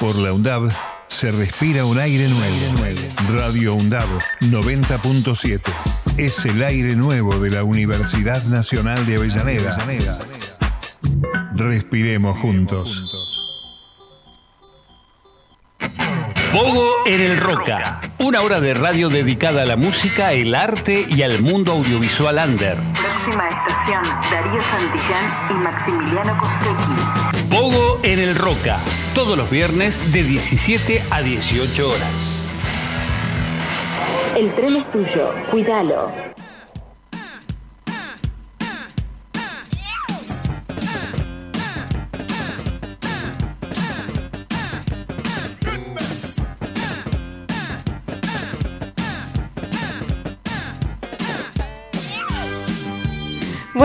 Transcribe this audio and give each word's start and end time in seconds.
Por 0.00 0.16
la 0.16 0.32
UNDAB 0.32 0.70
se 1.08 1.32
respira 1.32 1.86
un 1.86 1.98
aire 1.98 2.28
nuevo. 2.28 2.58
Radio 3.34 3.74
UNDAB 3.74 4.06
90.7 4.40 5.60
es 6.18 6.44
el 6.44 6.62
aire 6.62 6.94
nuevo 6.94 7.38
de 7.38 7.50
la 7.50 7.64
Universidad 7.64 8.44
Nacional 8.44 9.06
de 9.06 9.16
Avellaneda. 9.16 10.18
Respiremos 11.54 12.38
juntos. 12.38 13.04
Pogo 16.52 16.86
en 17.06 17.20
el 17.20 17.38
Roca, 17.38 18.00
una 18.18 18.42
hora 18.42 18.60
de 18.60 18.74
radio 18.74 19.08
dedicada 19.08 19.62
a 19.62 19.66
la 19.66 19.76
música, 19.76 20.32
el 20.32 20.54
arte 20.54 21.06
y 21.08 21.22
al 21.22 21.40
mundo 21.40 21.72
audiovisual 21.72 22.38
under. 22.46 22.95
Próxima 23.26 23.48
estación, 23.48 24.04
Darío 24.30 24.62
Santillán 24.62 25.50
y 25.50 25.54
Maximiliano 25.54 26.38
Costecchi. 26.38 27.50
Pogo 27.50 27.98
en 28.04 28.20
el 28.20 28.36
Roca, 28.36 28.78
todos 29.16 29.36
los 29.36 29.50
viernes 29.50 30.12
de 30.12 30.22
17 30.22 31.02
a 31.10 31.22
18 31.22 31.88
horas. 31.88 32.40
El 34.36 34.54
tren 34.54 34.76
es 34.76 34.92
tuyo, 34.92 35.34
cuídalo. 35.50 36.08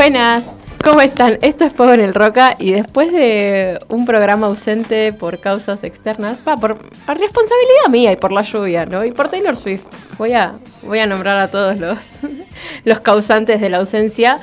Buenas, 0.01 0.55
¿cómo 0.83 0.99
están? 0.99 1.37
Esto 1.43 1.63
es 1.63 1.73
Pogo 1.73 1.93
en 1.93 1.99
el 1.99 2.15
Roca 2.15 2.55
y 2.57 2.71
después 2.71 3.11
de 3.11 3.77
un 3.87 4.07
programa 4.07 4.47
ausente 4.47 5.13
por 5.13 5.39
causas 5.39 5.83
externas, 5.83 6.43
va, 6.45 6.57
por, 6.57 6.79
por 6.79 7.19
responsabilidad 7.19 7.87
mía 7.91 8.11
y 8.11 8.15
por 8.15 8.31
la 8.31 8.41
lluvia, 8.41 8.87
¿no? 8.87 9.05
Y 9.05 9.11
por 9.11 9.29
Taylor 9.29 9.55
Swift. 9.55 9.83
Voy 10.17 10.33
a, 10.33 10.53
voy 10.81 10.97
a 10.97 11.05
nombrar 11.05 11.37
a 11.37 11.51
todos 11.51 11.77
los, 11.77 12.13
los 12.83 12.99
causantes 13.01 13.61
de 13.61 13.69
la 13.69 13.77
ausencia. 13.77 14.39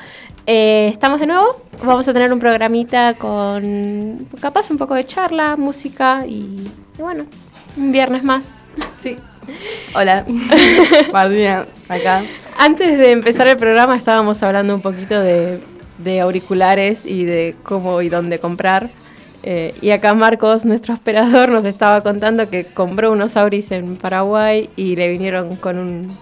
Eh, 0.47 0.87
estamos 0.93 1.19
de 1.19 1.27
nuevo, 1.27 1.61
vamos 1.83 2.07
a 2.07 2.13
tener 2.13 2.31
un 2.31 2.39
programita 2.39 3.15
con 3.15 4.29
capaz 4.39 4.71
un 4.71 4.77
poco 4.77 4.95
de 4.95 5.05
charla, 5.05 5.57
música 5.57 6.25
y, 6.25 6.71
y 6.97 7.01
bueno, 7.01 7.25
un 7.75 7.91
viernes 7.91 8.23
más. 8.23 8.55
Sí. 9.03 9.17
Hola, 9.93 10.25
Martina, 11.11 11.65
acá. 11.89 12.23
Antes 12.61 12.97
de 12.97 13.11
empezar 13.11 13.47
el 13.47 13.55
programa 13.55 13.95
estábamos 13.95 14.43
hablando 14.43 14.75
un 14.75 14.81
poquito 14.81 15.17
de, 15.17 15.61
de 15.97 16.19
auriculares 16.19 17.05
y 17.05 17.23
de 17.23 17.55
cómo 17.63 18.01
y 18.01 18.09
dónde 18.09 18.39
comprar. 18.39 18.89
Eh, 19.43 19.73
y 19.81 19.91
acá 19.91 20.13
Marcos, 20.13 20.65
nuestro 20.65 20.93
operador, 20.95 21.47
nos 21.47 21.63
estaba 21.63 22.01
contando 22.01 22.49
que 22.49 22.65
compró 22.65 23.13
unos 23.13 23.37
auris 23.37 23.71
en 23.71 23.95
Paraguay 23.95 24.69
y 24.75 24.97
le 24.97 25.07
vinieron 25.07 25.55
con 25.55 25.77
un, 25.77 26.17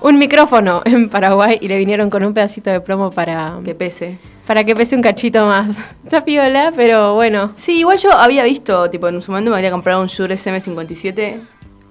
un 0.00 0.16
micrófono 0.20 0.80
en 0.84 1.08
Paraguay 1.08 1.58
y 1.60 1.66
le 1.66 1.76
vinieron 1.76 2.08
con 2.08 2.22
un 2.24 2.32
pedacito 2.34 2.70
de 2.70 2.80
plomo 2.80 3.10
para 3.10 3.58
Que 3.64 3.74
pese. 3.74 4.18
para 4.46 4.62
que 4.62 4.76
pese 4.76 4.94
un 4.94 5.02
cachito 5.02 5.44
más. 5.44 5.70
Está 6.04 6.24
piola, 6.24 6.72
pero 6.76 7.16
bueno. 7.16 7.52
Sí, 7.56 7.80
igual 7.80 7.98
yo 7.98 8.12
había 8.12 8.44
visto, 8.44 8.88
tipo, 8.90 9.08
en 9.08 9.20
su 9.20 9.32
momento 9.32 9.50
me 9.50 9.56
había 9.56 9.72
comprado 9.72 10.00
un 10.00 10.06
Shure 10.06 10.36
SM57 10.36 11.34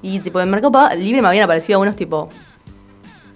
y, 0.02 0.20
tipo, 0.22 0.40
en 0.40 0.50
Mercado 0.50 0.90
Libre 0.96 1.22
me 1.22 1.28
habían 1.28 1.44
aparecido 1.44 1.82
unos, 1.82 1.98
tipo, 1.98 2.30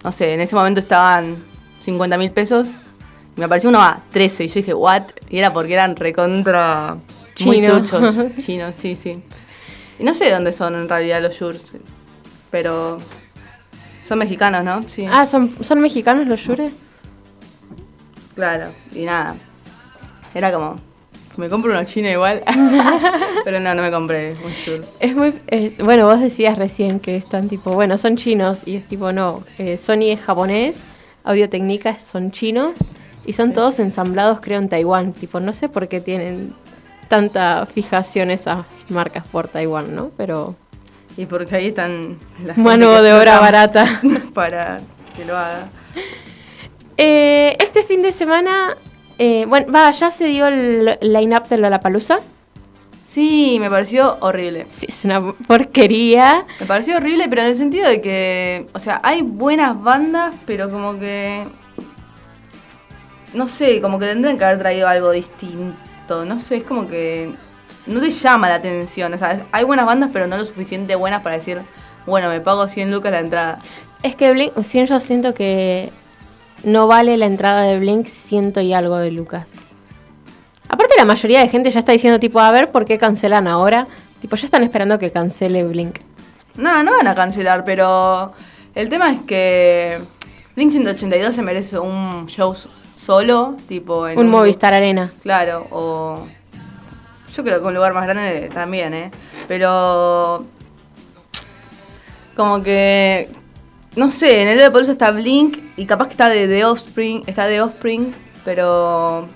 no 0.04 0.12
sé, 0.12 0.34
en 0.34 0.42
ese 0.42 0.56
momento 0.56 0.80
estaban 0.80 1.44
50 1.82 2.18
mil 2.18 2.32
pesos 2.32 2.70
y 3.36 3.40
me 3.40 3.46
apareció 3.46 3.70
uno 3.70 3.82
a 3.82 4.02
13 4.12 4.46
y 4.46 4.48
yo 4.48 4.54
dije, 4.56 4.74
¿what? 4.74 5.04
Y 5.30 5.40
era 5.40 5.54
porque 5.54 5.74
eran 5.74 5.96
recontra 5.96 6.98
muy 7.42 7.58
Chino. 7.58 7.82
truchos. 7.82 8.16
Chinos, 8.46 8.76
sí, 8.76 8.96
sí. 8.96 9.22
Y 10.00 10.04
no 10.04 10.14
sé 10.14 10.26
de 10.26 10.32
dónde 10.32 10.52
son 10.52 10.76
en 10.76 10.88
realidad 10.88 11.22
los 11.22 11.34
Shures, 11.34 11.64
pero 12.52 13.00
son 14.08 14.20
mexicanos, 14.20 14.64
¿no? 14.64 14.84
Sí. 14.88 15.06
Ah, 15.10 15.26
¿son, 15.26 15.56
¿son 15.64 15.82
mexicanos 15.82 16.28
los 16.28 16.40
Shure? 16.40 16.72
Claro, 18.36 18.72
y 18.94 19.06
nada. 19.06 19.36
Era 20.34 20.52
como, 20.52 20.80
me 21.38 21.50
compro 21.50 21.72
uno 21.72 21.84
chino 21.86 22.10
igual. 22.10 22.44
Pero 23.44 23.60
no, 23.60 23.74
no 23.76 23.82
me 23.82 23.92
compré 23.92 24.34
un 24.44 24.52
Shure. 24.52 24.84
Es 25.00 25.16
muy. 25.16 25.34
eh, 25.48 25.76
bueno, 25.80 26.06
vos 26.06 26.20
decías 26.20 26.58
recién 26.58 27.00
que 27.00 27.16
están 27.16 27.48
tipo. 27.48 27.72
Bueno, 27.72 27.98
son 27.98 28.18
chinos 28.18 28.64
y 28.66 28.76
es 28.76 28.86
tipo, 28.88 29.12
no. 29.12 29.44
eh, 29.58 29.78
Sony 29.78 30.10
es 30.12 30.22
japonés, 30.22 30.82
Audio 31.24 31.50
Técnica 31.50 32.00
son 32.00 32.32
chinos 32.32 32.80
y 33.26 33.34
son 33.34 33.54
todos 33.54 33.80
ensamblados, 33.80 34.40
creo, 34.42 34.60
en 34.60 34.70
Taiwán. 34.70 35.14
Tipo, 35.14 35.40
no 35.40 35.54
sé 35.54 35.70
por 35.70 35.88
qué 35.88 36.02
tienen 36.02 36.54
tanta 37.08 37.66
fijación 37.66 38.32
esas 38.32 38.66
marcas 38.90 39.26
por 39.28 39.48
Taiwán, 39.48 39.96
¿no? 39.96 40.12
Pero. 40.18 40.56
Y 41.18 41.26
porque 41.26 41.56
ahí 41.56 41.68
están 41.68 42.18
la 42.46 42.54
gente 42.54 42.62
Mano 42.62 43.02
de 43.02 43.14
obra 43.14 43.40
barata. 43.40 44.02
Para 44.34 44.82
que 45.16 45.26
lo 45.26 45.36
haga. 45.36 45.70
Eh, 46.98 47.58
este 47.60 47.84
fin 47.84 48.02
de 48.02 48.12
semana. 48.12 48.78
Eh, 49.18 49.46
bueno, 49.48 49.72
va, 49.72 49.92
ya 49.92 50.12
se 50.12 50.26
dio 50.26 50.48
el 50.48 50.98
line-up 51.02 51.48
de 51.48 51.58
Lollapalooza. 51.58 52.20
Sí, 53.06 53.58
me 53.60 53.70
pareció 53.70 54.18
horrible. 54.20 54.66
Sí, 54.68 54.86
es 54.90 55.06
una 55.06 55.34
porquería. 55.48 56.46
Me 56.60 56.66
pareció 56.66 56.98
horrible, 56.98 57.28
pero 57.30 57.42
en 57.42 57.48
el 57.48 57.58
sentido 57.58 57.88
de 57.88 58.02
que, 58.02 58.68
o 58.74 58.80
sea, 58.80 59.00
hay 59.04 59.22
buenas 59.22 59.82
bandas, 59.82 60.36
pero 60.46 60.70
como 60.70 61.00
que, 61.00 61.44
no 63.34 63.48
sé, 63.48 63.82
como 63.82 63.98
que 63.98 64.06
tendrían 64.06 64.38
que 64.38 64.46
haber 64.46 64.60
traído 64.60 64.88
algo 64.88 65.12
distinto. 65.12 66.26
No 66.26 66.40
sé, 66.40 66.58
es 66.58 66.64
como 66.64 66.88
que 66.88 67.32
no 67.88 68.00
te 68.00 68.12
llama 68.12 68.50
la 68.50 68.56
atención. 68.56 69.14
O 69.14 69.18
sea, 69.18 69.48
hay 69.52 69.64
buenas 69.64 69.86
bandas, 69.86 70.12
pero 70.14 70.28
no 70.28 70.38
lo 70.38 70.46
suficiente 70.46 70.96
buenas 70.96 71.24
para 71.24 71.38
decir, 71.38 71.62
bueno, 72.06 72.30
me 72.30 72.40
pago 72.40 72.68
100 72.68 72.92
lucas 72.92 73.12
la 73.12 73.20
entrada. 73.20 73.60
Es 74.04 74.16
que 74.16 74.32
Blink, 74.32 74.62
sí, 74.62 74.86
yo 74.86 75.00
siento 75.00 75.34
que 75.34 75.92
no 76.64 76.88
vale 76.88 77.18
la 77.18 77.26
entrada 77.26 77.64
de 77.64 77.80
Blink 77.80 78.08
ciento 78.08 78.62
y 78.62 78.74
algo 78.74 78.98
de 78.98 79.12
Lucas. 79.12 79.54
Aparte 80.70 80.96
la 80.98 81.06
mayoría 81.06 81.40
de 81.40 81.48
gente 81.48 81.72
ya 81.72 81.80
está 81.80 81.92
diciendo 81.92 82.20
tipo, 82.20 82.40
a 82.40 82.52
ver, 82.52 82.72
¿por 82.72 82.86
qué 82.86 82.98
cancelan 82.98 83.48
ahora? 83.48 83.88
Tipo, 84.22 84.36
ya 84.36 84.46
están 84.46 84.64
esperando 84.64 85.00
que 85.00 85.12
cancele 85.12 85.64
Blink. 85.64 86.00
No, 86.56 86.84
no 86.84 86.92
van 86.92 87.08
a 87.08 87.16
cancelar, 87.16 87.64
pero 87.64 88.34
el 88.76 88.90
tema 88.90 89.12
es 89.12 89.22
que 89.22 89.98
Blink 90.56 90.72
182 90.72 91.36
se 91.36 91.42
merece 91.42 91.80
un 91.80 92.26
show 92.28 92.56
solo, 92.98 93.56
tipo 93.68 94.08
en 94.08 94.18
Un 94.18 94.30
Movistar 94.30 94.74
Arena. 94.74 95.12
Claro, 95.22 95.68
o 95.72 96.28
yo 97.34 97.44
creo 97.44 97.62
que 97.62 97.68
un 97.68 97.76
lugar 97.76 97.94
más 97.94 98.06
grande 98.06 98.50
también, 98.54 98.94
¿eh? 98.94 99.12
Pero 99.48 100.46
como 102.36 102.62
que 102.64 103.30
no 103.98 104.12
sé, 104.12 104.44
en 104.44 104.48
el 104.48 104.60
de 104.60 104.70
Palusa 104.70 104.92
está 104.92 105.10
Blink 105.10 105.58
y 105.76 105.86
capaz 105.86 106.06
que 106.06 106.12
está 106.12 106.30
de 106.30 106.48
The 106.48 106.66
Offspring, 106.66 107.24
está 107.26 107.48
de 107.48 107.62
Offspring, 107.62 108.14
pero 108.46 109.28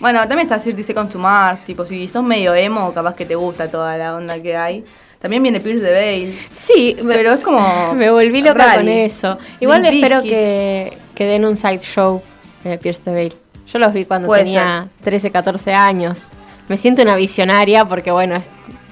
bueno, 0.00 0.20
también 0.20 0.40
está 0.40 0.58
30 0.58 0.82
Seconds 0.82 1.12
to 1.12 1.18
Mars, 1.18 1.62
tipo 1.66 1.86
si 1.86 2.08
sos 2.08 2.24
medio 2.24 2.54
emo, 2.54 2.94
capaz 2.94 3.14
que 3.14 3.26
te 3.26 3.34
gusta 3.34 3.70
toda 3.70 3.98
la 3.98 4.16
onda 4.16 4.40
que 4.40 4.56
hay. 4.56 4.84
También 5.20 5.42
viene 5.42 5.60
Pierce 5.60 5.84
the 5.84 5.90
Veil. 5.90 6.38
Sí, 6.50 6.96
Pero 7.06 7.34
es 7.34 7.40
como 7.40 7.92
me 7.94 8.10
volví 8.10 8.40
loca 8.40 8.76
con 8.76 8.88
eso. 8.88 9.38
Igual 9.60 9.82
Limp 9.82 9.94
espero 9.96 10.22
que, 10.22 10.96
que 11.14 11.26
den 11.26 11.44
un 11.44 11.58
side 11.58 11.80
show 11.80 12.22
de 12.64 12.78
Pierce 12.78 13.02
the 13.04 13.10
Veil. 13.10 13.34
Yo 13.70 13.78
los 13.78 13.92
vi 13.92 14.06
cuando 14.06 14.28
Puede 14.28 14.44
tenía 14.44 14.88
13, 15.04 15.30
14 15.30 15.74
años. 15.74 16.28
Me 16.68 16.78
siento 16.78 17.02
una 17.02 17.16
visionaria 17.16 17.84
porque, 17.84 18.10
bueno, 18.10 18.42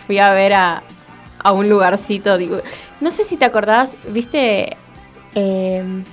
fui 0.06 0.18
a 0.18 0.34
ver 0.34 0.52
a, 0.52 0.82
a 1.38 1.52
un 1.52 1.70
lugarcito. 1.70 2.36
Digo, 2.36 2.58
no 3.00 3.10
sé 3.10 3.24
si 3.24 3.38
te 3.38 3.47
acordás, 3.47 3.97
viste 4.08 4.76
eh, 5.34 6.05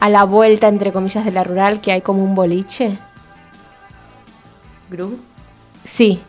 a 0.00 0.08
la 0.08 0.24
vuelta, 0.24 0.68
entre 0.68 0.92
comillas, 0.92 1.24
de 1.24 1.32
la 1.32 1.44
rural 1.44 1.80
que 1.80 1.92
hay 1.92 2.00
como 2.00 2.24
un 2.24 2.34
boliche. 2.34 2.98
Groove. 4.90 5.18
Sí. 5.84 6.20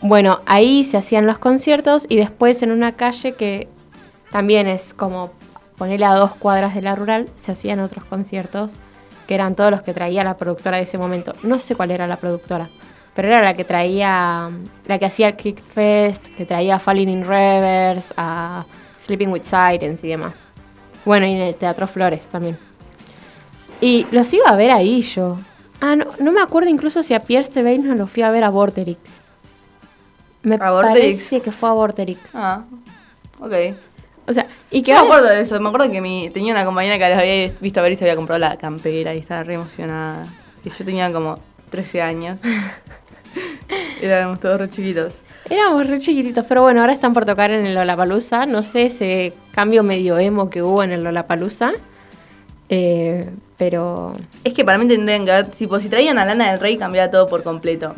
Bueno, 0.00 0.40
ahí 0.46 0.84
se 0.84 0.96
hacían 0.96 1.26
los 1.26 1.38
conciertos 1.38 2.06
y 2.08 2.16
después 2.16 2.62
en 2.62 2.72
una 2.72 2.92
calle 2.92 3.34
que 3.34 3.68
también 4.30 4.66
es 4.66 4.94
como 4.94 5.30
ponerle 5.76 6.06
a 6.06 6.14
dos 6.14 6.34
cuadras 6.34 6.74
de 6.74 6.82
la 6.82 6.94
rural, 6.94 7.28
se 7.36 7.52
hacían 7.52 7.80
otros 7.80 8.04
conciertos 8.04 8.76
que 9.26 9.34
eran 9.34 9.54
todos 9.54 9.70
los 9.70 9.82
que 9.82 9.94
traía 9.94 10.24
la 10.24 10.36
productora 10.36 10.76
de 10.78 10.84
ese 10.84 10.98
momento. 10.98 11.34
No 11.42 11.58
sé 11.58 11.74
cuál 11.74 11.90
era 11.90 12.06
la 12.06 12.16
productora, 12.16 12.68
pero 13.14 13.28
era 13.28 13.42
la 13.42 13.54
que 13.54 13.64
traía, 13.64 14.50
la 14.86 14.98
que 14.98 15.04
hacía 15.04 15.28
el 15.28 15.36
Kick 15.36 15.62
Fest, 15.62 16.26
que 16.36 16.46
traía 16.46 16.78
Falling 16.78 17.08
in 17.08 17.24
Reverse, 17.24 18.12
a 18.16 18.64
Sleeping 18.96 19.28
with 19.28 19.42
Sirens 19.42 20.02
y 20.02 20.08
demás. 20.08 20.48
Bueno, 21.04 21.26
y 21.26 21.32
en 21.34 21.42
el 21.42 21.54
Teatro 21.54 21.86
Flores 21.86 22.28
también. 22.28 22.58
Y 23.80 24.06
los 24.12 24.32
iba 24.32 24.48
a 24.48 24.56
ver 24.56 24.70
ahí 24.70 25.02
yo. 25.02 25.38
Ah, 25.80 25.96
no, 25.96 26.06
no 26.20 26.30
me 26.30 26.40
acuerdo 26.40 26.68
incluso 26.70 27.02
si 27.02 27.14
a 27.14 27.20
Pierce 27.20 27.50
the 27.50 27.62
Veil 27.62 27.84
no 27.86 27.94
lo 27.94 28.06
fui 28.06 28.22
a 28.22 28.30
ver 28.30 28.44
a 28.44 28.50
Vorterix. 28.50 29.22
Me 30.42 30.54
¿A 30.56 30.70
Vorterix? 30.70 31.00
parece 31.00 31.40
que 31.40 31.50
fue 31.52 31.68
a 31.68 31.72
Vorterix. 31.72 32.34
Ah, 32.34 32.64
ok. 33.40 33.52
O 34.28 34.32
sea, 34.32 34.46
y 34.70 34.82
que 34.82 34.92
Yo 34.92 34.98
me 34.98 35.04
acuerdo 35.06 35.28
de 35.28 35.40
eso, 35.40 35.58
me 35.60 35.68
acuerdo 35.68 35.90
que 35.90 36.00
mi, 36.00 36.30
tenía 36.30 36.52
una 36.52 36.64
compañera 36.64 36.96
que 36.96 37.12
la 37.14 37.20
había 37.20 37.52
visto 37.60 37.80
a 37.80 37.82
ver 37.82 37.92
y 37.92 37.96
se 37.96 38.04
había 38.04 38.14
comprado 38.14 38.38
la 38.38 38.56
campera 38.56 39.14
y 39.14 39.18
estaba 39.18 39.42
re 39.42 39.54
emocionada. 39.54 40.24
Que 40.62 40.70
yo 40.70 40.84
tenía 40.84 41.12
como 41.12 41.40
13 41.70 42.02
años. 42.02 42.40
Éramos 44.00 44.40
todos 44.40 44.58
re 44.58 44.68
chiquitos. 44.68 45.20
Éramos 45.48 45.86
re 45.86 45.98
chiquititos, 45.98 46.44
pero 46.48 46.62
bueno, 46.62 46.80
ahora 46.80 46.92
están 46.92 47.12
por 47.12 47.24
tocar 47.24 47.50
en 47.50 47.66
el 47.66 47.74
Lollapalooza. 47.74 48.46
No 48.46 48.62
sé 48.62 48.86
ese 48.86 49.32
cambio 49.52 49.82
medio 49.82 50.18
emo 50.18 50.50
que 50.50 50.62
hubo 50.62 50.82
en 50.82 50.92
el 50.92 51.02
Lollapalooza. 51.04 51.72
Eh, 52.68 53.28
pero 53.58 54.14
Es 54.44 54.54
que 54.54 54.64
para 54.64 54.78
mí 54.78 54.88
tendrían 54.88 55.24
que 55.24 55.32
haber, 55.32 55.50
si 55.52 55.66
traían 55.88 56.18
a 56.18 56.24
Lana 56.24 56.50
del 56.50 56.60
Rey, 56.60 56.76
cambiaba 56.76 57.10
todo 57.10 57.28
por 57.28 57.42
completo. 57.42 57.94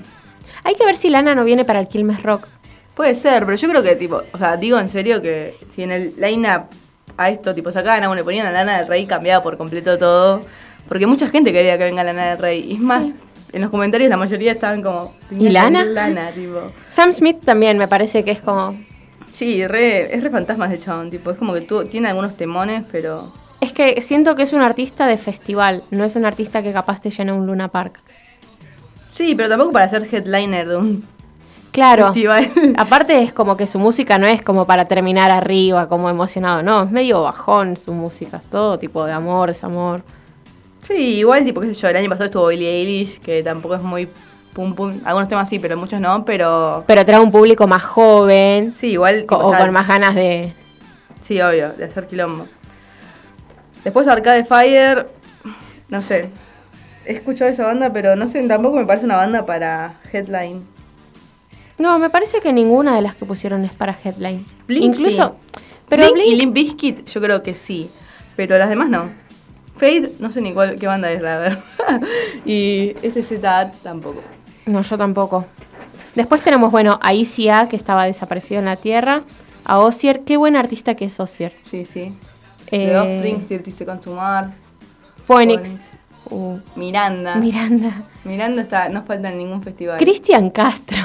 hay 0.63 0.75
que 0.75 0.85
ver 0.85 0.97
si 0.97 1.11
Lana 1.11 1.35
no 1.35 1.45
viene 1.45 1.65
para 1.65 1.81
el 1.81 1.89
Quilmes 1.89 2.23
Rock. 2.23 2.49
Puede 2.95 3.15
ser, 3.15 3.45
pero 3.45 3.57
yo 3.57 3.69
creo 3.69 3.83
que, 3.83 3.97
tipo, 3.97 4.23
o 4.33 4.39
sea, 4.39 4.57
digo 4.57 4.79
en 4.79 4.89
serio 4.89 5.21
que 5.23 5.57
si 5.71 5.83
en 5.83 5.91
el 5.91 6.15
line-up 6.19 6.67
a 7.17 7.31
esto, 7.31 7.55
tipo, 7.55 7.73
sacaban 7.73 8.05
a 8.05 8.11
uno 8.11 8.21
y 8.21 8.25
ponían 8.25 8.47
a 8.47 8.51
Lana 8.51 8.79
del 8.79 8.87
Rey, 8.87 9.07
cambiaba 9.07 9.43
por 9.43 9.57
completo 9.57 9.99
todo. 9.99 10.43
Porque 10.89 11.07
mucha 11.07 11.29
gente 11.29 11.53
quería 11.53 11.79
que 11.79 11.85
venga 11.85 12.05
Lana 12.05 12.31
del 12.31 12.39
Rey. 12.39 12.61
Y 12.71 12.75
es 12.75 12.81
más, 12.81 13.09
en 13.55 13.63
los 13.63 13.71
comentarios 13.71 14.11
la 14.11 14.17
mayoría 14.17 14.53
estaban 14.53 14.83
como. 14.83 15.15
¿Y 15.31 15.49
Lana? 15.49 15.85
Lana, 15.85 16.31
tipo. 16.35 16.73
Sam 16.89 17.13
Smith 17.13 17.39
también 17.45 17.79
me 17.79 17.89
parece 17.89 18.25
que 18.25 18.33
es 18.33 18.41
como... 18.41 18.77
Sí, 19.33 19.67
re, 19.67 20.15
es 20.15 20.23
re 20.23 20.31
fantasmas 20.31 20.71
de 20.71 20.79
chabón, 20.79 21.11
tipo, 21.11 21.31
es 21.31 21.39
como 21.39 21.55
que 21.55 21.61
tú, 21.61 21.85
tiene 21.87 22.09
algunos 22.09 22.37
temones, 22.37 22.85
pero. 22.91 23.33
Es 23.61 23.73
que 23.73 24.01
siento 24.03 24.35
que 24.35 24.43
es 24.43 24.53
un 24.53 24.61
artista 24.61 25.07
de 25.07 25.17
festival, 25.17 25.83
no 25.91 26.05
es 26.05 26.17
un 26.17 26.25
artista 26.25 26.63
que 26.63 26.73
capaz 26.73 27.01
te 27.01 27.11
llena 27.11 27.33
un 27.35 27.47
Luna 27.47 27.69
Park. 27.69 28.01
Sí, 29.15 29.35
pero 29.35 29.49
tampoco 29.49 29.73
para 29.73 29.89
ser 29.89 30.07
headliner 30.13 30.69
de 30.69 30.77
un 30.77 31.05
Claro. 31.75 32.13
Aparte 32.79 33.21
es 33.21 33.33
como 33.33 33.57
que 33.57 33.67
su 33.67 33.81
música 33.81 34.17
no 34.17 34.29
es 34.29 34.43
como 34.43 34.65
para 34.65 34.85
terminar 34.85 35.33
arriba, 35.33 35.89
como 35.89 36.09
emocionado, 36.09 36.63
no, 36.63 36.85
es 36.85 36.91
medio 36.93 37.23
bajón 37.23 37.77
su 37.77 37.93
música, 37.93 38.37
es 38.37 38.47
todo 38.47 38.79
tipo 38.79 39.05
de 39.05 39.13
amor, 39.13 39.49
desamor. 39.49 40.05
Sí, 40.85 41.17
igual, 41.19 41.45
tipo, 41.45 41.61
qué 41.61 41.69
sé 41.69 41.75
yo, 41.75 41.89
el 41.89 41.97
año 41.97 42.09
pasado 42.09 42.27
estuvo 42.27 42.47
Billie 42.49 42.69
Eilish, 42.71 43.19
que 43.21 43.43
tampoco 43.43 43.75
es 43.75 43.83
muy 43.83 44.09
pum 44.53 44.75
pum. 44.75 45.01
Algunos 45.05 45.29
temas 45.29 45.49
sí, 45.49 45.59
pero 45.59 45.77
muchos 45.77 46.01
no, 46.01 46.25
pero. 46.25 46.85
Pero 46.87 47.05
trae 47.05 47.21
un 47.21 47.31
público 47.31 47.67
más 47.67 47.83
joven 47.83 48.75
Sí, 48.77 48.89
igual. 48.93 49.25
co- 49.27 49.39
o 49.39 49.53
con 49.57 49.73
más 49.73 49.89
ganas 49.89 50.15
de... 50.15 50.53
Sí, 51.23 51.41
obvio, 51.41 51.71
de 51.73 51.85
hacer 51.87 52.07
quilombo. 52.07 52.47
Después 53.83 54.07
Arcade 54.09 54.45
Fire, 54.45 55.09
no 55.89 56.03
sé. 56.03 56.31
He 57.07 57.13
escuchado 57.13 57.51
esa 57.51 57.67
banda, 57.67 57.93
pero 57.93 58.15
no 58.17 58.29
sé, 58.29 58.43
tampoco 58.47 58.77
me 58.77 58.87
parece 58.87 59.07
una 59.07 59.17
banda 59.17 59.45
para 59.47 60.01
headline. 60.13 60.65
No, 61.79 61.99
me 61.99 62.09
parece 62.11 62.41
que 62.41 62.53
ninguna 62.53 62.95
de 62.95 63.03
las 63.03 63.15
que 63.15 63.25
pusieron 63.25 63.65
es 63.65 63.73
para 63.73 63.97
headline. 64.05 64.47
Blink, 64.67 64.85
Incluso... 64.85 65.37
sí. 65.55 65.61
Pero 65.89 66.13
Blink 66.13 66.27
y 66.29 66.35
Limp 66.37 66.55
Bizkit, 66.55 67.07
yo 67.09 67.21
creo 67.21 67.43
que 67.43 67.55
sí. 67.55 67.91
Pero 68.37 68.57
las 68.59 68.69
demás 68.69 68.89
no. 68.89 69.11
Fade, 69.77 70.13
no 70.21 70.31
sé 70.33 70.41
ni 70.41 70.53
cuál, 70.53 70.79
qué 70.79 70.87
banda 70.87 71.11
es, 71.11 71.21
la 71.21 71.39
verdad. 71.39 71.59
y 72.47 72.95
SZA 73.03 73.73
tampoco. 73.83 74.21
No, 74.67 74.83
yo 74.83 74.97
tampoco. 74.97 75.45
Después 76.15 76.43
tenemos, 76.43 76.71
bueno, 76.71 76.99
a 77.03 77.13
ICA, 77.13 77.69
que 77.69 77.77
estaba 77.77 78.05
desaparecido 78.05 78.61
en 78.61 78.67
la 78.67 78.77
Tierra. 78.77 79.25
A 79.65 79.79
Osier, 79.81 80.21
qué 80.25 80.37
buen 80.37 80.57
artista 80.57 80.95
que 80.95 81.07
es 81.07 81.19
Osier. 81.19 81.55
Sí, 81.71 81.85
sí. 81.85 82.13
Eh, 82.71 82.87
The 82.89 82.99
Offspring, 82.99 83.49
Dirty 83.49 83.73
Seconds 83.73 84.07
Phoenix. 85.27 85.81
Uh, 86.31 86.59
Miranda. 86.77 87.37
Miranda. 87.37 88.03
Miranda 88.25 88.63
está, 88.63 88.89
no 88.89 89.03
falta 89.03 89.31
en 89.31 89.39
ningún 89.39 89.63
festival. 89.63 89.99
Cristian 89.99 90.51
Castro. 90.51 90.99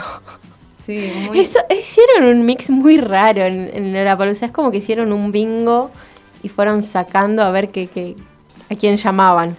Sí, 0.86 1.12
muy... 1.27 1.39
Eso, 1.39 1.60
hicieron 1.69 2.25
un 2.25 2.45
mix 2.45 2.69
muy 2.69 2.98
raro 2.98 3.42
en, 3.44 3.69
en 3.74 3.94
Lollapalooza. 3.94 4.45
Es 4.48 4.51
como 4.51 4.72
que 4.72 4.77
hicieron 4.77 5.12
un 5.12 5.31
bingo 5.31 5.92
y 6.42 6.50
fueron 6.50 6.81
sacando 6.83 7.44
a 7.44 7.51
ver 7.51 7.69
qué, 7.69 7.88
qué- 7.88 8.15
a 8.69 8.75
quién 8.75 8.95
llamaban. 8.98 9.57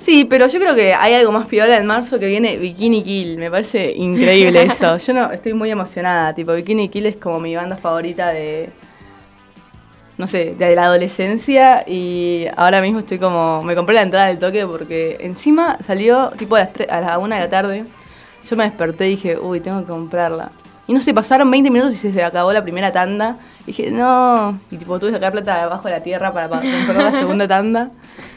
Sí, 0.00 0.24
pero 0.24 0.46
yo 0.46 0.58
creo 0.58 0.74
que 0.74 0.94
hay 0.94 1.12
algo 1.12 1.30
más 1.30 1.46
piola 1.46 1.76
en 1.76 1.84
marzo 1.84 2.18
que 2.18 2.26
viene 2.26 2.56
Bikini 2.56 3.02
Kill. 3.02 3.36
Me 3.36 3.50
parece 3.50 3.92
increíble 3.92 4.62
eso. 4.62 4.96
Yo 5.06 5.12
no 5.12 5.30
estoy 5.30 5.52
muy 5.52 5.70
emocionada. 5.70 6.34
Tipo, 6.34 6.54
Bikini 6.54 6.88
Kill 6.88 7.04
es 7.04 7.16
como 7.16 7.38
mi 7.38 7.54
banda 7.54 7.76
favorita 7.76 8.28
de. 8.28 8.70
No 10.16 10.26
sé, 10.26 10.54
de 10.58 10.74
la 10.74 10.84
adolescencia. 10.84 11.84
Y 11.86 12.46
ahora 12.56 12.80
mismo 12.80 13.00
estoy 13.00 13.18
como. 13.18 13.62
Me 13.62 13.74
compré 13.74 13.94
la 13.94 14.02
entrada 14.02 14.28
del 14.28 14.38
toque 14.38 14.66
porque 14.66 15.18
encima 15.20 15.76
salió 15.82 16.30
tipo 16.30 16.56
a 16.56 16.60
las, 16.60 16.70
a 16.88 17.00
la 17.02 17.18
una 17.18 17.36
de 17.36 17.42
la 17.42 17.50
tarde. 17.50 17.84
Yo 18.48 18.56
me 18.56 18.64
desperté 18.64 19.06
y 19.06 19.10
dije, 19.10 19.38
uy, 19.38 19.60
tengo 19.60 19.80
que 19.80 19.86
comprarla. 19.86 20.50
Y 20.86 20.94
no 20.94 21.02
sé, 21.02 21.12
pasaron 21.12 21.50
20 21.50 21.70
minutos 21.70 21.92
y 21.92 21.98
se 21.98 22.24
acabó 22.24 22.54
la 22.54 22.62
primera 22.62 22.90
tanda. 22.90 23.36
Y 23.60 23.66
dije, 23.66 23.90
no. 23.90 24.58
Y 24.70 24.78
tipo, 24.78 24.98
tuve 24.98 25.10
que 25.10 25.16
sacar 25.16 25.32
plata 25.32 25.56
de 25.56 25.60
abajo 25.60 25.88
de 25.88 25.94
la 25.94 26.02
tierra 26.02 26.32
para, 26.32 26.48
para 26.48 26.62
comprar 26.62 27.12
la 27.12 27.18
segunda 27.18 27.46
tanda. 27.46 27.90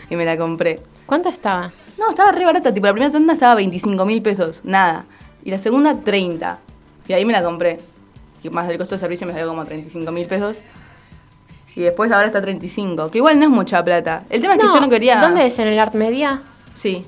Y 0.09 0.15
me 0.15 0.25
la 0.25 0.37
compré. 0.37 0.81
¿Cuánto 1.05 1.29
estaba? 1.29 1.71
No, 1.97 2.09
estaba 2.11 2.31
re 2.31 2.45
barata. 2.45 2.73
Tipo, 2.73 2.87
la 2.87 2.93
primera 2.93 3.11
tanda 3.11 3.33
estaba 3.33 3.55
25 3.55 4.05
mil 4.05 4.21
pesos. 4.21 4.61
Nada. 4.63 5.05
Y 5.43 5.51
la 5.51 5.59
segunda, 5.59 5.95
30. 5.99 6.59
Y 7.07 7.13
ahí 7.13 7.25
me 7.25 7.33
la 7.33 7.43
compré. 7.43 7.79
Y 8.41 8.49
más 8.49 8.67
del 8.67 8.77
costo 8.77 8.95
de 8.95 8.99
servicio 8.99 9.25
me 9.27 9.33
salió 9.33 9.47
como 9.47 9.65
35 9.65 10.11
mil 10.11 10.25
pesos. 10.27 10.57
Y 11.75 11.81
después 11.81 12.11
ahora 12.11 12.27
está 12.27 12.41
35. 12.41 13.09
Que 13.09 13.17
igual 13.19 13.37
no 13.39 13.45
es 13.45 13.49
mucha 13.51 13.83
plata. 13.83 14.23
El 14.29 14.41
tema 14.41 14.55
es 14.55 14.61
que 14.61 14.67
yo 14.67 14.79
no 14.79 14.89
quería... 14.89 15.19
¿Dónde 15.19 15.45
es? 15.45 15.57
¿En 15.59 15.67
el 15.67 15.79
Art 15.79 15.95
Media? 15.95 16.41
Sí. 16.77 17.05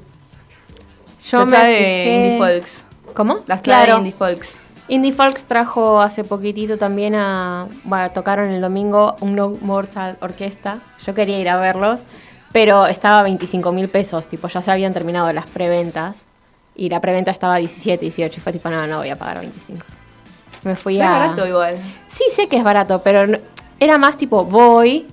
Yo 1.30 1.46
me 1.46 1.52
trae 1.52 1.80
fijé- 1.80 2.16
Indie 2.16 2.38
Folks. 2.40 2.86
¿Cómo? 3.14 3.34
Las 3.48 3.62
trae 3.62 3.86
claro. 3.86 3.98
Indie 4.00 4.14
Folks. 4.14 4.62
Indie 4.88 5.14
Folks 5.14 5.46
trajo 5.46 6.00
hace 6.02 6.24
poquitito 6.24 6.78
también 6.78 7.16
a. 7.16 7.68
Bueno, 7.84 8.12
tocaron 8.12 8.50
el 8.50 8.62
domingo 8.62 9.16
un 9.22 9.36
No 9.36 9.50
Mortal 9.62 10.18
Orquesta. 10.22 10.80
Yo 11.06 11.14
quería 11.16 11.40
ir 11.40 11.50
a 11.50 11.58
verlos, 11.58 12.04
pero 12.56 12.86
estaba 12.88 13.20
a 13.20 13.24
25 13.24 13.74
mil 13.74 13.90
pesos. 13.90 14.30
Tipo, 14.30 14.48
ya 14.48 14.62
se 14.62 14.72
habían 14.72 14.94
terminado 14.94 15.34
las 15.34 15.46
preventas. 15.46 16.26
Y 16.74 16.88
la 16.88 17.02
preventa 17.02 17.30
estaba 17.32 17.56
a 17.56 17.58
17, 17.58 18.00
18. 18.00 18.36
Y 18.38 18.42
fue 18.42 18.54
tipo, 18.54 18.70
no, 18.70 18.88
no 18.88 19.00
voy 19.00 19.10
a 19.10 19.18
pagar 19.18 19.42
25. 19.42 19.86
Me 20.64 20.76
fui 20.78 20.96
Es 21.02 21.04
a. 21.06 21.10
barato 21.10 21.46
igual. 21.46 21.76
Sí, 22.08 22.24
sé 22.34 22.48
que 22.48 22.56
es 22.56 22.64
barato, 22.64 23.02
pero 23.04 23.28
no- 23.28 23.40
era 23.78 23.98
más 23.98 24.16
tipo, 24.18 24.46
voy. 24.46 25.06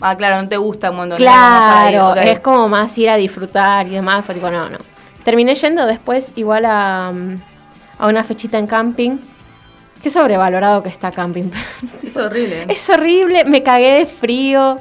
Ah, 0.00 0.16
claro, 0.16 0.40
no 0.40 0.48
te 0.48 0.56
gusta 0.56 0.90
un 0.90 0.96
montón. 0.96 1.18
ir, 1.20 1.24
Claro, 1.26 2.12
ok. 2.12 2.16
es 2.24 2.40
como 2.40 2.66
más 2.70 2.96
ir 2.96 3.10
a 3.10 3.16
disfrutar 3.16 3.86
y 3.86 3.90
demás. 3.90 4.24
Fue 4.24 4.34
tipo, 4.34 4.50
no, 4.50 4.70
no. 4.70 4.78
Terminé 5.24 5.54
yendo 5.56 5.84
después 5.84 6.32
igual 6.36 6.64
a, 6.64 7.12
a 7.98 8.06
una 8.06 8.24
fechita 8.24 8.58
en 8.58 8.66
camping. 8.66 9.18
Qué 10.02 10.08
sobrevalorado 10.10 10.82
que 10.82 10.88
está 10.88 11.10
camping. 11.12 11.50
Es 12.02 12.16
horrible. 12.16 12.64
es 12.70 12.88
horrible, 12.88 13.44
me 13.44 13.62
cagué 13.62 13.98
de 13.98 14.06
frío. 14.06 14.80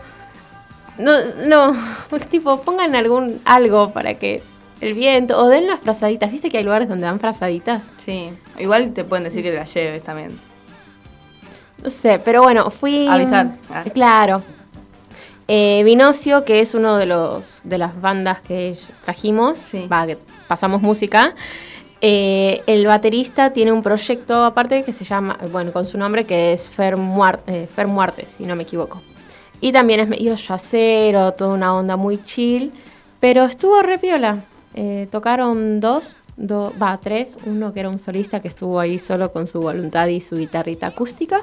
No, 1.02 1.12
no, 1.48 1.76
tipo, 2.30 2.62
pongan 2.62 2.96
algún 2.96 3.42
algo 3.46 3.92
para 3.92 4.14
que 4.16 4.42
el 4.82 4.94
viento, 4.94 5.38
o 5.38 5.48
den 5.48 5.68
las 5.68 5.80
frazaditas. 5.80 6.32
¿Viste 6.32 6.50
que 6.50 6.58
hay 6.58 6.64
lugares 6.64 6.88
donde 6.90 7.06
dan 7.06 7.20
frazaditas? 7.20 7.92
Sí. 8.00 8.32
Igual 8.60 8.94
te 8.94 9.04
pueden 9.04 9.24
decir 9.24 9.44
que 9.44 9.52
te 9.52 9.58
la 9.58 9.66
lleves 9.66 10.04
también. 10.04 10.40
No 11.84 11.90
sé, 11.90 12.20
pero 12.24 12.44
bueno, 12.44 12.70
fui. 12.70 13.08
Avisar. 13.08 13.58
Ah. 13.70 13.84
Claro. 13.94 14.42
Eh, 15.48 15.82
Vinocio, 15.84 16.46
que 16.46 16.62
es 16.62 16.76
uno 16.76 16.96
de 16.98 17.06
los 17.08 17.62
de 17.64 17.78
las 17.78 18.00
bandas 18.00 18.42
que 18.42 18.78
trajimos, 19.04 19.58
Sí. 19.58 19.88
va, 19.92 20.06
que 20.08 20.18
pasamos 20.48 20.82
música. 20.82 21.36
eh, 22.04 22.64
el 22.66 22.88
baterista 22.88 23.54
tiene 23.54 23.72
un 23.72 23.84
proyecto 23.84 24.44
aparte 24.44 24.84
que 24.84 24.92
se 24.92 25.06
llama, 25.06 25.38
bueno, 25.52 25.72
con 25.72 25.86
su 25.86 26.00
nombre 26.00 26.26
que 26.26 26.52
es 26.52 26.68
Fer, 26.68 26.98
Muar- 26.98 27.42
eh, 27.46 27.68
Fer 27.76 27.86
Muertes, 27.88 28.30
si 28.38 28.44
no 28.46 28.56
me 28.56 28.64
equivoco. 28.64 29.02
Y 29.62 29.72
también 29.72 30.00
es 30.02 30.10
medio 30.10 30.36
yacero, 30.36 31.32
toda 31.34 31.54
una 31.54 31.74
onda 31.76 31.96
muy 31.96 32.24
chill, 32.24 32.72
pero 33.20 33.46
estuvo 33.46 33.82
re 33.82 34.00
piola. 34.00 34.44
Eh, 34.74 35.08
tocaron 35.12 35.80
dos, 35.80 36.16
do- 36.36 36.74
va, 36.82 37.00
tres, 37.00 37.38
uno 37.46 37.72
que 37.72 37.82
era 37.82 37.90
un 37.90 38.00
solista 38.00 38.40
que 38.42 38.48
estuvo 38.48 38.80
ahí 38.80 38.98
solo 38.98 39.32
con 39.32 39.46
su 39.48 39.62
voluntad 39.62 40.08
y 40.08 40.20
su 40.20 40.36
guitarrita 40.38 40.88
acústica. 40.88 41.42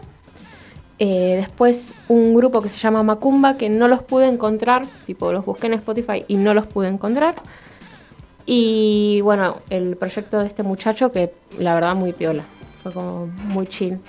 Eh, 0.98 1.36
después 1.36 1.94
un 2.08 2.34
grupo 2.34 2.60
que 2.60 2.68
se 2.68 2.80
llama 2.80 3.04
Macumba, 3.04 3.56
que 3.56 3.68
no 3.68 3.86
los 3.86 4.02
pude 4.02 4.26
encontrar, 4.26 4.84
tipo 5.06 5.30
los 5.32 5.44
busqué 5.44 5.68
en 5.68 5.74
Spotify 5.74 6.24
y 6.26 6.34
no 6.36 6.54
los 6.54 6.66
pude 6.66 6.88
encontrar. 6.88 7.36
Y 8.46 9.20
bueno, 9.20 9.58
el 9.70 9.96
proyecto 9.96 10.40
de 10.40 10.46
este 10.48 10.64
muchacho 10.64 11.12
que 11.12 11.32
la 11.58 11.74
verdad 11.74 11.94
muy 11.94 12.12
piola, 12.12 12.42
fue 12.82 12.92
como 12.92 13.26
muy 13.26 13.66
chill. 13.68 14.00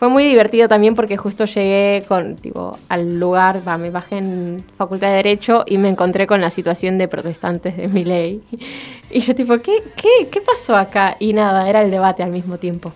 Fue 0.00 0.08
muy 0.08 0.24
divertido 0.24 0.66
también 0.66 0.94
porque 0.94 1.18
justo 1.18 1.44
llegué 1.44 2.02
con, 2.08 2.36
tipo, 2.36 2.78
al 2.88 3.20
lugar, 3.20 3.60
va, 3.68 3.76
me 3.76 3.90
bajé 3.90 4.16
en 4.16 4.64
Facultad 4.78 5.08
de 5.08 5.16
Derecho 5.16 5.62
y 5.66 5.76
me 5.76 5.90
encontré 5.90 6.26
con 6.26 6.40
la 6.40 6.48
situación 6.48 6.96
de 6.96 7.06
protestantes 7.06 7.76
de 7.76 7.86
mi 7.88 8.06
ley. 8.06 8.42
Y 9.10 9.20
yo 9.20 9.34
tipo, 9.34 9.58
¿qué, 9.58 9.82
qué, 9.96 10.28
¿qué 10.30 10.40
pasó 10.40 10.74
acá? 10.74 11.16
Y 11.18 11.34
nada, 11.34 11.68
era 11.68 11.82
el 11.82 11.90
debate 11.90 12.22
al 12.22 12.30
mismo 12.30 12.56
tiempo. 12.56 12.94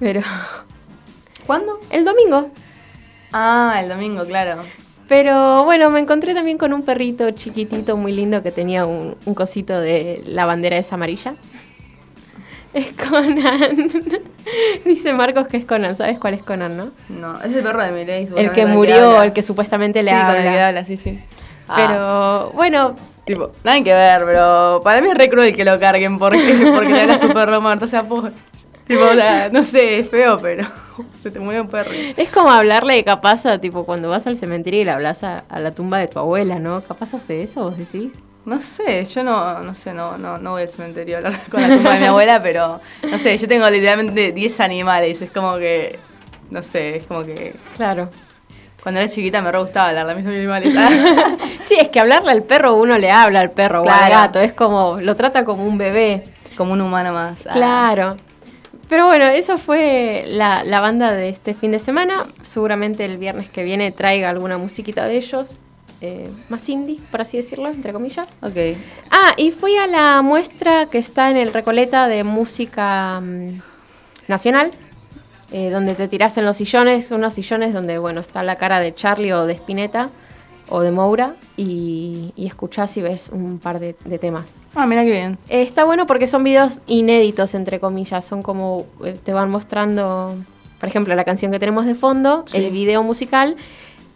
Pero 0.00 0.22
¿Cuándo? 1.46 1.78
el 1.88 2.04
domingo, 2.04 2.50
Ah, 3.32 3.78
el 3.80 3.88
domingo, 3.88 4.24
claro. 4.24 4.64
Pero 5.06 5.62
bueno, 5.64 5.88
me 5.90 6.00
encontré 6.00 6.34
también 6.34 6.58
con 6.58 6.72
un 6.72 6.82
perrito 6.82 7.30
chiquitito 7.30 7.96
muy 7.96 8.10
lindo 8.10 8.42
que 8.42 8.50
tenía 8.50 8.86
un, 8.86 9.14
un 9.24 9.34
cosito 9.34 9.80
de 9.80 10.20
la 10.26 10.46
bandera 10.46 10.78
esa 10.78 10.96
amarilla. 10.96 11.36
Es 12.72 12.92
Conan. 12.94 13.90
Dice 14.84 15.12
Marcos 15.12 15.48
que 15.48 15.56
es 15.56 15.64
Conan. 15.64 15.96
¿Sabes 15.96 16.18
cuál 16.18 16.34
es 16.34 16.42
Conan, 16.42 16.76
no? 16.76 16.90
No, 17.08 17.40
es 17.40 17.54
el 17.54 17.62
perro 17.62 17.82
de 17.82 17.90
Miley. 17.90 18.28
El 18.36 18.52
que 18.52 18.66
murió, 18.66 19.22
el 19.22 19.32
que 19.32 19.42
supuestamente 19.42 20.02
le 20.02 20.10
sí, 20.10 20.16
habla. 20.16 20.34
con 20.34 20.36
el 20.36 20.52
que 20.52 20.60
habla, 20.60 20.84
sí, 20.84 20.96
sí. 20.96 21.20
Pero 21.74 22.50
bueno, 22.52 22.96
Tipo, 23.24 23.52
nada 23.62 23.80
que 23.82 23.92
ver, 23.92 24.24
pero 24.24 24.80
para 24.82 25.00
mí 25.00 25.08
es 25.08 25.14
re 25.14 25.28
cruel 25.28 25.54
que 25.54 25.64
lo 25.64 25.78
carguen 25.78 26.18
porque, 26.18 26.38
porque 26.74 26.88
le 26.88 27.02
habla 27.02 27.14
a 27.14 27.18
su 27.18 27.28
perro 27.28 27.60
muerto. 27.60 27.84
O 27.84 27.88
sea, 27.88 28.02
tipo, 28.02 28.16
o 29.04 29.14
sea, 29.14 29.48
no 29.50 29.62
sé, 29.62 30.00
es 30.00 30.08
feo, 30.08 30.40
pero 30.40 30.66
se 31.22 31.30
te 31.30 31.38
muere 31.38 31.60
un 31.60 31.68
perro. 31.68 31.90
Es 32.16 32.28
como 32.30 32.50
hablarle 32.50 32.94
de 32.94 33.04
capaz 33.04 33.46
a, 33.46 33.58
tipo, 33.60 33.84
cuando 33.84 34.08
vas 34.08 34.26
al 34.26 34.36
cementerio 34.36 34.80
y 34.80 34.84
le 34.84 34.90
hablas 34.90 35.22
a, 35.22 35.44
a 35.48 35.60
la 35.60 35.72
tumba 35.72 35.98
de 35.98 36.08
tu 36.08 36.18
abuela, 36.18 36.58
¿no? 36.58 36.80
Capaz 36.82 37.14
hace 37.14 37.42
eso, 37.42 37.62
vos 37.62 37.78
decís. 37.78 38.18
No 38.46 38.60
sé, 38.60 39.04
yo 39.04 39.22
no, 39.22 39.60
no 39.62 39.74
sé, 39.74 39.92
no, 39.92 40.16
no, 40.16 40.38
no 40.38 40.52
voy 40.52 40.62
al 40.62 40.68
cementerio 40.70 41.16
a 41.16 41.18
hablar 41.18 41.40
con 41.50 41.60
la 41.62 41.68
tumba 41.76 41.92
de 41.94 42.00
mi 42.00 42.06
abuela, 42.06 42.42
pero 42.42 42.80
no 43.10 43.18
sé, 43.18 43.36
yo 43.38 43.46
tengo 43.46 43.68
literalmente 43.68 44.32
10 44.32 44.60
animales, 44.60 45.20
es 45.22 45.30
como 45.30 45.56
que, 45.58 45.98
no 46.50 46.62
sé, 46.62 46.96
es 46.96 47.06
como 47.06 47.22
que 47.24 47.54
Claro. 47.76 48.08
cuando 48.82 49.00
era 49.00 49.08
chiquita 49.10 49.42
me 49.42 49.52
re 49.52 49.58
gustaba 49.58 49.88
hablar 49.90 50.06
la 50.06 50.14
misma 50.14 50.56
animales. 50.56 50.74
Sí, 51.62 51.76
es 51.78 51.88
que 51.88 52.00
hablarle 52.00 52.32
al 52.32 52.42
perro, 52.42 52.74
uno 52.74 52.98
le 52.98 53.10
habla 53.10 53.40
al 53.40 53.50
perro 53.50 53.82
o 53.82 53.88
al 53.88 53.88
Claro. 54.08 54.14
gato, 54.14 54.40
es 54.40 54.52
como, 54.54 54.98
lo 55.00 55.14
trata 55.16 55.44
como 55.44 55.64
un 55.64 55.76
bebé. 55.78 56.24
como 56.56 56.72
un 56.72 56.80
humano 56.80 57.12
más. 57.12 57.46
Ah. 57.46 57.52
Claro. 57.52 58.16
Pero 58.88 59.06
bueno, 59.06 59.26
eso 59.26 59.56
fue 59.56 60.24
la, 60.26 60.64
la 60.64 60.80
banda 60.80 61.12
de 61.12 61.28
este 61.28 61.54
fin 61.54 61.70
de 61.70 61.78
semana. 61.78 62.24
Seguramente 62.42 63.04
el 63.04 63.18
viernes 63.18 63.48
que 63.48 63.62
viene 63.62 63.92
traiga 63.92 64.30
alguna 64.30 64.58
musiquita 64.58 65.04
de 65.04 65.16
ellos. 65.18 65.46
Eh, 66.00 66.30
más 66.48 66.68
indie, 66.68 66.98
por 67.10 67.20
así 67.20 67.36
decirlo, 67.36 67.68
entre 67.68 67.92
comillas. 67.92 68.30
Ok. 68.42 68.56
Ah, 69.10 69.32
y 69.36 69.50
fui 69.50 69.76
a 69.76 69.86
la 69.86 70.22
muestra 70.22 70.86
que 70.86 70.98
está 70.98 71.30
en 71.30 71.36
el 71.36 71.52
Recoleta 71.52 72.08
de 72.08 72.24
música 72.24 73.20
mm, 73.20 73.60
nacional, 74.28 74.70
eh, 75.52 75.70
donde 75.70 75.94
te 75.94 76.08
tirás 76.08 76.38
en 76.38 76.44
los 76.46 76.56
sillones, 76.56 77.10
unos 77.10 77.34
sillones 77.34 77.74
donde, 77.74 77.98
bueno, 77.98 78.20
está 78.20 78.42
la 78.42 78.56
cara 78.56 78.80
de 78.80 78.94
Charlie 78.94 79.32
o 79.32 79.46
de 79.46 79.54
Spinetta 79.54 80.10
o 80.72 80.80
de 80.82 80.92
Moura, 80.92 81.34
y, 81.56 82.32
y 82.36 82.46
escuchás 82.46 82.96
y 82.96 83.02
ves 83.02 83.28
un 83.32 83.58
par 83.58 83.80
de, 83.80 83.96
de 84.04 84.18
temas. 84.20 84.54
Ah, 84.76 84.86
mira 84.86 85.02
qué 85.04 85.10
bien. 85.10 85.36
Eh, 85.48 85.62
está 85.62 85.82
bueno 85.82 86.06
porque 86.06 86.28
son 86.28 86.44
videos 86.44 86.80
inéditos, 86.86 87.54
entre 87.54 87.80
comillas, 87.80 88.24
son 88.24 88.42
como, 88.44 88.86
eh, 89.04 89.18
te 89.20 89.32
van 89.32 89.50
mostrando, 89.50 90.36
por 90.78 90.88
ejemplo, 90.88 91.12
la 91.16 91.24
canción 91.24 91.50
que 91.50 91.58
tenemos 91.58 91.86
de 91.86 91.96
fondo, 91.96 92.44
Sí. 92.46 92.58
el 92.58 92.70
video 92.70 93.02
musical 93.02 93.56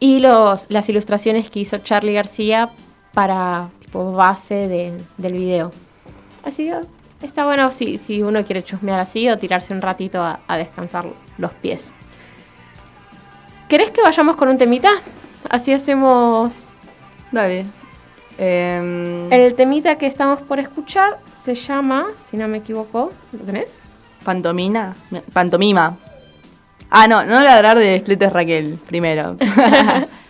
y 0.05 0.21
los, 0.21 0.67
las 0.69 0.87
ilustraciones 0.91 1.49
que 1.49 1.61
hizo 1.61 1.79
Charlie 1.79 2.13
García 2.13 2.71
para 3.15 3.69
tipo, 3.81 4.13
base 4.13 4.69
de- 4.69 5.01
del 5.17 5.33
video. 5.35 5.73
Así 6.45 6.65
que 6.67 7.27
está 7.27 7.45
bueno 7.47 7.71
si, 7.71 7.97
si 7.97 8.23
uno 8.23 8.45
quiere 8.45 8.63
chusmear 8.63 9.01
así 9.01 9.29
o 9.31 9.39
tirarse 9.39 9.73
un 9.73 9.81
ratito 9.81 10.21
a, 10.23 10.41
a 10.47 10.57
descansar 10.59 11.07
los 11.39 11.53
pies. 11.53 11.93
¿Querés 13.69 13.91
que 13.91 14.03
vayamos 14.03 14.37
con 14.37 14.49
un 14.49 14.59
temita? 14.59 14.91
Así 15.49 15.73
hacemos... 15.73 16.69
Dale. 17.33 17.65
Em, 18.37 19.33
El 19.33 19.55
temita 19.55 19.97
que 19.97 20.07
estamos 20.07 20.41
por 20.43 20.59
escuchar 20.59 21.19
se 21.33 21.55
llama, 21.55 22.09
si 22.15 22.37
no 22.37 22.47
me 22.49 22.59
equivoco, 22.59 23.13
¿lo 23.33 23.39
tenés? 23.45 23.81
Pantomina. 24.25 24.97
Pantomima. 25.33 25.97
Ah, 26.97 27.09
no, 27.09 27.25
no 27.25 27.43
ladrar 27.43 27.77
de 27.77 27.97
Split 27.97 28.23
Raquel, 28.23 28.79
primero. 28.87 29.37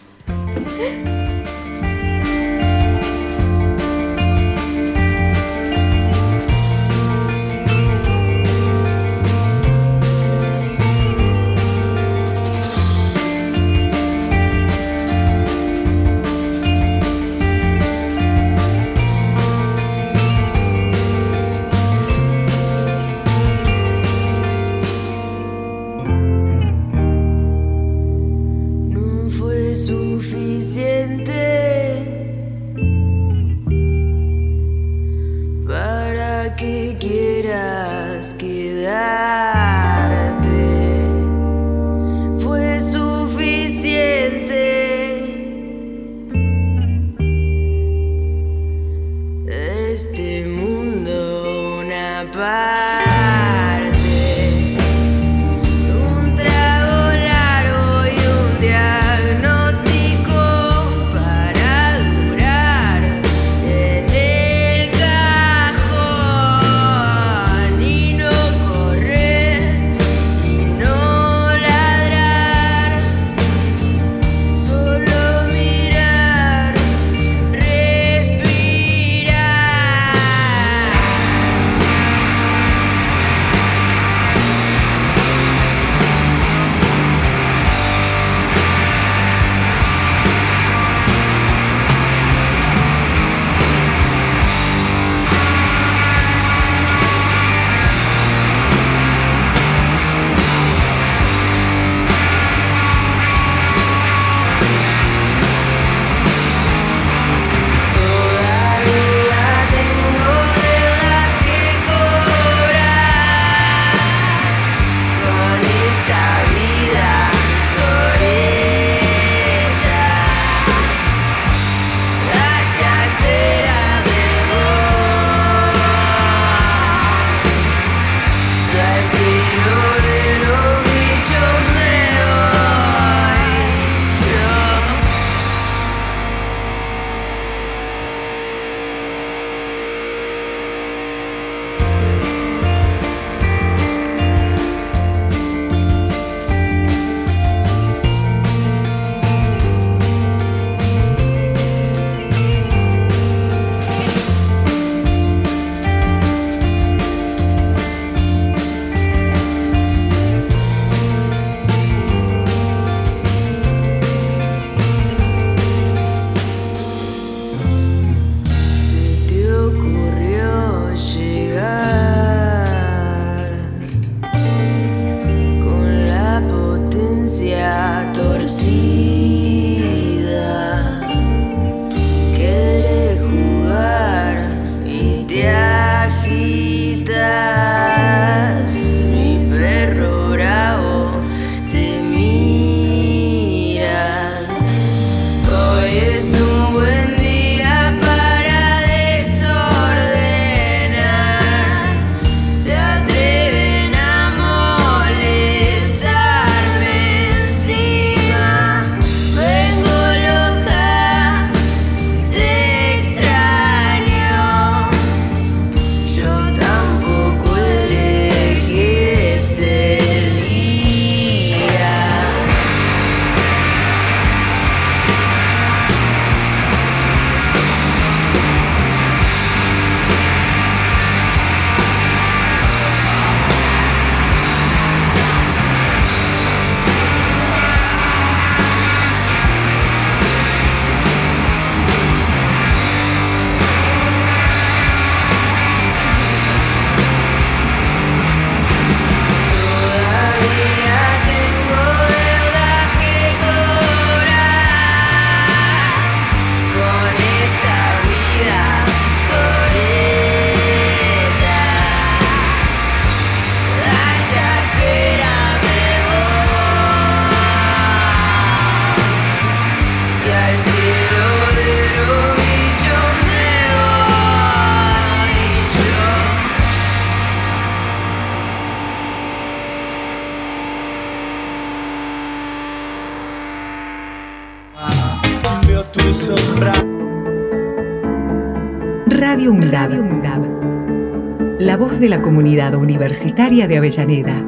de 292.04 292.11
la 292.11 292.20
comunidad 292.20 292.75
universitaria 292.75 293.66
de 293.66 293.78
Avellaneda. 293.78 294.44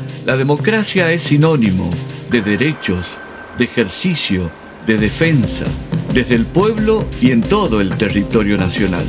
la 0.25 0.37
democracia 0.37 1.11
es 1.11 1.23
sinónimo 1.23 1.89
de 2.29 2.41
derechos, 2.41 3.17
de 3.57 3.65
ejercicio, 3.65 4.51
de 4.85 4.97
defensa, 4.97 5.65
desde 6.13 6.35
el 6.35 6.45
pueblo 6.45 7.05
y 7.19 7.31
en 7.31 7.41
todo 7.41 7.81
el 7.81 7.97
territorio 7.97 8.57
nacional. 8.57 9.05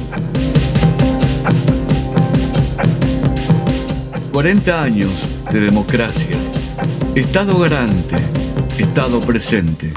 40 4.33 4.83
años 4.83 5.29
de 5.51 5.61
democracia. 5.61 6.37
Estado 7.15 7.59
garante, 7.59 8.17
Estado 8.79 9.21
presente. 9.21 9.93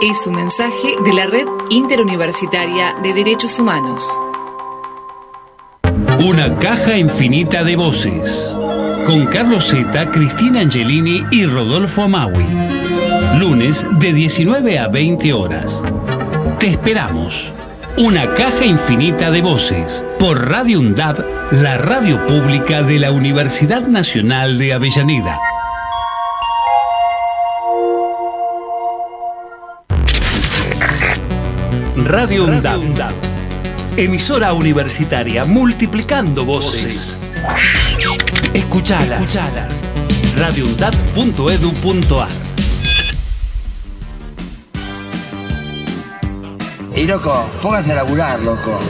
Es 0.00 0.26
un 0.26 0.36
mensaje 0.36 0.94
de 1.04 1.12
la 1.12 1.26
Red 1.26 1.46
Interuniversitaria 1.70 2.94
de 3.02 3.12
Derechos 3.12 3.58
Humanos. 3.58 4.08
Una 6.18 6.58
caja 6.58 6.96
infinita 6.96 7.62
de 7.62 7.76
voces. 7.76 8.56
Con 9.06 9.24
Carlos 9.26 9.70
Zeta, 9.70 10.10
Cristina 10.10 10.58
Angelini 10.60 11.24
y 11.30 11.46
Rodolfo 11.46 12.02
Amaui. 12.02 12.44
Lunes 13.38 13.86
de 14.00 14.12
19 14.12 14.80
a 14.80 14.88
20 14.88 15.32
horas. 15.32 15.80
Te 16.58 16.70
esperamos. 16.70 17.54
Una 17.96 18.26
caja 18.34 18.64
infinita 18.64 19.30
de 19.30 19.42
voces. 19.42 20.04
Por 20.18 20.50
Radio 20.50 20.80
UNDAB, 20.80 21.24
la 21.52 21.78
radio 21.78 22.26
pública 22.26 22.82
de 22.82 22.98
la 22.98 23.12
Universidad 23.12 23.86
Nacional 23.86 24.58
de 24.58 24.72
Avellaneda. 24.72 25.38
Radio 31.94 32.44
UNDAB. 32.44 32.80
Emisora 33.96 34.52
universitaria 34.52 35.44
multiplicando 35.44 36.44
voces. 36.44 37.16
Escuchalas. 38.56 39.20
Escuchalas. 39.20 39.82
radioundad.edu.ar 40.38 42.28
Y 46.96 47.04
loco, 47.04 47.44
póngase 47.60 47.92
a 47.92 47.96
laburar, 47.96 48.40
loco. 48.40 48.80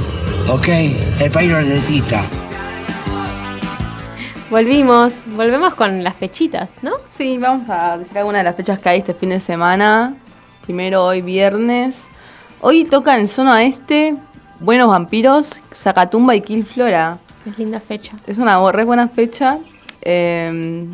¿Ok? 0.49 0.69
El 0.69 1.33
país 1.33 1.51
lo 1.51 1.61
necesita. 1.61 2.23
Volvimos, 4.51 5.25
volvemos 5.35 5.75
con 5.75 6.05
las 6.05 6.15
fechitas, 6.15 6.77
¿no? 6.83 6.93
Sí, 7.11 7.37
vamos 7.37 7.69
a 7.69 7.99
decir 7.99 8.17
algunas 8.19 8.43
de 8.43 8.45
las 8.45 8.55
fechas 8.55 8.79
que 8.79 8.89
hay 8.91 8.99
este 9.01 9.15
fin 9.15 9.31
de 9.31 9.41
semana. 9.41 10.15
Primero 10.63 11.05
hoy 11.05 11.23
viernes. 11.23 12.07
Hoy 12.61 12.85
toca 12.85 13.19
en 13.19 13.27
zona 13.27 13.65
este 13.65 14.15
Buenos 14.61 14.87
Vampiros, 14.87 15.61
Zacatumba 15.83 16.37
y 16.37 16.41
Kill 16.41 16.65
Flora. 16.65 17.19
Es 17.47 17.59
linda 17.59 17.79
fecha. 17.79 18.17
Es 18.27 18.39
una 18.39 18.73
re 18.73 18.85
buena 18.85 19.07
fecha, 19.09 19.59
eh, 20.03 20.85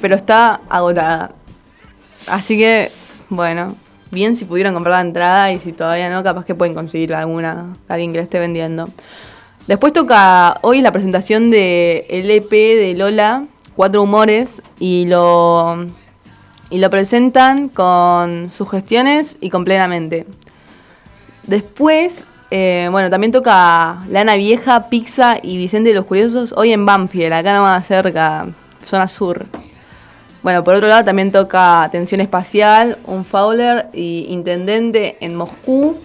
pero 0.00 0.16
está 0.16 0.62
agotada. 0.68 1.32
Así 2.26 2.56
que, 2.56 2.90
bueno, 3.28 3.76
bien 4.10 4.34
si 4.34 4.46
pudieron 4.46 4.72
comprar 4.72 4.94
la 4.94 5.08
entrada 5.08 5.52
y 5.52 5.58
si 5.58 5.72
todavía 5.72 6.08
no, 6.08 6.22
capaz 6.22 6.46
que 6.46 6.54
pueden 6.54 6.74
conseguir 6.74 7.14
alguna, 7.14 7.76
alguien 7.86 8.12
que 8.12 8.18
la 8.18 8.24
esté 8.24 8.38
vendiendo. 8.38 8.88
Después 9.66 9.92
toca, 9.92 10.58
hoy 10.62 10.80
la 10.80 10.90
presentación 10.90 11.50
de 11.50 12.06
EP 12.08 12.50
de 12.50 12.94
Lola, 12.96 13.46
Cuatro 13.74 14.02
Humores, 14.02 14.62
y 14.78 15.04
lo, 15.06 15.86
y 16.70 16.78
lo 16.78 16.88
presentan 16.88 17.68
con 17.68 18.50
sus 18.52 18.70
gestiones 18.70 19.36
y 19.42 19.50
completamente. 19.50 20.24
Después 21.42 22.24
eh, 22.50 22.88
bueno, 22.90 23.10
también 23.10 23.32
toca 23.32 24.04
Lana 24.08 24.36
Vieja, 24.36 24.88
Pizza 24.88 25.38
y 25.42 25.56
Vicente 25.56 25.88
de 25.88 25.94
los 25.96 26.06
Curiosos 26.06 26.54
hoy 26.56 26.72
en 26.72 26.86
Banfield, 26.86 27.32
acá 27.32 27.54
nomás 27.54 27.86
cerca, 27.86 28.46
zona 28.84 29.08
sur. 29.08 29.46
Bueno, 30.42 30.62
por 30.62 30.74
otro 30.74 30.86
lado 30.86 31.04
también 31.04 31.32
toca 31.32 31.88
Tensión 31.90 32.20
Espacial, 32.20 32.98
Un 33.04 33.24
Fowler 33.24 33.88
y 33.92 34.26
Intendente 34.28 35.16
en 35.20 35.34
Moscú. 35.34 35.98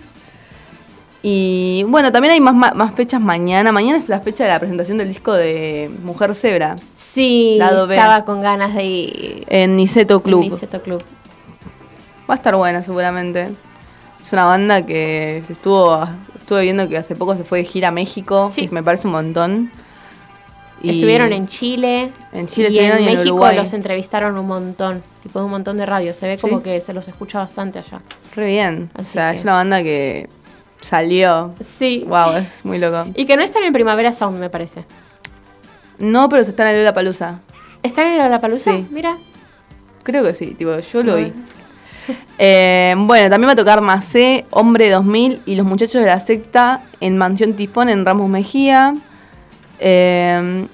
Y 1.22 1.86
bueno, 1.88 2.12
también 2.12 2.34
hay 2.34 2.40
más, 2.40 2.76
más 2.76 2.96
fechas 2.96 3.22
mañana. 3.22 3.72
Mañana 3.72 4.00
es 4.00 4.10
la 4.10 4.20
fecha 4.22 4.44
de 4.44 4.50
la 4.50 4.58
presentación 4.58 4.98
del 4.98 5.10
disco 5.10 5.34
de 5.34 5.92
Mujer 6.02 6.34
Zebra. 6.34 6.76
Sí, 6.96 7.60
estaba 7.62 8.26
con 8.26 8.42
ganas 8.42 8.74
de 8.74 8.84
ir. 8.84 9.46
En 9.48 9.76
Niceto 9.76 10.24
Club. 10.24 10.42
Niceto 10.42 10.82
Club. 10.82 11.04
Va 12.28 12.34
a 12.34 12.38
estar 12.38 12.56
buena 12.56 12.82
seguramente. 12.82 13.50
Es 14.26 14.34
una 14.34 14.46
banda 14.46 14.84
que 14.84 15.44
se 15.46 15.54
estuvo 15.54 16.08
estuve 16.52 16.64
viendo 16.64 16.90
que 16.90 16.98
hace 16.98 17.16
poco 17.16 17.38
se 17.38 17.46
fue 17.46 17.60
de 17.60 17.64
gira 17.64 17.88
a 17.88 17.92
México, 17.92 18.50
sí. 18.52 18.68
me 18.74 18.84
parece 18.84 19.08
un 19.08 19.14
montón. 19.14 19.72
Y 20.84 20.90
Estuvieron 20.90 21.32
en 21.32 21.48
Chile. 21.48 22.12
En 22.34 22.48
Chile 22.48 22.68
y 22.72 22.80
en 22.80 23.06
México 23.06 23.50
los 23.54 23.72
entrevistaron 23.72 24.38
un 24.38 24.48
montón, 24.48 25.02
tipo 25.24 25.40
de 25.40 25.46
un 25.46 25.52
montón 25.52 25.78
de 25.78 25.86
radios. 25.86 26.18
Se 26.18 26.28
ve 26.28 26.38
como 26.38 26.62
que 26.62 26.82
se 26.82 26.92
los 26.92 27.08
escucha 27.08 27.40
bastante 27.40 27.80
allá. 27.80 28.02
Re 28.36 28.48
bien. 28.48 28.90
o 28.98 29.04
sea, 29.04 29.32
es 29.32 29.44
una 29.44 29.54
banda 29.54 29.82
que 29.82 30.28
salió. 30.82 31.54
Sí. 31.62 32.04
Wow, 32.06 32.36
es 32.36 32.66
muy 32.66 32.80
loco. 32.80 33.10
Y 33.16 33.26
que 33.26 33.38
no 33.38 33.44
están 33.44 33.64
en 33.64 33.72
Primavera 33.72 34.12
Sound, 34.12 34.38
me 34.38 34.50
parece. 34.50 34.84
No, 36.00 36.28
pero 36.28 36.42
están 36.42 36.68
en 36.68 36.78
Lola 36.80 36.94
Palusa. 36.94 37.40
¿Están 37.82 38.08
en 38.08 38.18
Lola 38.18 38.42
Palusa? 38.42 38.74
Sí. 38.74 38.88
Mira. 38.90 39.18
Creo 40.04 40.22
que 40.26 40.34
sí, 40.34 40.48
tipo, 40.56 40.78
yo 40.78 41.04
lo 41.04 41.16
vi. 41.16 41.32
Eh, 42.44 42.96
bueno, 42.98 43.30
también 43.30 43.50
va 43.50 43.54
a 43.54 43.56
tocar 43.56 43.82
Macé, 43.82 44.46
Hombre 44.50 44.90
2000 44.90 45.42
y 45.46 45.56
los 45.56 45.66
muchachos 45.66 46.02
de 46.02 46.08
la 46.08 46.20
secta 46.20 46.82
en 47.00 47.16
Mansión 47.18 47.54
Tifón 47.54 47.88
en 47.90 48.04
Ramos 48.06 48.30
Mejía. 48.30 48.94
Eh, 49.80 50.68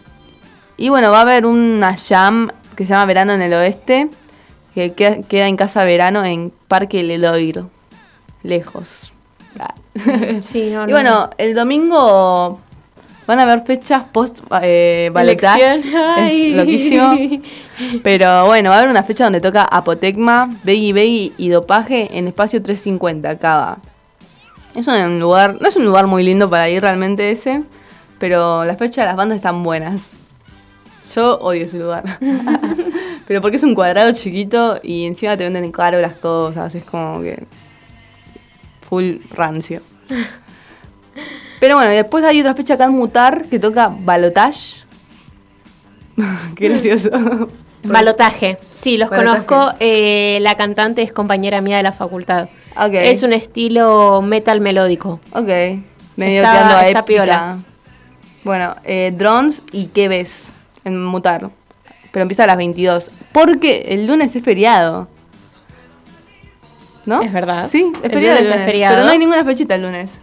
Y 0.77 0.89
bueno, 0.89 1.11
va 1.11 1.19
a 1.19 1.21
haber 1.23 1.45
una 1.45 1.95
jam 1.97 2.49
que 2.75 2.85
se 2.85 2.93
llama 2.93 3.05
Verano 3.07 3.33
en 3.33 3.41
el 3.41 3.51
Oeste, 3.53 4.09
que 4.75 4.93
queda, 4.93 5.23
queda 5.23 5.47
en 5.47 5.57
Casa 5.57 5.83
Verano 5.83 6.23
en 6.23 6.53
Parque 6.67 7.01
Leloir. 7.03 7.65
Lejos. 8.43 9.11
Sí, 10.41 10.69
no, 10.71 10.83
y 10.87 10.87
no. 10.87 10.91
bueno, 10.91 11.29
el 11.39 11.55
domingo 11.55 12.59
van 13.27 13.39
a 13.39 13.43
haber 13.43 13.63
fechas 13.65 14.03
post 14.11 14.39
eh. 14.61 15.11
Es 16.17 16.55
loquísimo. 16.55 17.11
Pero 18.03 18.47
bueno, 18.47 18.69
va 18.69 18.77
a 18.77 18.79
haber 18.79 18.89
una 18.89 19.03
fecha 19.03 19.25
donde 19.25 19.41
toca 19.41 19.63
Apotecma, 19.63 20.49
Beggy 20.63 20.93
Beggy 20.93 21.33
y 21.37 21.49
Dopaje 21.49 22.17
en 22.17 22.27
espacio 22.27 22.63
350, 22.63 23.37
Cava. 23.37 23.79
Es 24.73 24.87
un 24.87 25.19
lugar, 25.19 25.57
no 25.59 25.67
es 25.67 25.75
un 25.75 25.85
lugar 25.85 26.07
muy 26.07 26.23
lindo 26.23 26.49
para 26.49 26.69
ir 26.69 26.81
realmente 26.81 27.29
ese, 27.29 27.63
pero 28.19 28.63
las 28.63 28.77
fechas 28.77 29.03
de 29.03 29.05
las 29.05 29.15
bandas 29.15 29.35
están 29.35 29.61
buenas. 29.63 30.11
Yo 31.13 31.37
odio 31.39 31.65
ese 31.65 31.79
lugar. 31.79 32.03
pero 33.27 33.41
porque 33.41 33.57
es 33.57 33.63
un 33.63 33.75
cuadrado 33.75 34.11
chiquito 34.13 34.79
y 34.81 35.05
encima 35.05 35.35
te 35.35 35.43
venden 35.43 35.71
caro 35.71 35.99
las 35.99 36.13
cosas, 36.13 36.73
es 36.75 36.83
como 36.83 37.21
que 37.21 37.45
full 38.87 39.17
rancio. 39.31 39.81
Pero 41.59 41.75
bueno, 41.75 41.91
y 41.91 41.95
después 41.95 42.23
hay 42.23 42.39
otra 42.41 42.53
fecha 42.53 42.75
acá 42.75 42.85
en 42.85 42.91
Mutar 42.91 43.45
que 43.45 43.59
toca 43.59 43.87
Balotage. 43.99 44.83
Qué 46.55 46.69
gracioso. 46.69 47.09
Balotaje, 47.83 48.57
sí, 48.73 48.97
los 48.97 49.09
Balotaje. 49.09 49.45
conozco. 49.45 49.75
eh, 49.79 50.39
la 50.41 50.55
cantante 50.55 51.01
es 51.03 51.13
compañera 51.13 51.61
mía 51.61 51.77
de 51.77 51.83
la 51.83 51.93
facultad. 51.93 52.49
Ok. 52.75 52.93
Es 52.93 53.23
un 53.23 53.33
estilo 53.33 54.21
metal 54.21 54.59
melódico. 54.59 55.19
Ok. 55.31 55.47
Medio 56.15 56.41
Está- 56.41 56.87
está 56.87 57.05
piola. 57.05 57.57
Bueno, 58.43 58.75
eh, 58.83 59.13
drones 59.15 59.61
y 59.71 59.87
qué 59.87 60.07
ves 60.07 60.45
en 60.83 61.03
Mutar. 61.05 61.49
Pero 62.11 62.21
empieza 62.23 62.43
a 62.43 62.47
las 62.47 62.57
22. 62.57 63.11
Porque 63.31 63.85
el 63.89 64.07
lunes 64.07 64.35
es 64.35 64.43
feriado. 64.43 65.07
¿No? 67.05 67.21
Es 67.21 67.31
verdad. 67.31 67.67
Sí, 67.67 67.85
es 67.97 68.03
El 68.05 68.11
feriado. 68.11 68.37
el 68.39 68.43
lunes 68.45 68.59
es 68.59 68.65
feriado. 68.65 68.95
Pero 68.95 69.05
no 69.05 69.11
hay 69.11 69.19
ninguna 69.19 69.43
fechita 69.45 69.75
el 69.75 69.81
lunes. 69.83 70.19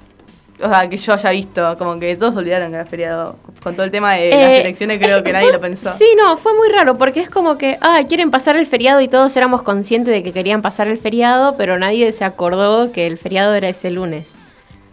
O 0.63 0.69
sea, 0.69 0.89
que 0.89 0.97
yo 0.97 1.13
haya 1.15 1.31
visto. 1.31 1.77
Como 1.79 1.99
que 1.99 2.15
todos 2.17 2.37
olvidaron 2.37 2.69
que 2.71 2.77
era 2.77 2.87
feriado. 2.87 3.37
Con 3.63 3.75
todo 3.75 3.85
el 3.85 3.91
tema 3.91 4.13
de 4.15 4.31
las 4.31 4.51
Eh, 4.51 4.61
elecciones, 4.61 4.99
creo 4.99 5.23
que 5.25 5.33
nadie 5.33 5.51
lo 5.53 5.61
pensó. 5.61 5.93
Sí, 5.93 6.07
no, 6.17 6.37
fue 6.37 6.55
muy 6.55 6.69
raro 6.69 6.97
porque 6.97 7.21
es 7.21 7.29
como 7.31 7.59
que, 7.59 7.77
ah, 7.81 8.01
quieren 8.09 8.31
pasar 8.31 8.57
el 8.57 8.67
feriado 8.67 9.01
y 9.01 9.09
todos 9.09 9.37
éramos 9.37 9.63
conscientes 9.63 10.13
de 10.15 10.23
que 10.23 10.33
querían 10.33 10.63
pasar 10.63 10.87
el 10.89 10.99
feriado, 10.99 11.57
pero 11.57 11.79
nadie 11.79 12.13
se 12.13 12.25
acordó 12.25 12.93
que 12.93 13.07
el 13.07 13.19
feriado 13.19 13.55
era 13.55 13.69
ese 13.69 13.91
lunes. 13.91 14.37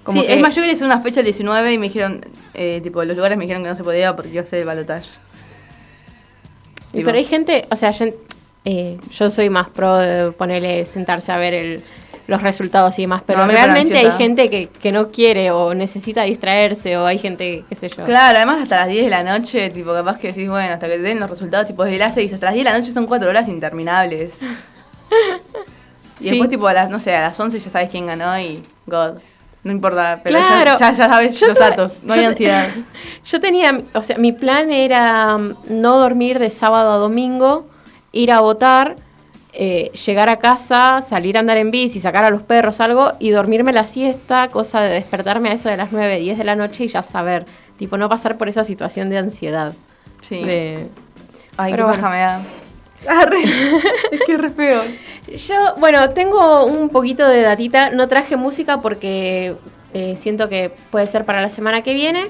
Como 0.03 0.21
sí, 0.21 0.27
que- 0.27 0.33
es 0.33 0.41
más, 0.41 0.55
yo 0.55 0.61
quería 0.61 0.73
hacer 0.73 0.85
una 0.85 1.01
fecha 1.01 1.19
el 1.19 1.25
19 1.27 1.73
y 1.73 1.77
me 1.77 1.87
dijeron, 1.87 2.21
eh, 2.55 2.79
tipo, 2.81 3.03
los 3.03 3.15
lugares 3.15 3.37
me 3.37 3.43
dijeron 3.43 3.61
que 3.63 3.69
no 3.69 3.75
se 3.75 3.83
podía 3.83 4.15
porque 4.15 4.29
iba 4.31 4.41
a 4.41 4.45
ser 4.45 4.67
el 4.67 4.85
Tipo, 6.91 7.05
pero 7.05 7.17
hay 7.17 7.23
gente, 7.25 7.65
o 7.71 7.75
sea, 7.75 7.91
yo, 7.91 8.07
eh, 8.65 8.97
yo 9.11 9.29
soy 9.29 9.49
más 9.49 9.69
pro 9.69 9.95
de 9.97 10.31
ponerle, 10.31 10.85
sentarse 10.85 11.31
a 11.31 11.37
ver 11.37 11.53
el- 11.53 11.83
los 12.31 12.41
resultados 12.41 12.97
y 12.97 13.03
demás, 13.03 13.21
pero 13.25 13.45
No, 13.45 13.51
realmente 13.51 13.97
hay 13.97 14.09
gente 14.11 14.49
que, 14.49 14.67
que 14.69 14.91
no 14.91 15.09
quiere 15.11 15.51
o 15.51 15.73
necesita 15.75 16.23
distraerse 16.23 16.97
o 16.97 17.05
hay 17.05 17.17
gente, 17.19 17.63
qué 17.69 17.75
sé 17.75 17.89
yo. 17.89 18.03
Claro, 18.05 18.37
además 18.37 18.59
hasta 18.63 18.77
las 18.77 18.87
10 18.87 19.03
de 19.03 19.09
la 19.11 19.23
noche, 19.23 19.69
tipo, 19.69 19.93
capaz 19.93 20.17
que 20.17 20.29
decís, 20.29 20.49
bueno, 20.49 20.73
hasta 20.73 20.87
que 20.87 20.93
te 20.95 21.01
den 21.01 21.19
los 21.19 21.29
resultados, 21.29 21.67
tipo, 21.67 21.83
desde 21.83 21.99
las 21.99 22.15
6 22.15 22.33
hasta 22.33 22.47
las 22.47 22.53
10 22.55 22.65
de 22.65 22.71
la 22.71 22.77
noche 22.79 22.91
son 22.91 23.05
4 23.05 23.29
horas 23.29 23.47
interminables. 23.47 24.33
y 26.19 26.23
Sí. 26.23 26.29
después, 26.29 26.49
tipo, 26.49 26.67
a 26.67 26.73
las, 26.73 26.89
no 26.89 26.99
sé, 26.99 27.15
a 27.15 27.21
las 27.21 27.39
11 27.39 27.59
ya 27.59 27.69
sabes 27.69 27.89
quién 27.89 28.07
ganó 28.07 28.37
y 28.39 28.63
God. 28.87 29.17
No 29.63 29.71
importa, 29.71 30.21
pero 30.23 30.39
ya- 30.39 30.47
Claro. 30.47 30.79
ya, 30.79 30.91
ya, 30.91 31.07
sabes 31.07 31.39
Yo 31.39 31.47
los 31.47 31.57
datos, 31.59 31.99
no 32.03 32.13
hay 32.13 32.25
ansiedad. 32.25 32.67
Yo 33.25 33.39
tenía, 33.39 33.79
o 33.93 34.01
sea, 34.01 34.17
mi 34.17 34.31
plan 34.31 34.71
era 34.71 35.37
mm, 35.37 35.55
no 35.69 35.97
dormir 35.99 36.39
de 36.39 36.49
sábado 36.49 36.91
a 36.93 36.97
domingo, 36.97 37.67
ir 38.11 38.31
a 38.31 38.39
votar, 38.39 38.95
eh, 39.53 39.91
llegar 40.05 40.29
a 40.29 40.37
casa, 40.39 41.01
salir 41.01 41.37
a 41.37 41.41
andar 41.41 41.57
en 41.57 41.71
bici, 41.71 41.99
sacar 41.99 42.23
a 42.23 42.29
los 42.29 42.41
perros, 42.43 42.79
algo, 42.79 43.13
y 43.19 43.31
dormirme 43.31 43.73
la 43.73 43.85
siesta, 43.87 44.47
cosa 44.49 44.81
de 44.81 44.89
despertarme 44.89 45.49
a 45.49 45.53
eso 45.53 45.69
de 45.69 45.77
las 45.77 45.91
9, 45.91 46.19
10 46.19 46.37
de 46.37 46.43
la 46.43 46.55
noche 46.55 46.85
y 46.85 46.87
ya 46.87 47.03
saber, 47.03 47.45
tipo, 47.77 47.97
no 47.97 48.07
pasar 48.09 48.37
por 48.37 48.47
esa 48.49 48.63
situación 48.63 49.09
de 49.09 49.17
ansiedad. 49.17 49.73
Sí. 50.21 50.41
De- 50.43 50.87
Ay, 51.57 51.73
Pero 51.73 51.85
qué 51.87 51.91
bueno. 51.93 52.09
me 52.09 52.17
da. 52.17 52.41
Arre. 53.07 53.41
es 54.11 54.21
que 54.25 54.33
es 54.33 54.39
re 54.41 54.51
feo. 54.51 54.81
Yo, 55.35 55.55
bueno, 55.77 56.11
tengo 56.11 56.65
un 56.65 56.89
poquito 56.89 57.27
de 57.27 57.41
datita. 57.41 57.89
No 57.89 58.07
traje 58.07 58.37
música 58.37 58.79
porque 58.81 59.55
eh, 59.93 60.15
siento 60.15 60.47
que 60.49 60.71
puede 60.91 61.07
ser 61.07 61.25
para 61.25 61.41
la 61.41 61.49
semana 61.49 61.81
que 61.81 61.93
viene. 61.93 62.27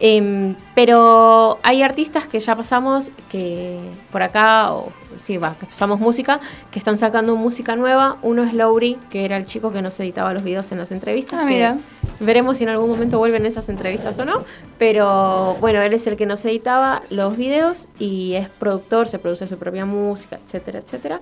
Em, 0.00 0.54
pero 0.74 1.58
hay 1.62 1.82
artistas 1.82 2.26
que 2.26 2.40
ya 2.40 2.56
pasamos, 2.56 3.10
que 3.30 3.78
por 4.10 4.22
acá, 4.22 4.72
o 4.72 4.92
sí, 5.16 5.36
va, 5.38 5.56
que 5.58 5.66
pasamos 5.66 6.00
música, 6.00 6.40
que 6.70 6.78
están 6.78 6.98
sacando 6.98 7.36
música 7.36 7.76
nueva. 7.76 8.16
Uno 8.22 8.42
es 8.42 8.54
Lowry, 8.54 8.98
que 9.10 9.24
era 9.24 9.36
el 9.36 9.46
chico 9.46 9.72
que 9.72 9.82
nos 9.82 9.98
editaba 10.00 10.32
los 10.34 10.42
videos 10.42 10.72
en 10.72 10.78
las 10.78 10.90
entrevistas. 10.90 11.40
Ah, 11.42 11.46
mira. 11.46 11.78
Veremos 12.20 12.58
si 12.58 12.64
en 12.64 12.70
algún 12.70 12.88
momento 12.90 13.18
vuelven 13.18 13.46
esas 13.46 13.68
entrevistas 13.68 14.18
o 14.18 14.24
no. 14.24 14.44
Pero 14.78 15.56
bueno, 15.60 15.80
él 15.82 15.92
es 15.92 16.06
el 16.06 16.16
que 16.16 16.26
nos 16.26 16.44
editaba 16.44 17.02
los 17.10 17.36
videos 17.36 17.88
y 17.98 18.34
es 18.34 18.48
productor, 18.48 19.08
se 19.08 19.18
produce 19.18 19.46
su 19.46 19.58
propia 19.58 19.84
música, 19.84 20.38
etcétera, 20.44 20.80
etcétera. 20.80 21.20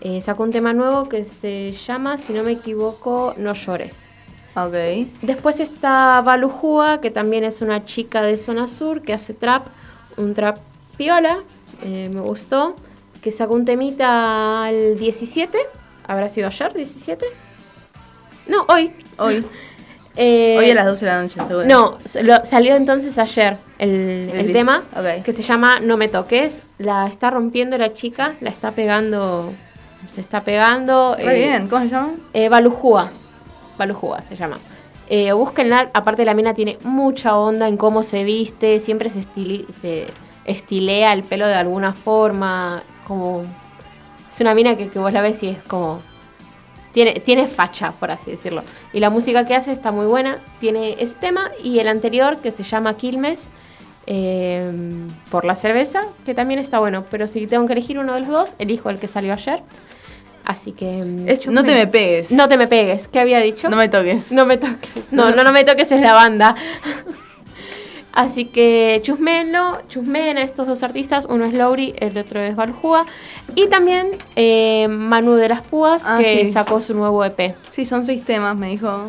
Eh, 0.00 0.20
sacó 0.20 0.42
un 0.42 0.50
tema 0.50 0.72
nuevo 0.72 1.08
que 1.08 1.24
se 1.24 1.72
llama, 1.72 2.18
si 2.18 2.32
no 2.32 2.42
me 2.42 2.52
equivoco, 2.52 3.34
No 3.36 3.52
llores. 3.52 4.08
Ok. 4.54 4.74
Después 5.22 5.60
está 5.60 6.20
Balujúa, 6.20 7.00
que 7.00 7.10
también 7.10 7.44
es 7.44 7.62
una 7.62 7.84
chica 7.84 8.22
de 8.22 8.36
zona 8.36 8.68
sur 8.68 9.02
que 9.02 9.12
hace 9.14 9.32
trap, 9.34 9.66
un 10.16 10.34
trap 10.34 10.58
piola, 10.96 11.38
eh, 11.84 12.10
me 12.12 12.20
gustó, 12.20 12.76
que 13.22 13.32
sacó 13.32 13.54
un 13.54 13.64
temita 13.64 14.64
al 14.64 14.98
17, 14.98 15.58
habrá 16.06 16.28
sido 16.28 16.48
ayer, 16.48 16.74
17. 16.74 17.24
No, 18.48 18.64
hoy. 18.68 18.92
Hoy. 19.18 19.44
Eh, 20.14 20.56
Hoy 20.58 20.70
a 20.70 20.74
las 20.74 20.84
12 20.84 21.06
de 21.06 21.10
la 21.10 21.22
noche, 21.22 21.40
seguro. 21.46 21.64
No, 21.64 21.96
lo- 22.22 22.44
salió 22.44 22.74
entonces 22.76 23.16
ayer 23.16 23.56
el, 23.78 24.28
el 24.34 24.52
tema, 24.52 24.84
que 25.24 25.32
se 25.32 25.42
llama 25.42 25.80
No 25.80 25.96
me 25.96 26.08
toques, 26.08 26.62
la 26.76 27.06
está 27.06 27.30
rompiendo 27.30 27.78
la 27.78 27.94
chica, 27.94 28.34
la 28.42 28.50
está 28.50 28.72
pegando, 28.72 29.54
se 30.08 30.20
está 30.20 30.44
pegando. 30.44 31.16
Re 31.18 31.34
bien, 31.34 31.66
¿cómo 31.66 31.82
se 31.84 31.88
llama? 31.88 32.12
Eh, 32.34 32.50
Balujúa. 32.50 33.10
Balujúa 33.78 34.22
se 34.22 34.36
llama. 34.36 34.58
Eh, 35.08 35.32
búsquenla, 35.32 35.90
aparte 35.92 36.24
la 36.24 36.34
mina 36.34 36.54
tiene 36.54 36.78
mucha 36.84 37.36
onda 37.36 37.68
en 37.68 37.76
cómo 37.76 38.02
se 38.02 38.24
viste, 38.24 38.80
siempre 38.80 39.10
se, 39.10 39.20
estili- 39.20 39.68
se 39.68 40.06
estilea 40.44 41.12
el 41.12 41.22
pelo 41.22 41.46
de 41.46 41.54
alguna 41.54 41.92
forma, 41.92 42.82
como... 43.06 43.44
Es 44.30 44.40
una 44.40 44.54
mina 44.54 44.76
que, 44.76 44.88
que 44.88 44.98
vos 44.98 45.12
la 45.12 45.20
ves 45.20 45.42
y 45.42 45.48
es 45.48 45.62
como... 45.64 46.00
Tiene, 46.92 47.14
tiene 47.14 47.46
facha, 47.46 47.92
por 47.92 48.10
así 48.10 48.30
decirlo. 48.30 48.62
Y 48.92 49.00
la 49.00 49.08
música 49.10 49.46
que 49.46 49.54
hace 49.54 49.72
está 49.72 49.90
muy 49.92 50.06
buena. 50.06 50.38
Tiene 50.60 50.96
ese 50.98 51.14
tema 51.14 51.50
y 51.62 51.78
el 51.78 51.88
anterior 51.88 52.36
que 52.38 52.50
se 52.50 52.62
llama 52.62 52.98
Quilmes, 52.98 53.50
eh, 54.06 54.70
por 55.30 55.46
la 55.46 55.56
cerveza, 55.56 56.02
que 56.26 56.34
también 56.34 56.60
está 56.60 56.80
bueno. 56.80 57.04
Pero 57.10 57.26
si 57.26 57.46
tengo 57.46 57.66
que 57.66 57.72
elegir 57.72 57.98
uno 57.98 58.12
de 58.12 58.20
los 58.20 58.28
dos, 58.28 58.56
elijo 58.58 58.90
el 58.90 58.98
que 58.98 59.08
salió 59.08 59.32
ayer. 59.32 59.62
Así 60.44 60.72
que... 60.72 61.02
mm, 61.04 61.52
No 61.52 61.64
te 61.64 61.74
me 61.74 61.86
pegues. 61.86 62.30
No 62.32 62.48
te 62.48 62.56
me 62.56 62.66
pegues. 62.66 63.08
¿Qué 63.08 63.20
había 63.20 63.38
dicho? 63.40 63.68
No 63.70 63.76
me 63.76 63.88
toques. 63.88 64.32
No 64.32 64.44
me 64.44 64.56
toques. 64.58 65.04
No, 65.12 65.30
no, 65.30 65.44
no 65.44 65.52
me 65.52 65.64
toques 65.64 65.90
es 65.92 66.00
la 66.00 66.12
banda. 66.14 66.54
Así 68.12 68.44
que 68.44 69.00
chusmenlo, 69.02 69.80
chusmen 69.88 70.36
a 70.36 70.42
estos 70.42 70.66
dos 70.66 70.82
artistas. 70.82 71.26
Uno 71.30 71.46
es 71.46 71.54
Lowry, 71.54 71.94
el 71.98 72.18
otro 72.18 72.40
es 72.40 72.54
Baljúa. 72.54 73.06
Y 73.54 73.68
también 73.68 74.10
eh, 74.36 74.86
Manu 74.88 75.32
de 75.34 75.48
las 75.48 75.62
Púas, 75.62 76.04
Ah, 76.06 76.18
que 76.20 76.44
sí. 76.46 76.52
sacó 76.52 76.80
su 76.82 76.92
nuevo 76.92 77.24
EP. 77.24 77.54
Sí, 77.70 77.86
son 77.86 78.04
seis 78.04 78.22
temas, 78.22 78.54
me 78.54 78.68
dijo. 78.68 79.08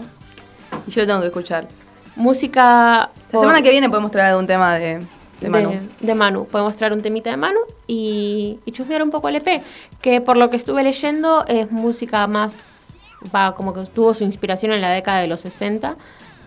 Y 0.88 0.91
yo 0.91 1.02
lo 1.02 1.08
tengo 1.08 1.19
que 1.22 1.28
escuchar. 1.28 1.67
Música... 2.15 3.10
La 3.32 3.39
semana 3.39 3.62
que 3.62 3.72
viene 3.72 3.89
podemos 3.89 4.12
traer 4.12 4.30
algún 4.30 4.48
tema 4.48 4.76
de, 4.76 5.02
de 5.44 5.50
de, 5.50 5.64
Manu. 5.66 5.80
de 6.00 6.16
Manu. 6.16 6.46
Podemos 6.46 6.76
traer 6.76 6.94
un 6.94 7.02
temita 7.02 7.30
de 7.30 7.38
Manu 7.38 7.60
y, 7.88 8.60
y 8.66 8.72
chusmear 8.72 9.04
un 9.04 9.12
poco 9.12 9.30
el 9.30 9.36
EP. 9.36 9.62
Que 10.02 10.22
por 10.22 10.38
lo 10.38 10.50
que 10.50 10.58
estuve 10.58 10.84
leyendo 10.84 11.46
es 11.48 11.72
música 11.72 12.26
más. 12.28 12.94
Va, 13.34 13.54
como 13.56 13.74
que 13.74 13.86
tuvo 13.86 14.14
su 14.14 14.24
inspiración 14.24 14.72
en 14.74 14.82
la 14.82 14.90
década 14.92 15.20
de 15.20 15.28
los 15.28 15.40
60. 15.42 15.96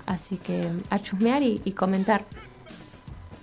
Así 0.07 0.37
que 0.37 0.69
a 0.91 0.99
chusmear 1.01 1.43
y, 1.43 1.61
y 1.65 1.73
comentar 1.73 2.25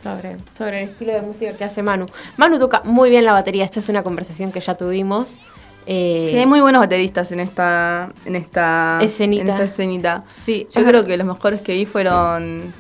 sobre, 0.02 0.38
sobre 0.58 0.84
el 0.84 0.90
estilo 0.90 1.14
de 1.14 1.22
música 1.22 1.54
que 1.54 1.64
hace 1.64 1.82
Manu. 1.84 2.06
Manu 2.38 2.60
toca 2.60 2.82
muy 2.84 3.10
bien 3.10 3.26
la 3.26 3.34
batería. 3.34 3.64
Esta 3.64 3.80
es 3.80 3.90
una 3.90 4.04
conversación 4.04 4.52
que 4.52 4.60
ya 4.60 4.76
tuvimos. 4.76 5.38
Eh, 5.86 6.28
Sí, 6.30 6.38
hay 6.38 6.46
muy 6.46 6.62
buenos 6.62 6.80
bateristas 6.80 7.32
en 7.34 7.40
esta, 7.42 8.12
en 8.26 8.36
esta 8.38 9.00
Escenita. 9.02 9.42
En 9.44 9.50
esta 9.50 9.64
escenita. 9.64 10.24
Sí, 10.28 10.68
Yo 10.72 10.80
ajá. 10.82 10.90
creo 10.90 11.06
que 11.06 11.18
los 11.18 11.28
mejores 11.28 11.62
que 11.62 11.74
vi 11.74 11.86
fueron 11.86 12.74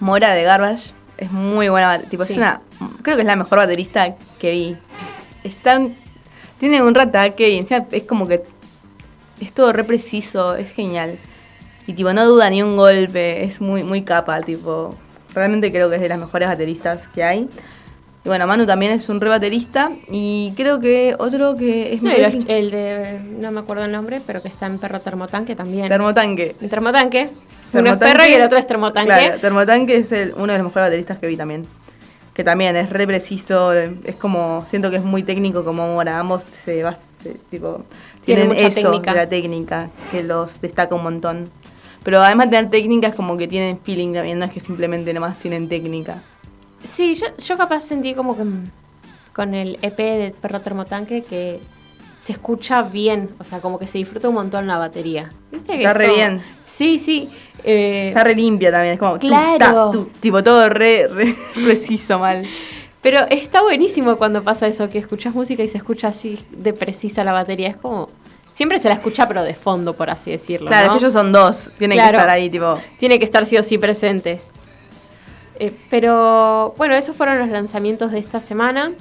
Mora 0.00 0.32
de 0.34 0.42
Garbage. 0.42 0.92
Es 1.18 1.30
muy 1.32 1.68
buena, 1.68 1.98
tipo, 1.98 2.22
es 2.24 2.36
una, 2.36 2.60
creo 3.02 3.16
que 3.16 3.22
es 3.22 3.26
la 3.26 3.36
mejor 3.36 3.58
baterista 3.58 4.14
que 4.38 4.50
vi. 4.50 4.76
Están, 5.44 5.94
tiene 6.58 6.82
un 6.82 6.94
rataque 6.94 7.48
y 7.50 7.58
encima 7.58 7.86
es 7.90 8.02
como 8.02 8.26
que 8.28 8.42
es 9.40 9.52
todo 9.52 9.72
re 9.72 9.84
preciso, 9.84 10.54
es 10.56 10.70
genial. 10.72 11.18
Y 11.86 11.92
tipo, 11.94 12.12
no 12.12 12.26
duda 12.26 12.50
ni 12.50 12.62
un 12.62 12.76
golpe, 12.76 13.44
es 13.44 13.60
muy, 13.60 13.82
muy 13.82 14.02
capa, 14.02 14.40
tipo. 14.42 14.94
Realmente 15.34 15.70
creo 15.70 15.88
que 15.88 15.96
es 15.96 16.02
de 16.02 16.08
las 16.08 16.18
mejores 16.18 16.48
bateristas 16.48 17.08
que 17.08 17.22
hay. 17.22 17.48
Y 18.24 18.28
bueno, 18.28 18.46
Manu 18.46 18.66
también 18.66 18.90
es 18.92 19.08
un 19.08 19.20
re 19.20 19.28
baterista. 19.28 19.90
Y 20.10 20.52
creo 20.56 20.80
que 20.80 21.14
otro 21.18 21.56
que 21.56 21.94
es 21.94 22.02
No, 22.02 22.10
muy- 22.10 22.20
el, 22.20 22.50
el 22.50 22.70
de, 22.72 23.20
no 23.38 23.52
me 23.52 23.60
acuerdo 23.60 23.84
el 23.84 23.92
nombre, 23.92 24.20
pero 24.26 24.42
que 24.42 24.48
está 24.48 24.66
en 24.66 24.78
Perro 24.78 25.00
Termotanque 25.00 25.54
también. 25.54 25.88
Termotanque. 25.88 26.56
En 26.60 26.68
Termotanque. 26.68 27.30
Uno 27.72 27.90
es 27.90 27.96
perro 27.96 28.24
y 28.26 28.32
el 28.34 28.42
otro 28.42 28.58
es 28.58 28.66
Termotanque. 28.66 29.06
Claro, 29.08 29.40
Termotanque 29.40 29.96
es 29.98 30.12
el- 30.12 30.32
uno 30.36 30.52
de 30.52 30.58
los 30.58 30.66
mejores 30.68 30.86
bateristas 30.86 31.18
que 31.18 31.26
vi 31.26 31.36
también. 31.36 31.66
Que 32.34 32.44
también 32.44 32.76
es 32.76 32.90
re 32.90 33.06
preciso, 33.06 33.72
es 33.72 34.14
como, 34.18 34.64
siento 34.66 34.90
que 34.90 34.96
es 34.96 35.02
muy 35.02 35.22
técnico 35.22 35.64
como 35.64 35.82
ahora, 35.82 36.18
ambos 36.18 36.44
se, 36.64 36.84
bas- 36.84 36.96
se- 36.98 37.34
tipo, 37.50 37.82
Tienen 38.24 38.52
eso 38.52 38.82
técnica. 38.90 39.12
de 39.12 39.16
la 39.18 39.28
técnica, 39.28 39.90
que 40.10 40.22
los 40.22 40.60
destaca 40.60 40.94
un 40.94 41.02
montón. 41.02 41.48
Pero 42.04 42.20
además 42.22 42.50
de 42.50 42.56
tener 42.58 42.70
técnica 42.70 43.08
es 43.08 43.14
como 43.14 43.36
que 43.38 43.48
tienen 43.48 43.80
feeling 43.82 44.12
también, 44.12 44.38
no 44.38 44.44
es 44.44 44.52
que 44.52 44.60
simplemente 44.60 45.12
nomás 45.14 45.38
tienen 45.38 45.68
técnica. 45.68 46.22
Sí, 46.82 47.14
yo, 47.14 47.26
yo 47.38 47.56
capaz 47.56 47.80
sentí 47.80 48.14
como 48.14 48.36
que 48.36 48.44
mm, 48.44 48.70
con 49.32 49.54
el 49.54 49.78
EP 49.82 49.96
de 49.96 50.30
Perro 50.40 50.60
Termotanque 50.60 51.22
que 51.22 51.60
se 52.18 52.32
escucha 52.32 52.82
bien, 52.82 53.30
o 53.38 53.44
sea, 53.44 53.60
como 53.60 53.78
que 53.78 53.86
se 53.86 53.98
disfruta 53.98 54.28
un 54.28 54.34
montón 54.34 54.66
la 54.66 54.78
batería. 54.78 55.32
¿Viste 55.50 55.72
que 55.72 55.78
Está 55.78 55.90
es 55.92 55.96
re 55.96 56.08
bien. 56.14 56.40
Sí, 56.64 56.98
sí. 56.98 57.30
Eh, 57.66 58.08
Está 58.08 58.24
re 58.24 58.34
limpia 58.34 58.70
también, 58.70 58.94
es 58.94 58.98
como 59.00 59.18
tu, 59.18 59.26
Claro. 59.28 59.58
ta, 59.58 59.90
tu, 59.90 60.04
tipo 60.20 60.42
todo 60.42 60.68
re, 60.70 61.08
re 61.08 61.34
preciso 61.64 62.18
mal. 62.18 62.46
Pero 63.02 63.20
está 63.30 63.60
buenísimo 63.62 64.16
cuando 64.16 64.42
pasa 64.42 64.66
eso, 64.66 64.88
que 64.88 64.98
escuchas 64.98 65.34
música 65.34 65.62
y 65.62 65.68
se 65.68 65.76
escucha 65.78 66.08
así 66.08 66.38
de 66.50 66.72
precisa 66.72 67.22
la 67.24 67.32
batería. 67.32 67.68
Es 67.68 67.76
como. 67.76 68.08
Siempre 68.52 68.78
se 68.78 68.88
la 68.88 68.94
escucha, 68.94 69.28
pero 69.28 69.42
de 69.44 69.52
fondo, 69.54 69.92
por 69.94 70.08
así 70.08 70.30
decirlo. 70.30 70.68
Claro, 70.68 70.86
¿no? 70.86 70.92
es 70.94 70.98
que 70.98 71.04
ellos 71.04 71.12
son 71.12 71.30
dos, 71.30 71.70
tienen 71.76 71.98
Claro. 71.98 72.12
que 72.12 72.16
estar 72.16 72.30
ahí, 72.30 72.48
tipo. 72.48 72.78
Tiene 72.98 73.18
que 73.18 73.24
estar 73.26 73.44
sí 73.44 73.58
o 73.58 73.62
sí 73.62 73.76
presentes. 73.76 74.40
Eh, 75.58 75.72
pero 75.90 76.74
bueno, 76.78 76.94
esos 76.94 77.14
fueron 77.16 77.38
los 77.38 77.48
lanzamientos 77.48 78.12
de 78.12 78.18
esta 78.18 78.40
semana. 78.40 78.92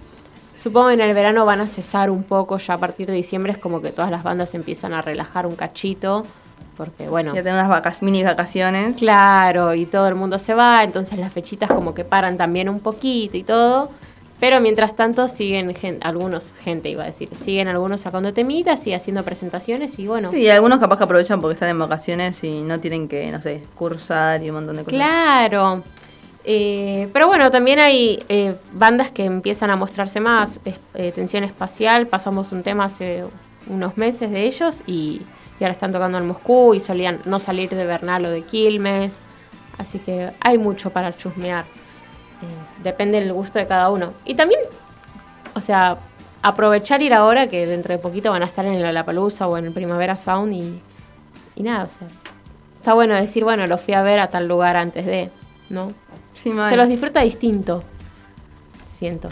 Supongo 0.57 0.87
que 0.89 0.93
en 0.95 1.01
el 1.01 1.13
verano 1.13 1.45
van 1.45 1.61
a 1.61 1.67
cesar 1.67 2.09
un 2.09 2.23
poco, 2.23 2.57
ya 2.57 2.75
a 2.75 2.77
partir 2.77 3.07
de 3.07 3.13
diciembre 3.13 3.51
es 3.51 3.57
como 3.57 3.81
que 3.81 3.91
todas 3.91 4.09
las 4.11 4.23
bandas 4.23 4.53
empiezan 4.55 4.93
a 4.93 5.01
relajar 5.01 5.45
un 5.45 5.55
cachito, 5.55 6.25
porque 6.75 7.07
bueno, 7.09 7.33
Ya 7.35 7.43
tengo 7.43 7.57
unas 7.57 7.69
vacas, 7.69 8.01
mini 8.01 8.23
vacaciones. 8.23 8.97
claro, 8.97 9.73
y 9.73 9.85
todo 9.85 10.07
el 10.07 10.15
mundo 10.15 10.39
se 10.39 10.53
va, 10.53 10.83
entonces 10.83 11.19
las 11.19 11.33
fechitas 11.33 11.69
como 11.69 11.93
que 11.93 12.03
paran 12.05 12.37
también 12.37 12.69
un 12.69 12.79
poquito 12.79 13.37
y 13.37 13.43
todo. 13.43 13.89
Pero 14.37 14.59
mientras 14.59 14.97
tanto 14.97 15.29
siguen 15.29 15.73
gen- 15.73 15.99
algunos, 16.03 16.51
gente 16.61 16.89
iba 16.89 17.03
a 17.03 17.05
decir, 17.05 17.29
siguen 17.41 17.69
algunos 17.69 18.01
sacando 18.01 18.33
temitas 18.33 18.85
y 18.85 18.93
haciendo 18.93 19.23
presentaciones 19.23 19.97
y 19.97 20.07
bueno. 20.07 20.29
Sí, 20.29 20.39
y 20.41 20.49
algunos 20.49 20.79
capaz 20.79 20.97
que 20.97 21.05
aprovechan 21.05 21.39
porque 21.39 21.53
están 21.53 21.69
en 21.69 21.79
vacaciones 21.79 22.43
y 22.43 22.61
no 22.63 22.81
tienen 22.81 23.07
que, 23.07 23.31
no 23.31 23.41
sé, 23.41 23.63
cursar 23.75 24.43
y 24.43 24.49
un 24.49 24.55
montón 24.55 24.75
de 24.75 24.83
cosas. 24.83 24.97
Claro. 24.97 25.83
Eh, 26.43 27.09
pero 27.13 27.27
bueno, 27.27 27.49
también 27.49 27.79
hay 27.79 28.23
eh, 28.29 28.55
bandas 28.73 29.09
que 29.09 29.23
empiezan 29.25 29.69
a 29.71 29.77
mostrarse 29.77 30.19
más. 30.19 30.59
Es- 30.65 30.75
eh, 30.95 31.11
Tensión 31.13 31.43
Espacial, 31.45 32.07
pasamos 32.07 32.51
un 32.51 32.61
tema 32.61 32.85
hace 32.85 33.23
unos 33.67 33.97
meses 33.97 34.29
de 34.31 34.43
ellos 34.43 34.81
y, 34.85 35.21
y 35.59 35.63
ahora 35.63 35.71
están 35.71 35.91
tocando 35.91 36.17
en 36.17 36.27
Moscú 36.27 36.73
y 36.73 36.79
solían 36.79 37.19
no 37.25 37.39
salir 37.39 37.69
de 37.69 37.85
Bernal 37.85 38.25
o 38.25 38.29
de 38.29 38.41
Quilmes. 38.41 39.23
Así 39.77 39.99
que 39.99 40.31
hay 40.39 40.57
mucho 40.57 40.89
para 40.89 41.15
chusmear. 41.15 41.65
Eh, 41.65 42.83
depende 42.83 43.19
del 43.19 43.31
gusto 43.33 43.59
de 43.59 43.67
cada 43.67 43.89
uno. 43.89 44.13
Y 44.25 44.35
también, 44.35 44.59
o 45.53 45.61
sea, 45.61 45.97
aprovechar 46.41 47.01
ir 47.01 47.13
ahora 47.13 47.47
que 47.47 47.65
dentro 47.65 47.93
de 47.93 47.99
poquito 47.99 48.31
van 48.31 48.43
a 48.43 48.45
estar 48.45 48.65
en 48.65 48.73
el 48.73 48.83
Lollapalooza 48.83 49.47
o 49.47 49.57
en 49.57 49.65
el 49.65 49.73
Primavera 49.73 50.17
Sound 50.17 50.53
y, 50.53 50.81
y 51.55 51.63
nada, 51.63 51.85
o 51.85 51.89
sea, 51.89 52.07
está 52.77 52.93
bueno 52.93 53.15
decir, 53.15 53.43
bueno, 53.43 53.65
lo 53.65 53.77
fui 53.77 53.93
a 53.93 54.03
ver 54.03 54.19
a 54.19 54.29
tal 54.29 54.47
lugar 54.47 54.77
antes 54.77 55.05
de, 55.05 55.31
¿no? 55.69 55.93
Sí. 56.33 56.51
Se 56.51 56.75
los 56.75 56.87
disfruta 56.87 57.21
distinto, 57.21 57.83
siento. 58.87 59.29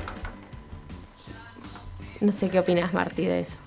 No 2.19 2.31
sé 2.31 2.49
qué 2.49 2.59
opinas, 2.59 2.93
Marty, 2.93 3.25
de 3.25 3.41
eso. 3.41 3.57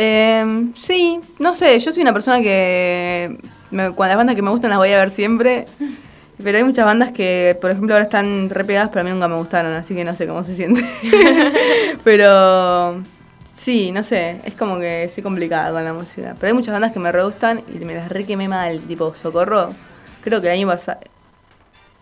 Eh, 0.00 0.70
sí, 0.76 1.18
no 1.40 1.56
sé, 1.56 1.76
yo 1.80 1.90
soy 1.90 2.02
una 2.02 2.12
persona 2.12 2.40
que 2.40 3.36
me, 3.72 3.90
cuando 3.90 4.10
las 4.12 4.16
bandas 4.16 4.36
que 4.36 4.42
me 4.42 4.50
gustan 4.50 4.70
las 4.70 4.78
voy 4.78 4.92
a 4.92 4.98
ver 4.98 5.10
siempre. 5.10 5.66
Pero 6.40 6.56
hay 6.56 6.62
muchas 6.62 6.84
bandas 6.84 7.10
que, 7.10 7.58
por 7.60 7.72
ejemplo, 7.72 7.96
ahora 7.96 8.04
están 8.04 8.48
re 8.48 8.64
pegadas, 8.64 8.90
pero 8.90 9.00
a 9.00 9.04
mí 9.04 9.10
nunca 9.10 9.26
me 9.26 9.34
gustaron, 9.34 9.72
así 9.72 9.92
que 9.96 10.04
no 10.04 10.14
sé 10.14 10.28
cómo 10.28 10.44
se 10.44 10.54
siente. 10.54 10.84
pero 12.04 13.02
sí, 13.52 13.90
no 13.90 14.04
sé, 14.04 14.40
es 14.44 14.54
como 14.54 14.78
que 14.78 15.08
soy 15.08 15.24
complicada 15.24 15.72
con 15.72 15.84
la 15.84 15.92
música. 15.92 16.36
Pero 16.38 16.46
hay 16.46 16.54
muchas 16.54 16.72
bandas 16.72 16.92
que 16.92 17.00
me 17.00 17.10
re 17.10 17.24
gustan 17.24 17.64
y 17.74 17.84
me 17.84 17.96
las 17.96 18.08
re 18.08 18.24
quemé 18.24 18.46
mal, 18.46 18.80
tipo 18.82 19.12
Socorro. 19.16 19.70
Creo 20.22 20.40
que 20.40 20.46
el 20.46 20.52
año 20.52 20.68
pasado. 20.68 21.00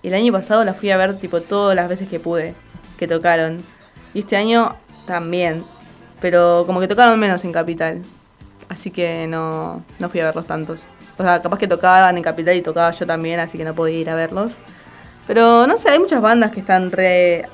El 0.03 0.13
año 0.13 0.35
pasado 0.35 0.67
las 0.67 0.77
fui 0.77 0.91
a 0.91 0.99
ver 0.99 1.19
tipo 1.19 1.41
todas 1.41 1.75
las 1.75 1.89
veces 1.89 2.07
que 2.07 2.21
pude, 2.21 2.55
que 2.99 3.09
tocaron. 3.09 3.65
Y 4.13 4.19
este 4.19 4.37
año 4.37 4.77
también. 5.07 5.65
Pero 6.27 6.65
como 6.67 6.81
que 6.81 6.89
tocaron 6.89 7.21
menos 7.21 7.45
en 7.45 7.53
Capital. 7.53 8.03
Así 8.69 8.91
que 8.91 9.29
no, 9.29 9.85
no 10.01 10.09
fui 10.09 10.19
a 10.19 10.25
verlos 10.25 10.45
tantos. 10.45 10.85
O 11.17 11.23
sea, 11.23 11.41
capaz 11.41 11.57
que 11.57 11.69
tocaban 11.69 12.17
en 12.17 12.25
Capital 12.25 12.57
y 12.57 12.63
tocaba 12.63 12.91
yo 12.91 13.07
también, 13.07 13.39
así 13.39 13.57
que 13.57 13.65
no 13.65 13.77
podía 13.77 14.01
ir 14.01 14.11
a 14.11 14.17
verlos. 14.17 14.55
Pero 15.29 15.69
no 15.69 15.79
sé, 15.79 15.91
hay 15.91 16.01
muchas 16.01 16.21
bandas 16.21 16.51
que 16.51 16.59
están 16.59 16.91
re, 16.91 17.45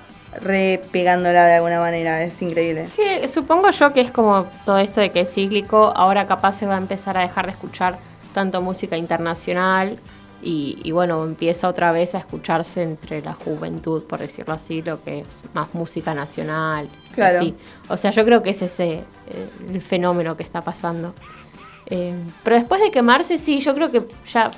re 0.41 0.81
pegándola 0.91 1.45
de 1.45 1.57
alguna 1.57 1.81
manera, 1.81 2.23
es 2.23 2.41
increíble. 2.41 2.89
Que 2.97 3.29
supongo 3.29 3.69
yo 3.69 3.93
que 3.93 4.01
es 4.01 4.11
como 4.11 4.47
todo 4.65 4.79
esto 4.79 5.03
de 5.03 5.13
que 5.13 5.21
es 5.21 5.35
cíclico, 5.35 5.93
ahora 5.95 6.27
capaz 6.27 6.55
se 6.55 6.65
va 6.65 6.77
a 6.77 6.79
empezar 6.79 7.19
a 7.19 7.21
dejar 7.21 7.45
de 7.45 7.53
escuchar 7.53 7.99
tanto 8.33 8.63
música 8.63 8.97
internacional 8.97 9.99
y, 10.43 10.79
y 10.83 10.91
bueno, 10.91 11.25
empieza 11.25 11.69
otra 11.69 11.93
vez 11.93 12.15
a 12.15 12.19
escucharse 12.19 12.83
entre 12.83 13.23
la 13.23 13.35
juventud, 13.35 14.03
por 14.03 14.19
decirlo 14.19 14.55
así, 14.55 14.83
lo 14.83 15.03
que 15.03 15.21
es 15.21 15.27
más 15.55 15.73
música 15.75 16.15
nacional. 16.15 16.89
Claro. 17.13 17.39
así. 17.39 17.55
O 17.89 17.97
sea, 17.97 18.11
yo 18.11 18.25
creo 18.25 18.43
que 18.43 18.51
es 18.51 18.63
ese 18.63 18.93
eh, 18.93 19.05
el 19.69 19.81
fenómeno 19.81 20.37
que 20.37 20.43
está 20.43 20.63
pasando. 20.63 21.15
Eh, 21.87 22.15
pero 22.43 22.57
después 22.57 22.81
de 22.81 22.91
quemarse, 22.91 23.39
sí, 23.39 23.61
yo 23.61 23.75
creo 23.75 23.91
que 23.91 24.07
ya 24.33 24.51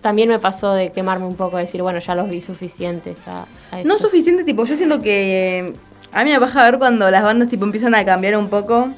también 0.00 0.28
me 0.28 0.38
pasó 0.38 0.72
de 0.72 0.92
quemarme 0.92 1.26
un 1.26 1.36
poco, 1.36 1.56
decir, 1.56 1.82
bueno, 1.82 1.98
ya 2.00 2.14
los 2.14 2.28
vi 2.28 2.40
suficientes 2.40 3.16
a, 3.26 3.46
a 3.70 3.82
No 3.84 3.98
suficiente, 3.98 4.44
tipo, 4.44 4.64
yo 4.64 4.76
siento 4.76 5.00
que 5.00 5.58
eh, 5.58 5.74
a 6.12 6.24
mí 6.24 6.30
me 6.30 6.38
baja 6.38 6.64
ver 6.64 6.78
cuando 6.78 7.10
las 7.10 7.22
bandas 7.22 7.48
tipo 7.48 7.64
empiezan 7.64 7.94
a 7.94 8.04
cambiar 8.04 8.36
un 8.36 8.48
poco 8.48 8.90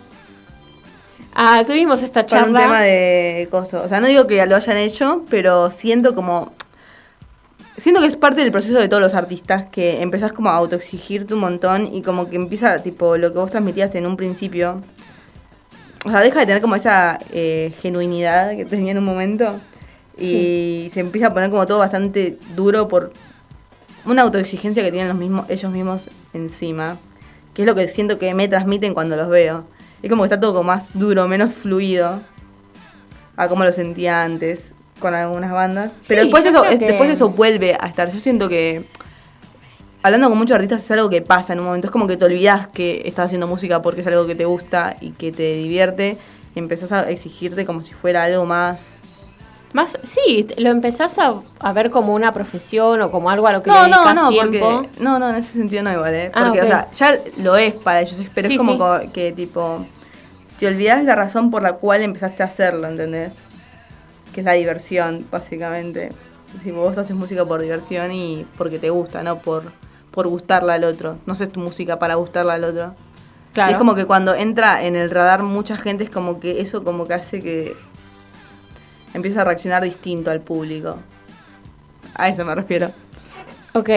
Ah, 1.35 1.65
tuvimos 1.67 2.03
esta 2.03 2.27
charla. 2.27 2.49
un 2.49 2.57
tema 2.57 2.81
de 2.81 3.49
cosas. 3.51 3.85
O 3.85 3.89
sea, 3.89 4.01
no 4.01 4.07
digo 4.07 4.27
que 4.27 4.45
lo 4.47 4.57
hayan 4.57 4.77
hecho, 4.77 5.25
pero 5.31 5.71
siento 5.71 6.15
como. 6.15 6.53
Siento 7.77 8.01
que 8.01 8.07
es 8.07 8.17
parte 8.17 8.43
del 8.43 8.53
proceso 8.53 8.79
de 8.79 8.89
todos 8.89 9.03
los 9.03 9.15
artistas 9.15 9.67
que 9.73 10.03
empezás 10.03 10.33
como 10.33 10.51
a 10.51 10.57
autoexigirte 10.57 11.33
un 11.33 11.41
montón 11.41 11.89
y 11.93 12.03
como 12.03 12.29
que 12.29 12.37
empieza, 12.37 12.83
tipo, 12.83 13.17
lo 13.17 13.33
que 13.33 13.39
vos 13.39 13.51
transmitías 13.51 13.95
en 13.95 14.07
un 14.07 14.17
principio. 14.17 14.83
O 16.05 16.11
sea, 16.11 16.21
deja 16.21 16.41
de 16.41 16.47
tener 16.47 16.61
como 16.61 16.77
esa 16.77 17.19
eh, 17.33 17.73
genuinidad 17.81 18.57
que 18.57 18.67
tenía 18.67 18.93
en 18.93 18.99
un 18.99 19.05
momento 19.05 19.59
y 20.19 20.91
se 20.93 21.01
empieza 21.01 21.29
a 21.29 21.35
poner 21.35 21.51
como 21.51 21.67
todo 21.67 21.79
bastante 21.79 22.39
duro 22.55 22.89
por 22.89 23.13
una 24.05 24.23
autoexigencia 24.23 24.83
que 24.83 24.91
tienen 24.91 25.09
los 25.09 25.17
mismos, 25.17 25.49
ellos 25.49 25.73
mismos 25.73 26.11
encima. 26.35 26.99
Que 27.55 27.63
es 27.63 27.67
lo 27.67 27.75
que 27.75 27.89
siento 27.89 28.19
que 28.19 28.35
me 28.35 28.49
transmiten 28.49 28.95
cuando 28.95 29.17
los 29.17 29.29
veo. 29.29 29.65
Es 30.03 30.11
como 30.11 30.23
que 30.23 30.27
está 30.27 30.41
todo 30.41 30.53
como 30.53 30.65
más 30.65 30.91
duro, 30.95 31.29
menos 31.29 31.55
fluido 31.55 32.23
a 33.37 33.49
como 33.49 33.65
lo 33.65 33.73
sentía 33.73 34.23
antes 34.25 34.75
con 34.99 35.15
algunas 35.15 35.51
bandas. 35.51 36.01
Pero 36.09 36.23
Sí, 36.23 36.27
después, 36.29 36.45
eso, 36.45 36.61
creo 36.61 36.73
es- 36.73 36.79
que- 36.81 36.87
después 36.87 37.11
eso 37.11 37.29
vuelve 37.31 37.77
a 37.81 37.87
estar. 37.87 38.13
Yo 38.13 38.19
siento 38.21 38.49
que 38.49 38.85
hablando 40.03 40.29
con 40.29 40.39
muchos 40.39 40.55
artistas 40.55 40.85
es 40.85 40.91
algo 40.91 41.09
que 41.09 41.23
pasa 41.23 41.53
en 41.53 41.61
un 41.61 41.67
momento. 41.67 41.87
Es 41.87 41.91
como 41.93 42.07
que 42.07 42.17
te 42.17 42.25
olvidas 42.25 42.67
que 42.69 43.03
estás 43.07 43.27
haciendo 43.27 43.47
música 43.47 43.81
porque 43.83 44.01
es 44.03 44.07
algo 44.07 44.27
que 44.27 44.35
te 44.35 44.45
gusta 44.45 44.97
y 45.01 45.11
que 45.13 45.33
te 45.33 45.55
divierte. 45.55 46.19
Y 46.55 46.59
empezás 46.59 46.93
a 46.93 47.09
exigirte 47.11 47.65
como 47.65 47.83
si 47.83 47.95
fuera 47.95 48.25
algo 48.25 48.45
más. 48.45 48.99
Más, 49.73 49.99
sí, 50.03 50.47
lo 50.59 50.69
empezás 50.71 51.19
a, 51.19 51.35
a 51.59 51.73
ver 51.73 51.91
como 51.91 52.15
una 52.15 52.33
profesión 52.33 53.01
o 53.01 53.11
como 53.11 53.31
algo 53.31 53.47
a 53.47 53.53
lo 53.53 53.63
que 53.63 53.71
No, 53.71 53.85
le 53.85 53.89
no, 53.91 53.97
dedicas 53.97 54.15
no, 54.15 54.29
tiempo. 54.29 54.71
porque. 54.83 55.03
No, 55.03 55.19
no, 55.19 55.31
en 55.31 55.37
ese 55.37 55.53
sentido 55.55 55.83
no 55.83 55.93
igual, 55.93 56.15
¿eh? 56.15 56.31
Ah, 56.35 56.45
Porque, 56.45 56.61
o 56.63 56.67
sea, 56.67 56.91
ya 56.93 57.15
lo 57.39 57.57
es 57.57 57.73
para 57.75 58.03
ellos, 58.03 58.21
pero 58.35 58.49
Sí, 58.49 58.55
es 58.55 58.59
como 58.59 58.99
sí. 59.01 59.09
que, 59.09 59.33
tipo. 59.33 59.87
Te 60.59 60.67
olvidas 60.69 61.03
la 61.05 61.17
razón 61.17 61.51
por 61.51 61.63
la 61.63 61.73
cual 61.75 62.03
empezaste 62.03 62.43
a 62.43 62.47
hacerlo, 62.47 62.87
¿entendés? 62.87 63.43
Que 64.35 64.41
es 64.41 64.45
la 64.47 64.53
diversión, 64.53 65.27
básicamente. 65.31 66.13
Si 66.63 66.71
vos 66.71 66.97
haces 66.99 67.17
música 67.17 67.45
por 67.47 67.61
diversión 67.63 68.13
y 68.13 68.47
porque 68.59 68.79
te 68.79 68.91
gusta, 68.91 69.23
no 69.23 69.39
por, 69.41 69.73
por 70.11 70.29
gustarla 70.29 70.75
al 70.75 70.85
otro. 70.85 71.17
No 71.25 71.33
haces 71.33 71.51
tu 71.51 71.61
música 71.61 71.99
para 71.99 72.15
gustarla 72.17 72.55
al 72.55 72.65
otro. 72.65 72.95
Claro. 73.55 73.71
Y 73.71 73.73
es 73.73 73.79
como 73.79 73.95
que 73.95 74.05
cuando 74.05 74.35
entra 74.35 74.85
en 74.85 74.97
el 74.97 75.11
radar 75.11 75.43
mucha 75.43 75.77
gente 75.79 76.05
es 76.05 76.11
como 76.11 76.41
que 76.41 76.61
eso 76.61 76.85
como 76.85 77.07
que 77.07 77.15
hace 77.15 77.41
que 77.41 77.77
empieza 79.15 79.43
a 79.43 79.45
reaccionar 79.45 79.83
distinto 79.83 80.31
al 80.31 80.41
público. 80.41 80.97
A 82.15 82.29
eso 82.29 82.45
me 82.45 82.55
refiero. 82.55 82.91
Ok. 83.75 83.89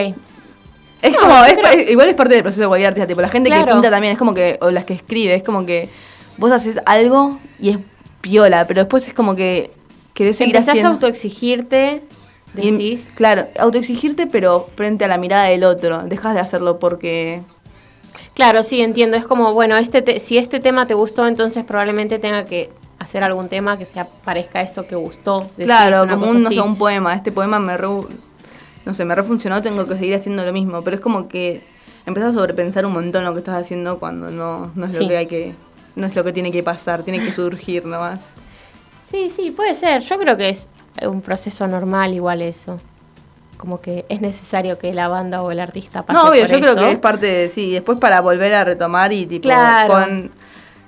Es 1.01 1.11
No, 1.13 1.19
como, 1.19 1.33
yo 1.39 1.45
es- 1.45 1.53
creo- 1.53 1.71
es- 1.71 1.89
igual 1.91 2.09
es 2.09 2.15
parte 2.15 2.33
del 2.33 2.43
proceso 2.43 2.61
de 2.63 2.67
cualquier 2.67 2.87
artista, 2.87 3.07
tipo, 3.07 3.21
la 3.21 3.29
gente 3.29 3.49
que 3.49 3.63
pinta 3.71 3.89
también 3.91 4.13
es 4.13 4.17
como 4.19 4.33
que, 4.33 4.57
o 4.61 4.71
las 4.71 4.85
que 4.85 4.93
escribe, 4.93 5.35
es 5.35 5.43
como 5.43 5.65
que 5.65 5.89
vos 6.37 6.51
haces 6.51 6.79
algo 6.85 7.37
y 7.59 7.69
es 7.71 7.77
piola, 8.21 8.65
pero 8.67 8.81
después 8.81 9.07
es 9.07 9.13
como 9.13 9.35
que 9.35 9.71
querés 10.13 10.37
seguir 10.37 10.55
Empezás 10.55 10.69
a 10.69 10.71
haciendo. 10.71 10.91
autoexigirte 10.93 12.01
Y, 12.57 12.71
Decís. 12.71 13.11
claro, 13.15 13.47
autoexigirte, 13.59 14.27
pero 14.27 14.69
frente 14.75 15.03
a 15.03 15.07
la 15.09 15.17
mirada 15.17 15.43
del 15.49 15.65
otro. 15.65 16.03
Dejas 16.05 16.33
de 16.33 16.39
hacerlo 16.39 16.79
porque. 16.79 17.41
Claro, 18.33 18.63
sí, 18.63 18.81
entiendo. 18.81 19.17
Es 19.17 19.25
como, 19.25 19.53
bueno, 19.53 19.75
este 19.77 20.01
te- 20.01 20.19
si 20.21 20.37
este 20.37 20.59
tema 20.61 20.87
te 20.87 20.93
gustó, 20.93 21.27
entonces 21.27 21.65
probablemente 21.65 22.17
tenga 22.17 22.45
que 22.45 22.69
hacer 22.99 23.23
algún 23.23 23.49
tema 23.49 23.77
que 23.77 23.85
se 23.85 24.03
parezca 24.23 24.59
a 24.59 24.61
esto 24.61 24.87
que 24.87 24.95
gustó. 24.95 25.49
Claro, 25.57 26.07
como 26.09 26.29
un, 26.29 26.43
no 26.43 26.49
sé, 26.49 26.61
un 26.61 26.77
poema. 26.77 27.13
Este 27.13 27.31
poema 27.31 27.59
me 27.59 27.77
re, 27.77 27.87
no 28.85 28.93
sé, 28.93 29.05
me 29.05 29.15
refuncionó, 29.15 29.61
tengo 29.61 29.87
que 29.87 29.95
seguir 29.97 30.15
haciendo 30.15 30.45
lo 30.45 30.53
mismo. 30.53 30.81
Pero 30.81 30.95
es 30.95 31.01
como 31.01 31.27
que 31.27 31.63
empezás 32.05 32.29
a 32.35 32.39
sobrepensar 32.39 32.85
un 32.85 32.93
montón 32.93 33.23
lo 33.25 33.33
que 33.33 33.39
estás 33.39 33.59
haciendo 33.61 33.99
cuando 33.99 34.31
no, 34.31 34.71
no 34.75 34.85
es 34.85 34.93
lo 34.93 34.99
Sí. 34.99 35.07
que 35.07 35.17
hay 35.17 35.27
que. 35.27 35.55
No 35.95 36.05
es 36.07 36.15
lo 36.15 36.23
que 36.25 36.33
tiene 36.33 36.51
que 36.51 36.61
pasar, 36.61 37.03
tiene 37.03 37.23
que 37.23 37.31
surgir 37.31 37.85
nomás. 37.85 38.33
Sí, 39.09 39.31
sí, 39.33 39.51
puede 39.51 39.75
ser. 39.75 40.01
Yo 40.01 40.17
creo 40.17 40.35
que 40.35 40.49
es 40.49 40.67
un 41.03 41.21
proceso 41.21 41.67
normal 41.67 42.13
igual 42.13 42.41
eso. 42.41 42.79
Como 43.57 43.79
que 43.79 44.05
es 44.09 44.19
necesario 44.19 44.77
que 44.77 44.93
la 44.93 45.07
banda 45.07 45.41
o 45.41 45.51
el 45.51 45.59
artista 45.61 46.03
pase 46.03 46.19
No, 46.19 46.29
obvio, 46.29 46.41
por 46.41 46.49
yo 46.51 46.59
creo 46.59 46.75
que 46.75 46.91
es 46.91 46.97
parte 46.97 47.25
de. 47.25 47.49
Sí, 47.49 47.71
después 47.71 47.97
para 47.99 48.19
volver 48.19 48.53
a 48.53 48.65
retomar 48.65 49.13
y 49.13 49.25
tipo. 49.25 49.43
Claro. 49.43 49.93
Con, 49.93 50.31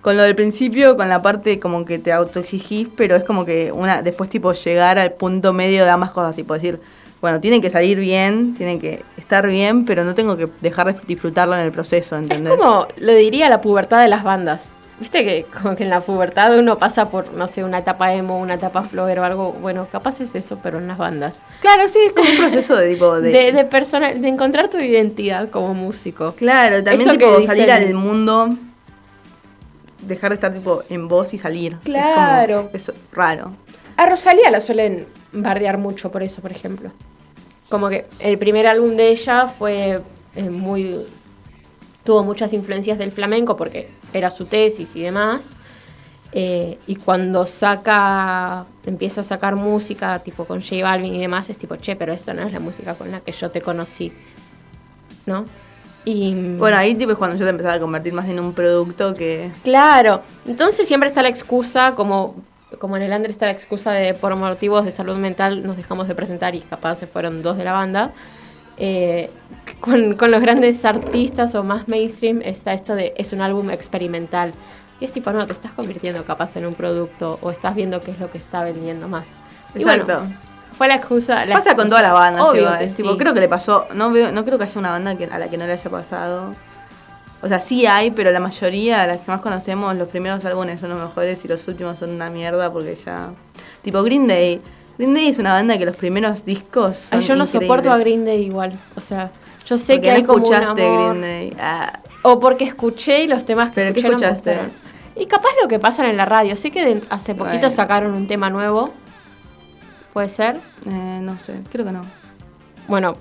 con 0.01 0.15
lo 0.17 0.23
del 0.23 0.35
principio, 0.35 0.95
con 0.97 1.09
la 1.09 1.21
parte 1.21 1.59
como 1.59 1.83
que 1.85 1.99
te 1.99 2.11
autoexigís, 2.11 2.87
pero 2.95 3.15
es 3.15 3.23
como 3.23 3.45
que 3.45 3.71
una 3.71 4.01
después 4.01 4.29
tipo 4.29 4.53
llegar 4.53 4.97
al 4.99 5.13
punto 5.13 5.53
medio 5.53 5.83
de 5.83 5.89
ambas 5.89 6.11
cosas, 6.11 6.35
tipo 6.35 6.53
decir, 6.53 6.79
bueno, 7.19 7.41
tienen 7.41 7.61
que 7.61 7.69
salir 7.69 7.97
bien, 7.99 8.53
tienen 8.55 8.79
que 8.79 9.01
estar 9.17 9.47
bien, 9.47 9.85
pero 9.85 10.03
no 10.03 10.13
tengo 10.15 10.37
que 10.37 10.47
dejar 10.61 10.93
de 10.93 10.99
disfrutarlo 11.07 11.55
en 11.55 11.61
el 11.61 11.71
proceso, 11.71 12.15
¿entendés? 12.15 12.53
Es 12.53 12.59
como 12.59 12.87
lo 12.97 13.13
diría 13.13 13.49
la 13.49 13.59
pubertad 13.61 14.01
de 14.01 14.07
las 14.07 14.23
bandas. 14.23 14.69
Viste 14.99 15.23
que 15.23 15.45
como 15.61 15.75
que 15.75 15.83
en 15.83 15.91
la 15.91 16.01
pubertad 16.01 16.57
uno 16.57 16.79
pasa 16.79 17.09
por, 17.11 17.31
no 17.33 17.47
sé, 17.47 17.63
una 17.63 17.77
etapa 17.79 18.13
emo, 18.13 18.39
una 18.39 18.55
etapa 18.55 18.83
flogger 18.83 19.19
o 19.19 19.23
algo. 19.25 19.51
Bueno, 19.53 19.87
capaz 19.91 20.21
es 20.21 20.33
eso, 20.33 20.57
pero 20.63 20.79
en 20.79 20.87
las 20.87 20.97
bandas. 20.97 21.41
Claro, 21.61 21.87
sí, 21.87 21.99
es 22.07 22.13
como 22.13 22.27
un 22.27 22.37
proceso 22.37 22.75
de 22.75 22.89
tipo 22.89 23.19
de. 23.21 23.29
De, 23.31 23.51
de, 23.51 23.63
persona- 23.65 24.13
de 24.15 24.27
encontrar 24.27 24.69
tu 24.69 24.79
identidad 24.79 25.49
como 25.51 25.75
músico. 25.75 26.33
claro, 26.35 26.83
también 26.83 27.01
Eso 27.09 27.11
tipo 27.17 27.43
salir 27.43 27.71
al 27.71 27.93
mundo, 27.93 28.55
dejar 30.07 30.31
de 30.31 30.35
estar 30.35 30.53
tipo 30.53 30.83
en 30.89 31.07
vos 31.07 31.33
y 31.33 31.37
salir. 31.37 31.77
Claro. 31.83 32.69
Es, 32.73 32.85
como, 32.85 32.97
es 32.97 33.03
raro. 33.11 33.51
A 33.97 34.05
Rosalía 34.05 34.51
la 34.51 34.59
suelen 34.59 35.07
bardear 35.31 35.77
mucho 35.77 36.11
por 36.11 36.23
eso, 36.23 36.41
por 36.41 36.51
ejemplo. 36.51 36.91
Como 37.69 37.89
que 37.89 38.05
el 38.19 38.37
primer 38.37 38.67
álbum 38.67 38.95
de 38.95 39.09
ella 39.09 39.47
fue 39.47 40.01
eh, 40.35 40.49
muy. 40.49 41.05
tuvo 42.03 42.23
muchas 42.23 42.53
influencias 42.53 42.97
del 42.97 43.11
flamenco 43.11 43.57
porque 43.57 43.89
era 44.13 44.29
su 44.29 44.45
tesis 44.45 44.95
y 44.95 45.01
demás. 45.01 45.53
Eh, 46.31 46.77
y 46.87 46.97
cuando 46.97 47.45
saca, 47.45 48.65
empieza 48.85 49.21
a 49.21 49.23
sacar 49.23 49.55
música, 49.55 50.19
tipo 50.19 50.45
con 50.45 50.61
J 50.61 50.83
Balvin 50.83 51.15
y 51.15 51.21
demás, 51.21 51.49
es 51.49 51.57
tipo, 51.57 51.77
che, 51.77 51.95
pero 51.95 52.13
esto 52.13 52.33
no 52.33 52.43
es 52.43 52.53
la 52.53 52.59
música 52.59 52.95
con 52.95 53.11
la 53.11 53.21
que 53.21 53.31
yo 53.31 53.49
te 53.49 53.61
conocí. 53.61 54.13
¿No? 55.25 55.45
Y. 56.07 56.33
Bueno, 56.33 56.77
ahí 56.77 56.95
tipo 56.95 57.11
es 57.11 57.17
cuando 57.17 57.35
yo 57.35 57.43
te 57.43 57.49
empezaba 57.49 57.75
a 57.75 57.79
convertir 57.81 58.13
más 58.13 58.29
en 58.29 58.39
un 58.39 58.53
producto 58.53 59.13
que. 59.13 59.51
Claro, 59.61 60.21
entonces 60.45 60.87
siempre 60.87 61.09
está 61.09 61.21
la 61.21 61.27
excusa, 61.27 61.95
como, 61.95 62.35
como 62.79 62.95
en 62.95 63.03
el 63.03 63.11
Andre 63.11 63.33
está 63.33 63.47
la 63.47 63.51
excusa 63.51 63.91
de 63.91 64.13
por 64.13 64.33
motivos 64.37 64.85
de 64.85 64.93
salud 64.93 65.17
mental 65.17 65.63
nos 65.63 65.75
dejamos 65.75 66.07
de 66.07 66.15
presentar 66.15 66.55
y 66.55 66.61
capaz 66.61 66.95
se 66.95 67.07
fueron 67.07 67.43
dos 67.43 67.57
de 67.57 67.65
la 67.65 67.73
banda. 67.73 68.13
Eh, 68.77 69.29
con, 69.81 70.15
con 70.15 70.31
los 70.31 70.39
grandes 70.39 70.85
artistas 70.85 71.55
o 71.55 71.63
más 71.65 71.89
mainstream 71.89 72.41
está 72.41 72.71
esto 72.71 72.95
de 72.95 73.13
es 73.17 73.33
un 73.33 73.41
álbum 73.41 73.69
experimental. 73.69 74.53
Y 75.01 75.05
es 75.05 75.11
tipo, 75.11 75.33
no, 75.33 75.45
te 75.45 75.51
estás 75.51 75.73
convirtiendo 75.73 76.23
capaz 76.23 76.55
en 76.55 76.67
un 76.67 76.73
producto 76.73 77.37
o 77.41 77.51
estás 77.51 77.75
viendo 77.75 77.99
qué 77.99 78.11
es 78.11 78.19
lo 78.21 78.31
que 78.31 78.37
está 78.37 78.63
vendiendo 78.63 79.09
más. 79.09 79.27
Y 79.75 79.83
bueno, 79.83 80.03
Exacto. 80.03 80.46
Fue 80.77 80.87
la 80.87 80.95
excusa. 80.95 81.45
la 81.45 81.55
Pasa 81.55 81.75
con 81.75 81.87
todas 81.87 82.03
las 82.03 82.13
bandas, 82.13 82.43
Obvio 82.45 82.61
igual. 82.61 82.79
que 82.79 82.87
tipo, 82.87 83.11
sí. 83.11 83.17
creo 83.17 83.33
que 83.33 83.39
le 83.39 83.49
pasó, 83.49 83.87
no 83.93 84.11
veo, 84.11 84.31
no 84.31 84.45
creo 84.45 84.57
que 84.57 84.65
haya 84.65 84.79
una 84.79 84.91
banda 84.91 85.15
que, 85.17 85.25
a 85.25 85.37
la 85.39 85.47
que 85.49 85.57
no 85.57 85.65
le 85.65 85.73
haya 85.73 85.89
pasado. 85.89 86.53
O 87.41 87.47
sea, 87.47 87.59
sí 87.59 87.85
hay, 87.85 88.11
pero 88.11 88.31
la 88.31 88.39
mayoría, 88.39 89.05
las 89.05 89.19
que 89.19 89.31
más 89.31 89.41
conocemos, 89.41 89.95
los 89.95 90.07
primeros 90.07 90.43
álbumes 90.45 90.79
son 90.79 90.89
los 90.89 90.99
mejores 90.99 91.43
y 91.45 91.47
los 91.47 91.67
últimos 91.67 91.99
son 91.99 92.11
una 92.11 92.29
mierda 92.29 92.71
porque 92.71 92.95
ya. 92.95 93.29
Tipo 93.83 94.01
Green 94.03 94.27
Day. 94.27 94.59
Green 94.97 95.13
Day 95.13 95.27
es 95.29 95.37
una 95.37 95.53
banda 95.53 95.77
que 95.77 95.85
los 95.85 95.95
primeros 95.95 96.43
discos. 96.43 96.95
Son 96.95 97.19
Ay, 97.19 97.25
yo 97.25 97.35
no 97.35 97.43
increíbles. 97.43 97.51
soporto 97.69 97.91
a 97.91 97.97
Green 97.99 98.25
Day 98.25 98.43
igual. 98.43 98.73
O 98.95 99.01
sea, 99.01 99.29
yo 99.67 99.77
sé 99.77 99.93
Porque 99.93 100.01
que 100.07 100.11
hay 100.11 100.21
no 100.23 100.27
como 100.29 100.47
un 100.47 100.53
escuchaste 100.53 100.85
amor. 100.87 101.09
Green 101.17 101.21
Day. 101.21 101.57
Ah, 101.59 101.99
O 102.23 102.39
porque 102.39 102.65
escuché 102.65 103.21
y 103.23 103.27
los 103.27 103.45
temas 103.45 103.69
que 103.69 103.75
¿Pero 103.75 103.93
qué 103.93 103.99
escuché 103.99 104.13
no 104.15 104.19
me 104.19 104.25
escuchaste? 104.35 104.49
gustaron. 104.55 104.87
Y 105.15 105.25
capaz 105.27 105.49
lo 105.61 105.67
que 105.67 105.77
pasa 105.79 106.09
en 106.09 106.17
la 106.17 106.25
radio. 106.25 106.55
Sé 106.55 106.71
que 106.71 106.83
de- 106.85 107.01
hace 107.11 107.35
poquito 107.35 107.57
Bueno. 107.59 107.71
sacaron 107.71 108.13
un 108.15 108.27
tema 108.27 108.49
nuevo. 108.49 108.91
¿Puede 110.17 110.29
ser? 110.29 110.55
eh, 110.87 111.19
no 111.21 111.37
sé, 111.37 111.59
creo 111.71 111.85
que 111.85 111.91
no. 111.91 112.01
Bueno, 112.87 113.17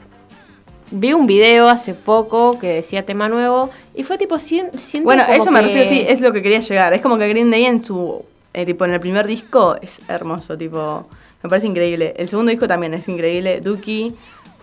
vi 0.90 1.12
un 1.12 1.26
video 1.26 1.68
hace 1.68 1.92
poco 1.92 2.58
que 2.58 2.68
decía 2.68 3.04
tema 3.04 3.28
nuevo. 3.28 3.68
Y 3.94 4.02
fue 4.02 4.16
tipo, 4.16 4.38
siento 4.38 4.78
Bueno, 5.04 5.22
a 5.28 5.36
eso 5.36 5.50
me 5.50 5.60
que- 5.60 5.66
refiero, 5.66 5.88
sí, 5.90 6.06
es 6.08 6.22
lo 6.22 6.32
que 6.32 6.40
quería 6.40 6.60
llegar. 6.60 6.94
Es 6.94 7.02
como 7.02 7.18
que 7.18 7.28
Green 7.28 7.50
Day 7.50 7.66
en 7.66 7.84
su. 7.84 8.24
eh, 8.54 8.64
tipo, 8.64 8.86
en 8.86 8.94
el 8.94 9.00
primer 9.00 9.26
disco 9.26 9.76
es 9.82 10.00
hermoso, 10.08 10.56
tipo. 10.56 11.06
Me 11.42 11.50
parece 11.50 11.66
increíble. 11.66 12.14
El 12.16 12.28
segundo 12.28 12.48
disco 12.48 12.66
también 12.66 12.94
es 12.94 13.06
increíble. 13.10 13.60
Dookie 13.60 14.14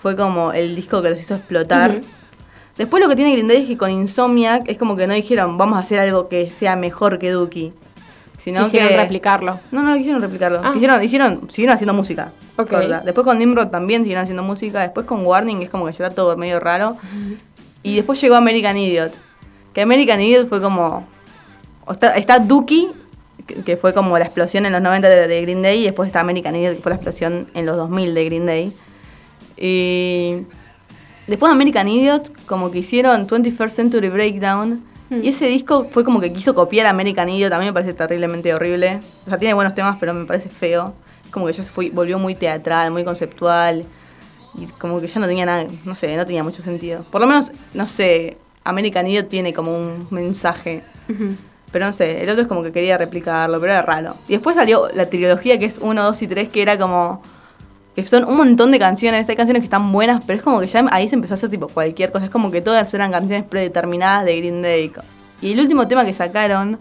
fue 0.01 0.15
como 0.15 0.53
el 0.53 0.75
disco 0.75 1.03
que 1.03 1.11
los 1.11 1.19
hizo 1.21 1.35
explotar. 1.35 2.01
Después 2.79 3.03
lo 3.03 3.07
que 3.09 3.15
tiene 3.15 3.33
Green 3.33 3.47
Day 3.47 3.61
es 3.61 3.67
que 3.67 3.77
con 3.77 3.91
Insomniac 3.91 4.67
es 4.67 4.79
como 4.79 4.95
que 4.95 5.05
no 5.05 5.13
dijeron 5.13 5.59
vamos 5.59 5.77
a 5.77 5.81
hacer 5.81 5.99
algo 5.99 6.29
que 6.29 6.49
sea 6.49 6.75
mejor 6.77 7.19
que 7.19 7.29
Dookie. 7.29 7.73
Sino 8.43 8.61
Quisieron 8.65 8.89
que. 8.89 8.97
replicarlo. 8.97 9.59
No, 9.71 9.81
no 9.83 9.95
quisieron 9.95 10.21
replicarlo. 10.21 10.59
Ah. 10.61 10.73
Quisieron, 10.73 11.01
hicieron, 11.01 11.49
siguieron 11.49 11.75
haciendo 11.75 11.93
música. 11.93 12.33
Ok. 12.57 12.69
corta. 12.69 12.99
Después 12.99 13.23
con 13.23 13.39
Nimrod 13.39 13.67
también 13.67 14.01
siguieron 14.01 14.23
haciendo 14.23 14.43
música. 14.43 14.81
Después 14.81 15.05
con 15.05 15.25
Warning 15.25 15.61
es 15.61 15.69
como 15.69 15.85
que 15.85 15.93
ya 15.93 16.07
era 16.07 16.13
todo 16.13 16.35
medio 16.35 16.59
raro. 16.59 16.97
Y 17.83 17.95
después 17.95 18.19
llegó 18.19 18.35
American 18.35 18.75
Idiot. 18.77 19.13
Que 19.73 19.81
American 19.81 20.21
Idiot 20.21 20.49
fue 20.49 20.61
como. 20.61 21.07
Está, 21.89 22.15
está 22.17 22.39
Dookie, 22.39 22.91
que, 23.47 23.55
que 23.63 23.77
fue 23.77 23.93
como 23.93 24.17
la 24.17 24.25
explosión 24.25 24.65
en 24.65 24.73
los 24.73 24.81
90 24.81 25.07
de, 25.07 25.27
de 25.27 25.41
Green 25.41 25.61
Day. 25.61 25.79
Y 25.79 25.85
después 25.85 26.07
está 26.07 26.19
American 26.19 26.53
Idiot, 26.55 26.75
que 26.75 26.81
fue 26.81 26.89
la 26.89 26.97
explosión 26.97 27.47
en 27.53 27.65
los 27.65 27.77
2000 27.77 28.13
de 28.13 28.25
Green 28.25 28.45
Day. 28.45 28.73
Y. 29.55 30.45
Después 31.27 31.49
de 31.49 31.53
American 31.53 31.87
Idiot, 31.87 32.45
como 32.45 32.71
que 32.71 32.79
hicieron 32.79 33.25
21st 33.25 33.69
Century 33.69 34.09
Breakdown. 34.09 34.83
Y 35.21 35.27
ese 35.27 35.45
disco 35.45 35.87
fue 35.91 36.03
como 36.03 36.19
que 36.19 36.33
quiso 36.33 36.55
copiar 36.55 36.87
a 36.87 36.89
American 36.89 37.29
Idiot. 37.29 37.53
Mí 37.59 37.65
me 37.65 37.73
parece 37.73 37.93
terriblemente 37.93 38.53
horrible. 38.53 39.01
O 39.25 39.29
sea, 39.29 39.37
tiene 39.37 39.53
buenos 39.53 39.75
temas, 39.75 39.97
pero 39.99 40.13
me 40.13 40.25
parece 40.25 40.49
feo. 40.49 40.93
Es 41.25 41.31
como 41.31 41.45
que 41.47 41.53
ya 41.53 41.63
se 41.63 41.71
fue, 41.71 41.89
volvió 41.89 42.17
muy 42.17 42.35
teatral, 42.35 42.91
muy 42.91 43.03
conceptual. 43.03 43.85
Y 44.55 44.65
como 44.79 45.01
que 45.01 45.07
ya 45.07 45.19
no 45.19 45.27
tenía 45.27 45.45
nada, 45.45 45.65
no 45.85 45.95
sé, 45.95 46.15
no 46.15 46.25
tenía 46.25 46.43
mucho 46.43 46.61
sentido. 46.61 47.03
Por 47.11 47.21
lo 47.21 47.27
menos, 47.27 47.51
no 47.73 47.87
sé, 47.87 48.37
American 48.63 49.07
Idiot 49.07 49.29
tiene 49.29 49.53
como 49.53 49.75
un 49.75 50.07
mensaje. 50.11 50.83
Pero 51.71 51.87
no 51.87 51.93
sé, 51.93 52.21
el 52.21 52.29
otro 52.29 52.43
es 52.43 52.47
como 52.47 52.61
que 52.61 52.71
quería 52.71 52.97
replicarlo, 52.97 53.59
pero 53.59 53.73
era 53.73 53.81
raro. 53.81 54.15
Y 54.27 54.33
después 54.33 54.55
salió 54.55 54.89
la 54.93 55.09
trilogía 55.09 55.57
que 55.57 55.65
es 55.65 55.79
1, 55.79 56.03
2 56.03 56.21
y 56.21 56.27
3, 56.27 56.49
que 56.49 56.61
era 56.61 56.77
como. 56.77 57.21
Que 57.95 58.03
son 58.03 58.25
un 58.25 58.37
montón 58.37 58.71
de 58.71 58.79
canciones. 58.79 59.29
Hay 59.29 59.35
canciones 59.35 59.61
que 59.61 59.65
están 59.65 59.91
buenas, 59.91 60.23
pero 60.25 60.37
es 60.37 60.43
como 60.43 60.59
que 60.59 60.67
ya 60.67 60.85
ahí 60.91 61.07
se 61.07 61.15
empezó 61.15 61.33
a 61.33 61.35
hacer 61.35 61.49
tipo 61.49 61.67
cualquier 61.67 62.11
cosa. 62.11 62.25
Es 62.25 62.31
como 62.31 62.49
que 62.51 62.61
todas 62.61 62.91
eran 62.93 63.11
canciones 63.11 63.45
predeterminadas 63.45 64.25
de 64.25 64.37
Green 64.37 64.61
Day. 64.61 64.91
Y 65.41 65.51
el 65.51 65.59
último 65.59 65.87
tema 65.87 66.05
que 66.05 66.13
sacaron, 66.13 66.79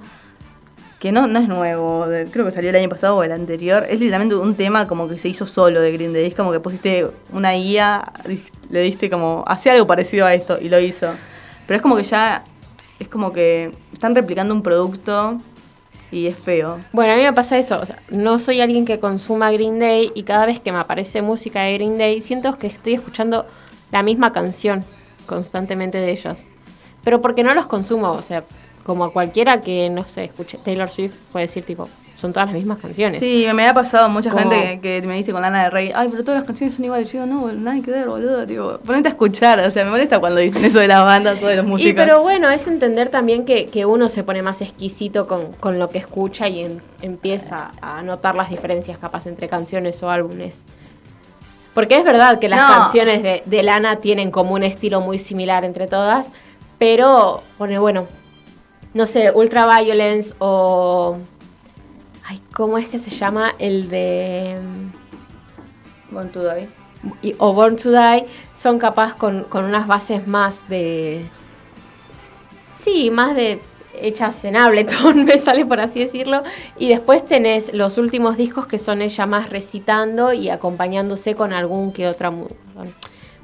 que 0.99 1.13
no, 1.13 1.27
no 1.27 1.41
es 1.41 1.49
nuevo, 1.49 2.07
creo 2.31 2.45
que 2.45 2.51
salió 2.51 2.71
el 2.71 2.77
año 2.77 2.89
pasado 2.89 3.17
o 3.17 3.23
el 3.23 3.33
anterior, 3.33 3.85
es 3.89 4.01
literalmente 4.01 4.37
un 4.37 4.55
tema 4.55 4.87
como 4.87 5.09
que 5.09 5.19
se 5.19 5.29
hizo 5.29 5.47
solo 5.47 5.81
de 5.81 5.93
Green 5.93 6.13
Day. 6.13 6.27
Es 6.27 6.35
como 6.35 6.53
que 6.53 6.61
pusiste 6.61 7.09
una 7.33 7.53
guía, 7.53 8.13
le 8.71 8.81
diste 8.83 9.11
como, 9.11 9.45
hacía 9.47 9.73
algo 9.73 9.87
parecido 9.87 10.25
a 10.25 10.33
esto 10.33 10.59
y 10.61 10.69
lo 10.69 10.81
hizo. 10.81 11.09
Pero 11.67 11.77
es 11.77 11.83
como 11.83 11.97
que 11.97 12.05
ya, 12.05 12.45
es 12.99 13.09
como 13.09 13.33
que 13.33 13.73
están 13.93 14.15
replicando 14.15 14.55
un 14.55 14.63
producto 14.63 15.41
y 16.13 16.27
es 16.27 16.37
feo. 16.37 16.79
Bueno, 16.93 17.15
a 17.15 17.17
mí 17.17 17.23
me 17.23 17.33
pasa 17.33 17.59
eso. 17.59 17.81
O 17.81 17.87
sea, 17.87 17.99
no 18.11 18.39
soy 18.39 18.61
alguien 18.61 18.85
que 18.85 19.01
consuma 19.01 19.51
Green 19.51 19.79
Day 19.79 20.13
y 20.15 20.23
cada 20.23 20.47
vez 20.47 20.61
que 20.61 20.71
me 20.71 20.79
aparece 20.79 21.23
música 21.23 21.63
de 21.63 21.75
Green 21.75 21.99
Day 21.99 22.21
siento 22.21 22.59
que 22.59 22.67
estoy 22.67 22.95
escuchando 22.95 23.47
la 23.91 24.03
misma 24.03 24.33
canción 24.33 24.85
constantemente 25.27 25.99
de 25.99 26.13
ellos. 26.13 26.49
Pero 27.03 27.21
porque 27.21 27.43
no 27.43 27.55
los 27.55 27.67
consumo, 27.67 28.13
o 28.13 28.23
sea, 28.23 28.45
como 28.85 29.05
a 29.05 29.13
cualquiera 29.13 29.63
que, 29.63 29.89
no 29.91 30.07
sé, 30.07 30.25
escuche 30.25 30.59
Taylor 30.59 30.91
Swift 30.91 31.15
puede 31.33 31.47
decir 31.47 31.65
tipo, 31.65 31.89
son 32.23 32.33
todas 32.33 32.49
las 32.49 32.55
mismas 32.55 32.79
canciones. 32.79 33.19
Sí, 33.21 33.47
me 33.55 33.67
ha 33.69 33.75
pasado 33.75 34.09
mucha 34.09 34.31
Como- 34.31 34.49
gente 34.51 34.81
que, 34.81 35.01
que 35.03 35.07
me 35.07 35.17
dice 35.17 35.33
con 35.33 35.43
Lana 35.43 35.65
del 35.65 35.73
Rey, 35.73 35.93
ay, 35.95 36.09
pero 36.11 36.25
todas 36.25 36.41
las 36.41 36.47
canciones 36.47 36.75
son 36.75 36.85
iguales. 36.87 37.13
Yo 37.13 37.23
digo, 37.25 37.35
no, 37.35 37.53
nada 37.53 37.83
que 37.85 37.91
ver, 37.91 38.09
boludo. 38.09 38.47
Tipo, 38.47 38.79
ponete 38.79 39.09
a 39.09 39.11
escuchar. 39.11 39.61
O 39.61 39.71
sea, 39.71 39.85
me 39.85 39.91
molesta 39.91 40.19
cuando 40.21 40.41
dicen 40.41 40.65
eso 40.65 40.79
de 40.81 40.89
las 40.89 41.05
bandas 41.05 41.43
o 41.43 41.47
de 41.47 41.57
los 41.57 41.67
músicos. 41.67 41.91
Y 41.91 41.93
pero 41.95 42.23
bueno, 42.23 42.49
es 42.49 42.67
entender 42.67 43.11
también 43.11 43.45
que, 43.45 43.67
que 43.67 43.85
uno 43.85 44.09
se 44.09 44.23
pone 44.25 44.41
más 44.41 44.63
exquisito 44.63 45.27
con, 45.27 45.53
con 45.53 45.79
lo 45.79 45.91
que 45.91 45.99
escucha 45.99 46.49
y 46.49 46.61
en- 46.65 46.81
empieza 47.03 47.73
a 47.83 48.03
notar 48.03 48.35
las 48.37 48.49
diferencias 48.49 48.97
capaz 48.97 49.27
entre 49.27 49.49
canciones 49.49 50.03
o 50.03 50.11
álbumes. 50.11 50.65
Porque 51.75 51.97
es 51.97 52.05
verdad 52.05 52.39
que 52.39 52.49
las 52.49 52.61
No. 52.61 52.75
canciones 52.83 53.23
de, 53.23 53.43
de 53.47 53.63
Lana 53.63 53.97
tienen 53.97 54.31
como 54.31 54.55
un 54.55 54.63
estilo 54.63 55.01
muy 55.01 55.19
similar 55.19 55.65
entre 55.65 55.87
todas, 55.87 56.31
pero 56.79 57.43
pone, 57.59 57.79
bueno, 57.79 58.07
no 58.95 59.07
sé, 59.07 59.31
Ultraviolence 59.35 60.35
o... 60.39 61.17
¿cómo 62.55 62.79
es 62.79 62.89
que 62.89 62.99
se 62.99 63.11
llama 63.11 63.53
el 63.59 63.89
de... 63.89 64.57
Born 66.11 66.31
to 66.31 66.43
Die. 66.55 66.69
y- 67.23 67.35
o 67.39 67.53
Born 67.55 67.77
to 67.77 67.91
Die 67.91 68.27
son 68.55 68.79
capaz 68.79 69.15
con, 69.15 69.45
con 69.45 69.65
unas 69.65 69.87
bases 69.87 70.27
más 70.27 70.69
de. 70.69 71.27
Sí, 72.77 73.11
más 73.11 73.35
de 73.35 73.61
hechas 73.95 74.45
en 74.45 74.57
Ableton, 74.57 75.25
me 75.25 75.39
sale 75.39 75.65
por 75.65 75.81
así 75.81 76.01
decirlo. 76.01 76.43
Y 76.79 76.89
después 76.89 77.25
tenés 77.25 77.73
los 77.73 77.99
últimos 77.99 78.37
discos 78.37 78.67
que 78.67 78.79
son 78.79 79.01
ella 79.03 79.27
más 79.27 79.51
recitando 79.51 80.33
y 80.33 80.51
acompañándose 80.51 81.35
con 81.35 81.53
algún 81.53 81.93
que 81.93 82.09
otra 82.09 82.31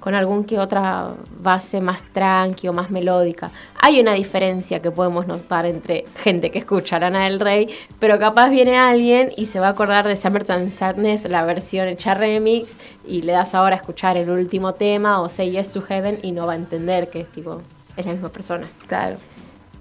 con 0.09 0.14
algún 0.14 0.44
que 0.44 0.59
otra 0.59 1.12
base 1.38 1.82
más 1.82 2.02
tranqui 2.14 2.66
o 2.66 2.72
más 2.72 2.90
melódica. 2.90 3.50
Hay 3.78 4.00
una 4.00 4.14
diferencia 4.14 4.80
que 4.80 4.90
podemos 4.90 5.26
notar 5.26 5.66
entre 5.66 6.06
gente 6.16 6.50
que 6.50 6.61
escucha 6.61 6.98
Lana 6.98 7.24
del 7.24 7.38
Rey, 7.38 7.68
pero 7.98 8.18
capaz 8.18 8.48
viene 8.48 8.78
alguien 8.78 9.30
y 9.36 9.44
se 9.44 9.61
va 9.61 9.66
a 9.66 9.70
acordar 9.72 10.09
de 10.09 10.16
Summertime 10.16 10.70
Sadness, 10.70 11.28
la 11.28 11.44
versión 11.44 11.88
hecha 11.88 12.14
remix, 12.14 12.78
y 13.06 13.20
le 13.20 13.32
das 13.32 13.54
ahora 13.54 13.76
a 13.76 13.80
escuchar 13.80 14.16
el 14.16 14.30
último 14.30 14.72
tema 14.72 15.20
o 15.20 15.28
Say 15.28 15.50
Yes 15.50 15.72
to 15.72 15.82
Heaven 15.82 16.20
y 16.22 16.32
no 16.32 16.46
va 16.46 16.54
a 16.54 16.56
entender 16.56 17.11
que 17.11 17.20
es 17.20 17.28
tipo, 17.30 17.61
es 17.94 18.06
la 18.06 18.12
misma 18.12 18.30
persona. 18.30 18.66
Claro. 18.86 19.18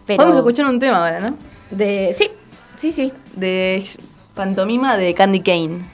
Pero 0.06 0.18
Vamos 0.18 0.36
a 0.36 0.40
escuchar 0.40 0.66
un 0.66 0.78
tema 0.78 1.08
ahora, 1.08 1.22
¿no? 1.22 1.38
de 1.72 2.12
sí, 2.14 2.30
sí, 2.76 2.92
sí. 2.92 3.14
De 3.34 3.86
pantomima 4.36 4.98
de 4.98 5.14
Candy 5.14 5.40
Kane. 5.40 5.90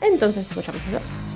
Entonces 0.00 0.48
escuchamos 0.48 0.80
eso. 0.86 1.27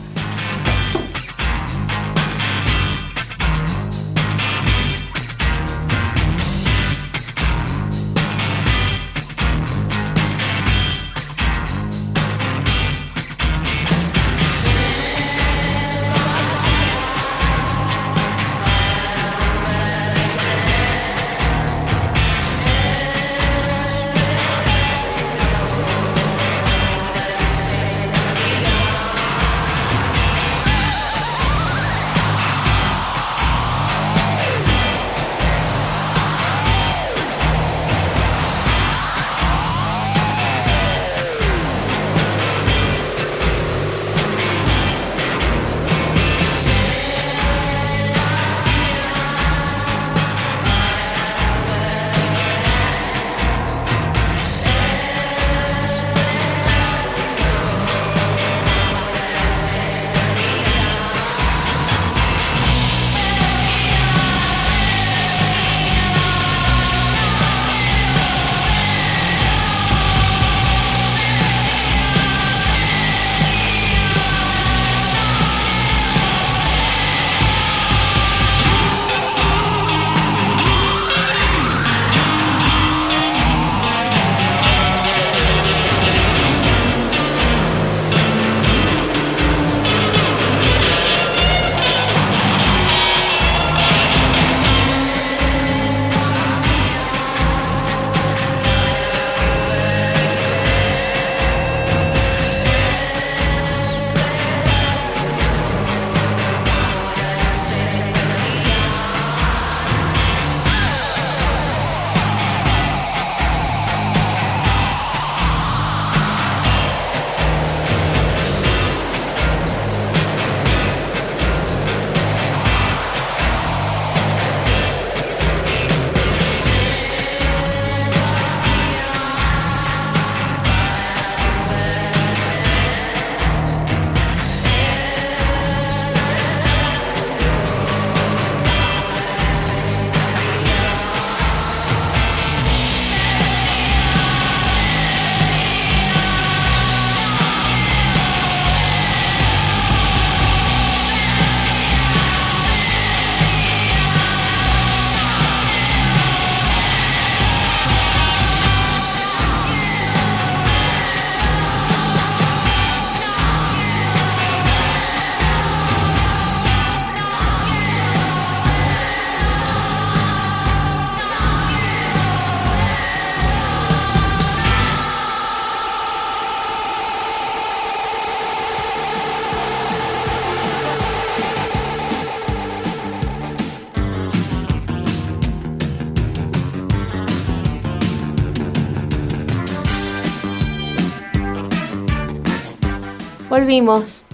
Volvimos. 193.73 194.25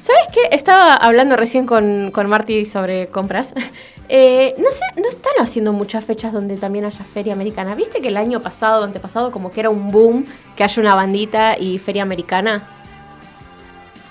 ¿Sabes 0.00 0.22
qué? 0.32 0.56
Estaba 0.56 0.94
hablando 0.94 1.36
recién 1.36 1.66
con, 1.66 2.10
con 2.12 2.30
Marty 2.30 2.64
sobre 2.64 3.08
compras. 3.08 3.54
Eh, 4.08 4.54
no 4.58 4.70
sé, 4.70 4.84
no 5.02 5.08
están 5.08 5.32
haciendo 5.40 5.72
muchas 5.72 6.04
fechas 6.04 6.32
donde 6.32 6.56
también 6.56 6.84
haya 6.84 7.04
feria 7.04 7.32
americana. 7.32 7.74
¿Viste 7.74 8.00
que 8.00 8.06
el 8.06 8.16
año 8.16 8.38
pasado, 8.38 8.84
antepasado, 8.84 9.32
como 9.32 9.50
que 9.50 9.58
era 9.58 9.68
un 9.68 9.90
boom 9.90 10.24
que 10.54 10.62
haya 10.62 10.80
una 10.80 10.94
bandita 10.94 11.58
y 11.58 11.80
feria 11.80 12.04
americana? 12.04 12.62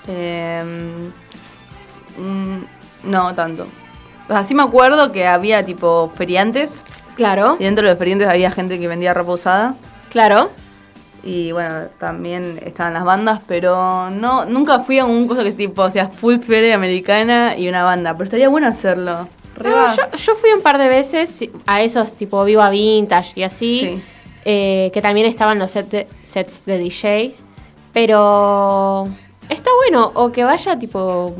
Eh, 0.06 0.62
mm, 2.18 3.10
no 3.10 3.34
tanto. 3.34 3.68
O 4.28 4.32
sea, 4.34 4.44
sí 4.44 4.54
me 4.54 4.64
acuerdo 4.64 5.12
que 5.12 5.26
había 5.26 5.64
tipo 5.64 6.12
feriantes. 6.14 6.84
Claro. 7.14 7.56
Y 7.58 7.64
dentro 7.64 7.86
de 7.86 7.92
los 7.92 7.98
feriantes 7.98 8.28
había 8.28 8.50
gente 8.50 8.78
que 8.78 8.88
vendía 8.88 9.14
ropa 9.14 9.32
usada. 9.32 9.76
Claro. 10.10 10.50
Y 11.26 11.50
bueno, 11.52 11.88
también 11.98 12.60
estaban 12.64 12.94
las 12.94 13.04
bandas, 13.04 13.42
pero 13.48 14.10
no 14.10 14.44
nunca 14.44 14.78
fui 14.80 14.98
a 15.00 15.04
un 15.04 15.26
cosa 15.26 15.42
que 15.42 15.52
tipo, 15.52 15.82
o 15.82 15.90
sea, 15.90 16.08
full 16.08 16.38
feria 16.38 16.74
americana 16.76 17.56
y 17.58 17.68
una 17.68 17.82
banda. 17.82 18.12
Pero 18.12 18.24
estaría 18.24 18.48
bueno 18.48 18.68
hacerlo. 18.68 19.28
Yo 20.16 20.34
fui 20.34 20.50
un 20.52 20.62
par 20.62 20.78
de 20.78 20.88
veces 20.88 21.40
a 21.66 21.80
esos 21.82 22.12
tipo 22.12 22.44
Viva 22.44 22.68
Vintage 22.70 23.32
y 23.34 23.42
así, 23.42 23.78
Sí. 23.80 24.02
eh, 24.44 24.90
que 24.94 25.00
también 25.02 25.26
estaban 25.26 25.58
los 25.58 25.70
set 25.72 25.90
de- 25.90 26.06
sets 26.22 26.64
de 26.66 26.78
DJs, 26.78 27.46
pero 27.92 29.08
está 29.48 29.70
bueno, 29.84 30.12
o 30.14 30.30
que 30.30 30.44
vaya 30.44 30.76
tipo 30.78 31.34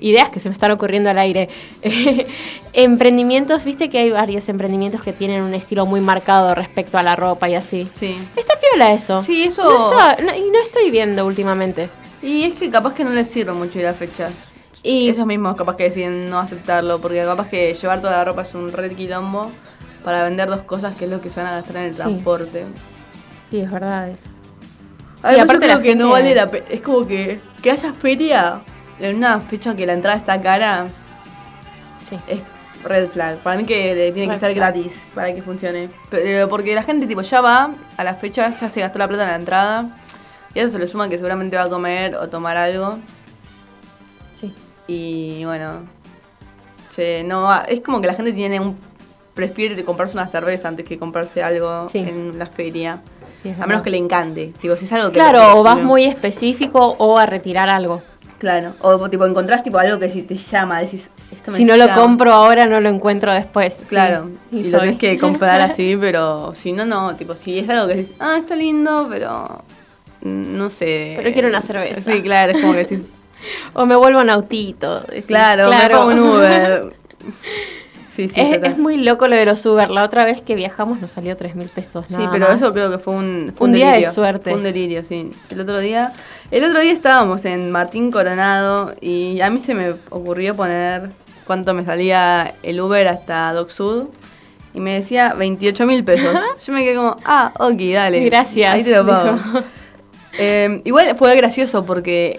ideas 0.00 0.28
que 0.30 0.40
se 0.40 0.48
me 0.48 0.52
están 0.52 0.70
ocurriendo 0.72 1.10
al 1.10 1.18
aire. 1.18 1.48
emprendimientos, 2.72 3.64
viste 3.64 3.88
que 3.90 3.98
hay 3.98 4.10
varios 4.10 4.48
emprendimientos 4.48 5.02
que 5.02 5.12
tienen 5.12 5.42
un 5.42 5.54
estilo 5.54 5.86
muy 5.86 6.00
marcado 6.00 6.54
respecto 6.54 6.98
a 6.98 7.02
la 7.02 7.16
ropa 7.16 7.48
y 7.48 7.54
así. 7.54 7.88
Sí. 7.94 8.16
Está 8.36 8.54
piola 8.60 8.92
eso. 8.92 9.22
Sí, 9.24 9.44
eso- 9.44 9.62
No 9.64 9.90
está- 9.90 10.22
no- 10.22 10.36
y 10.36 10.50
no 10.50 10.60
estoy 10.60 10.90
viendo 10.90 11.26
últimamente. 11.26 11.88
Y 12.22 12.44
es 12.44 12.54
que 12.54 12.70
capaz 12.70 12.94
que 12.94 13.04
no 13.04 13.10
les 13.10 13.28
sirve 13.28 13.52
mucho 13.52 13.78
ir 13.78 13.86
a 13.86 13.94
fechas. 13.94 14.32
y 14.82 15.10
ellos 15.10 15.26
mismos 15.26 15.56
capaz 15.56 15.76
que 15.76 15.82
deciden 15.84 16.30
no 16.30 16.38
aceptarlo, 16.38 17.00
porque 17.02 17.22
capaz 17.22 17.48
que 17.48 17.74
llevar 17.74 18.00
toda 18.00 18.12
la 18.16 18.24
ropa 18.24 18.42
es 18.42 18.54
un 18.54 18.72
red 18.72 18.92
quilombo 18.96 19.50
para 20.02 20.24
vender 20.24 20.48
dos 20.48 20.62
cosas 20.62 20.96
que 20.96 21.04
es 21.04 21.10
lo 21.10 21.20
que 21.20 21.28
se 21.28 21.38
van 21.38 21.52
a 21.52 21.56
gastar 21.56 21.76
en 21.76 21.82
el 21.82 21.94
transporte. 21.94 22.64
Sí, 23.50 23.60
es 23.60 23.70
verdad 23.70 24.08
eso. 24.08 24.30
Sí, 25.28 25.38
aparte 25.38 25.66
creo 25.66 25.82
que 25.82 25.94
no 25.94 26.08
vale 26.08 26.34
la 26.34 26.46
pena. 26.50 26.64
Es 26.70 26.80
como 26.80 27.06
que, 27.06 27.40
que 27.62 27.70
haya 27.72 27.92
feria 27.92 28.62
en 29.00 29.16
una 29.16 29.40
fecha 29.40 29.74
que 29.74 29.86
la 29.86 29.94
entrada 29.94 30.16
está 30.16 30.40
cara. 30.40 30.88
Sí. 32.08 32.18
Es 32.28 32.40
red 32.84 33.08
flag. 33.08 33.38
Para 33.38 33.56
mí 33.56 33.64
que 33.64 34.10
tiene 34.12 34.28
que 34.28 34.34
estar 34.34 34.52
gratis 34.54 35.00
para 35.14 35.34
que 35.34 35.42
funcione. 35.42 35.90
Pero 36.10 36.48
porque 36.48 36.74
la 36.74 36.82
gente 36.82 37.06
tipo 37.06 37.22
ya 37.22 37.40
va 37.40 37.74
a 37.96 38.04
la 38.04 38.14
fecha, 38.14 38.52
ya 38.60 38.68
se 38.68 38.80
gastó 38.80 38.98
la 38.98 39.08
plata 39.08 39.24
en 39.24 39.28
la 39.28 39.36
entrada. 39.36 39.96
Y 40.54 40.58
eso 40.58 40.70
se 40.70 40.78
le 40.78 40.86
suma 40.86 41.08
que 41.08 41.16
seguramente 41.16 41.56
va 41.56 41.64
a 41.64 41.68
comer 41.68 42.16
o 42.16 42.28
tomar 42.28 42.56
algo. 42.56 42.98
Sí. 44.34 44.52
Y 44.86 45.44
bueno. 45.44 45.84
no, 47.24 47.62
es 47.68 47.80
como 47.80 48.00
que 48.00 48.06
la 48.06 48.14
gente 48.14 48.32
tiene 48.32 48.60
un. 48.60 48.76
Prefiere 49.34 49.82
comprarse 49.84 50.14
una 50.14 50.26
cerveza 50.26 50.68
antes 50.68 50.84
que 50.84 50.98
comprarse 50.98 51.42
algo 51.42 51.88
en 51.94 52.38
la 52.38 52.46
feria. 52.46 53.00
a 53.58 53.66
menos 53.66 53.82
que 53.82 53.90
le 53.90 53.96
encante. 53.96 54.52
Tipo, 54.60 54.76
si 54.76 54.84
es 54.84 54.92
algo 54.92 55.08
que 55.08 55.14
claro, 55.14 55.58
o 55.58 55.62
vas 55.62 55.80
muy 55.80 56.04
específico 56.04 56.96
o 56.98 57.16
a 57.16 57.26
retirar 57.26 57.68
algo. 57.70 58.02
Claro, 58.40 58.72
o 58.80 59.10
tipo 59.10 59.26
encontrás 59.26 59.62
tipo 59.62 59.76
algo 59.76 59.98
que 59.98 60.08
si 60.08 60.22
te 60.22 60.34
llama, 60.34 60.80
decís, 60.80 61.10
esto 61.30 61.50
me 61.50 61.58
Si 61.58 61.64
no 61.66 61.76
lo 61.76 61.92
compro 61.92 62.32
ahora, 62.32 62.64
no 62.64 62.80
lo 62.80 62.88
encuentro 62.88 63.34
después. 63.34 63.82
Claro, 63.86 64.30
y 64.50 64.64
lo 64.64 64.78
tienes 64.78 64.98
que 64.98 65.18
comprar 65.18 65.60
así, 65.60 65.94
pero 66.00 66.54
si 66.54 66.72
no, 66.72 66.86
no, 66.86 67.14
tipo, 67.16 67.36
si 67.36 67.58
es 67.58 67.68
algo 67.68 67.86
que 67.86 67.96
decís, 67.96 68.14
ah, 68.18 68.38
está 68.38 68.56
lindo, 68.56 69.06
pero 69.10 69.62
no 70.22 70.70
sé. 70.70 71.16
Pero 71.18 71.32
quiero 71.34 71.48
una 71.48 71.60
cerveza. 71.60 72.00
Sí, 72.00 72.22
claro, 72.22 72.52
es 72.52 72.62
como 72.62 72.72
que 72.72 72.78
decís. 72.78 73.00
o 73.74 73.84
me 73.84 73.94
vuelvo 73.94 74.20
un 74.20 74.30
autito. 74.30 75.04
claro, 75.26 75.66
claro, 75.66 76.06
me 76.06 76.14
un 76.14 76.20
Uber. 76.20 76.94
Sí, 78.10 78.28
sí, 78.28 78.34
es, 78.40 78.76
muy 78.76 78.96
loco 78.96 79.28
lo 79.28 79.36
de 79.36 79.44
los 79.44 79.64
Uber. 79.64 79.88
La 79.90 80.04
otra 80.04 80.24
vez 80.24 80.42
que 80.42 80.54
viajamos 80.56 81.00
nos 81.00 81.12
salió 81.12 81.36
3 81.36 81.54
mil 81.54 81.68
pesos. 81.68 82.06
sí, 82.08 82.16
pero 82.30 82.50
eso 82.52 82.72
creo 82.72 82.90
que 82.90 82.98
fue 82.98 83.14
un, 83.14 83.54
un, 83.58 83.72
día 83.72 83.92
de 83.92 84.10
suerte. 84.10 84.50
Fue 84.50 84.58
un 84.58 84.64
delirio, 84.64 85.04
sí. 85.04 85.30
El 85.50 85.60
otro 85.60 85.78
día, 85.78 86.12
el 86.50 86.64
otro 86.64 86.80
día 86.80 86.92
estábamos 86.92 87.44
en 87.44 87.70
Martín 87.70 88.10
Coronado 88.10 88.94
y 89.00 89.40
a 89.40 89.50
mí 89.50 89.60
se 89.60 89.74
me 89.74 89.94
ocurrió 90.10 90.56
poner 90.56 91.10
cuánto 91.46 91.72
me 91.72 91.84
salía 91.84 92.54
el 92.62 92.80
Uber 92.80 93.08
hasta 93.08 93.52
Doc 93.52 93.70
Sud 93.70 94.04
y 94.72 94.80
me 94.80 94.94
decía 94.94 95.34
28 95.34 95.86
mil 95.86 96.04
pesos. 96.04 96.38
Yo 96.64 96.72
me 96.72 96.82
quedé 96.82 96.96
como, 96.96 97.16
ah, 97.24 97.52
ok, 97.58 97.80
dale. 97.92 98.24
Gracias. 98.24 98.72
Ahí 98.72 98.84
te 98.84 98.94
lo 98.94 99.06
pago. 99.06 99.38
Em, 100.38 100.80
igual 100.84 101.16
fue 101.18 101.34
gracioso 101.34 101.84
porque 101.84 102.38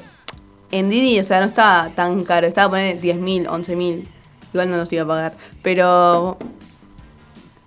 en 0.71 0.89
Didi, 0.89 1.19
o 1.19 1.23
sea, 1.23 1.41
no 1.41 1.47
estaba 1.47 1.89
tan 1.89 2.23
caro. 2.23 2.47
Estaba 2.47 2.67
a 2.67 2.69
poner 2.69 3.01
10 3.01 3.17
mil, 3.17 3.47
11 3.47 3.75
mil. 3.75 4.07
Igual 4.53 4.69
no 4.69 4.77
nos 4.77 4.91
iba 4.91 5.03
a 5.03 5.07
pagar. 5.07 5.33
Pero. 5.61 6.37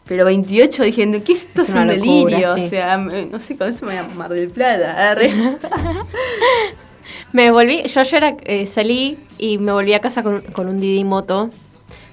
Pero 0.06 0.26
28 0.26 0.82
dije, 0.82 1.22
¿qué 1.22 1.32
esto 1.32 1.62
es, 1.62 1.70
un 1.70 1.88
delirio? 1.88 2.52
O 2.52 2.68
sea, 2.68 2.98
no 2.98 3.40
sé, 3.40 3.56
con 3.56 3.70
eso 3.70 3.86
me 3.86 3.92
voy 3.92 4.00
a 4.00 4.14
Mar 4.14 4.30
del 4.30 4.50
Plata. 4.50 5.16
me 7.32 7.50
volví, 7.50 7.84
yo 7.84 8.00
ayer 8.00 8.36
eh, 8.44 8.66
salí 8.66 9.18
y 9.38 9.56
me 9.56 9.72
volví 9.72 9.94
a 9.94 10.00
casa 10.00 10.22
con, 10.22 10.44
un 10.58 10.78
Didi 10.78 11.04
Moto. 11.04 11.48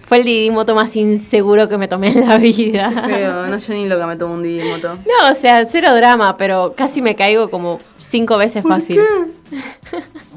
Fue 0.04 0.20
el 0.20 0.24
Didi 0.24 0.52
Moto 0.52 0.74
más 0.74 0.96
inseguro 0.96 1.68
que 1.68 1.78
me 1.78 1.90
tomé 1.90 2.14
en 2.14 2.30
la 2.30 2.38
vida. 2.38 2.92
feo, 3.08 3.48
no, 3.48 3.58
yo 3.58 3.74
ni 3.74 3.90
loca 3.90 4.08
me 4.08 4.16
tomo 4.16 4.36
un 4.36 4.44
Didi 4.44 4.70
Moto. 4.70 4.96
No, 4.96 5.30
o 5.30 5.36
sea, 5.36 5.66
cero 5.66 5.94
drama, 5.94 6.38
pero 6.38 6.76
casi 6.78 7.02
me 7.02 7.18
caigo 7.18 7.50
como 7.50 7.82
cinco 8.00 8.38
veces 8.38 8.64
fácil. 8.66 9.02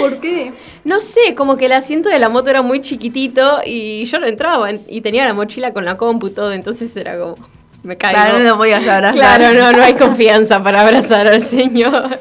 ¿Por 0.00 0.20
qué? 0.20 0.52
No 0.84 1.00
sé, 1.00 1.34
como 1.34 1.56
que 1.56 1.66
el 1.66 1.72
asiento 1.72 2.08
de 2.08 2.18
la 2.18 2.28
moto 2.28 2.50
era 2.50 2.62
muy 2.62 2.80
chiquitito 2.80 3.60
y 3.64 4.04
yo 4.06 4.18
no 4.18 4.26
entraba 4.26 4.70
y 4.72 5.00
tenía 5.00 5.24
la 5.24 5.34
mochila 5.34 5.72
con 5.72 5.84
la 5.84 5.96
compu 5.96 6.30
todo, 6.30 6.52
entonces 6.52 6.96
era 6.96 7.18
como, 7.18 7.36
me 7.82 7.96
caigo. 7.96 8.18
Claro, 8.18 8.38
no 8.40 8.56
voy 8.56 8.72
a 8.72 8.78
abrazar. 8.78 9.14
Claro, 9.14 9.54
no, 9.54 9.72
no 9.72 9.82
hay 9.82 9.94
confianza 9.94 10.62
para 10.62 10.82
abrazar 10.82 11.26
al 11.26 11.42
señor. 11.42 12.18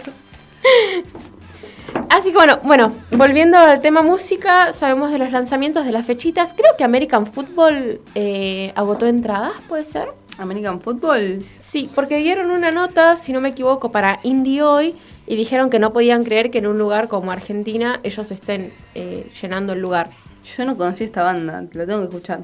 Así 2.09 2.29
que 2.29 2.35
bueno, 2.35 2.59
bueno, 2.63 2.93
volviendo 3.11 3.57
al 3.57 3.81
tema 3.81 4.01
música, 4.01 4.71
sabemos 4.71 5.11
de 5.11 5.19
los 5.19 5.31
lanzamientos 5.31 5.85
de 5.85 5.91
las 5.91 6.05
fechitas. 6.05 6.53
Creo 6.53 6.75
que 6.77 6.83
American 6.83 7.25
Football 7.25 8.01
eh, 8.13 8.71
agotó 8.75 9.07
entradas, 9.07 9.53
¿puede 9.67 9.85
ser? 9.85 10.09
¿American 10.37 10.81
Football? 10.81 11.45
Sí, 11.57 11.89
porque 11.93 12.17
dieron 12.17 12.51
una 12.51 12.71
nota, 12.71 13.15
si 13.15 13.33
no 13.33 13.41
me 13.41 13.49
equivoco, 13.49 13.91
para 13.91 14.19
Indie 14.23 14.61
Hoy 14.61 14.95
y 15.25 15.35
dijeron 15.35 15.69
que 15.69 15.79
no 15.79 15.93
podían 15.93 16.23
creer 16.23 16.51
que 16.51 16.59
en 16.59 16.67
un 16.67 16.77
lugar 16.77 17.07
como 17.07 17.31
Argentina 17.31 17.99
ellos 18.03 18.31
estén 18.31 18.73
eh, 18.95 19.29
llenando 19.41 19.73
el 19.73 19.79
lugar. 19.79 20.09
Yo 20.43 20.65
no 20.65 20.77
conocí 20.77 21.05
esta 21.05 21.23
banda, 21.23 21.65
la 21.71 21.85
tengo 21.85 21.99
que 21.99 22.05
escuchar. 22.05 22.41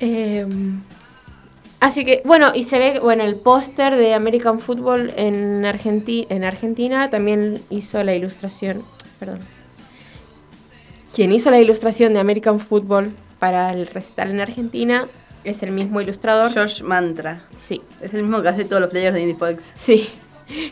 Em, 0.00 0.80
así 1.80 2.04
que, 2.04 2.22
bueno, 2.24 2.52
y 2.54 2.64
se 2.64 2.78
ve, 2.78 3.00
bueno, 3.00 3.22
el 3.24 3.36
póster 3.36 3.96
de 3.96 4.14
American 4.14 4.58
Football 4.58 5.12
en, 5.16 5.64
en 5.64 6.44
Argentina 6.44 7.10
también 7.10 7.62
hizo 7.70 8.02
la 8.02 8.14
ilustración, 8.14 8.82
perdón. 9.20 9.40
Quien 11.14 11.32
hizo 11.32 11.50
la 11.50 11.60
ilustración 11.60 12.12
de 12.12 12.20
American 12.20 12.60
Football 12.60 13.14
para 13.38 13.72
el 13.72 13.86
recital 13.86 14.30
en 14.30 14.40
Argentina 14.40 15.06
es 15.44 15.62
el 15.62 15.72
mismo 15.72 16.00
ilustrador. 16.00 16.52
Josh 16.52 16.82
Mantra. 16.82 17.42
Sí. 17.56 17.80
Es 18.00 18.14
el 18.14 18.22
mismo 18.22 18.42
que 18.42 18.48
hace 18.48 18.64
todos 18.64 18.82
los 18.82 18.90
players 18.90 19.14
de 19.14 19.22
Indie. 19.22 19.56
Sí. 19.60 20.08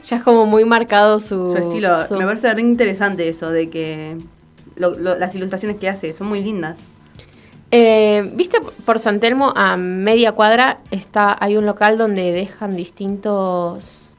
Ya 0.04 0.16
es 0.16 0.22
como 0.22 0.46
muy 0.46 0.64
marcado 0.64 1.20
su, 1.20 1.46
su 1.46 1.56
estilo. 1.56 1.90
Me 2.10 2.24
parece 2.24 2.52
re 2.54 2.60
interesante 2.60 3.28
eso 3.28 3.50
de 3.50 3.70
que 3.70 4.18
las 4.76 5.34
ilustraciones 5.34 5.78
que 5.78 5.88
hace 5.88 6.12
son 6.12 6.28
muy 6.28 6.42
lindas. 6.42 6.90
Eh, 7.70 8.30
Viste 8.34 8.60
por 8.84 8.98
San 8.98 9.18
Telmo 9.20 9.52
a 9.56 9.76
media 9.76 10.32
cuadra 10.32 10.78
está 10.90 11.36
hay 11.40 11.56
un 11.56 11.66
local 11.66 11.98
donde 11.98 12.30
dejan 12.30 12.76
distintos 12.76 14.14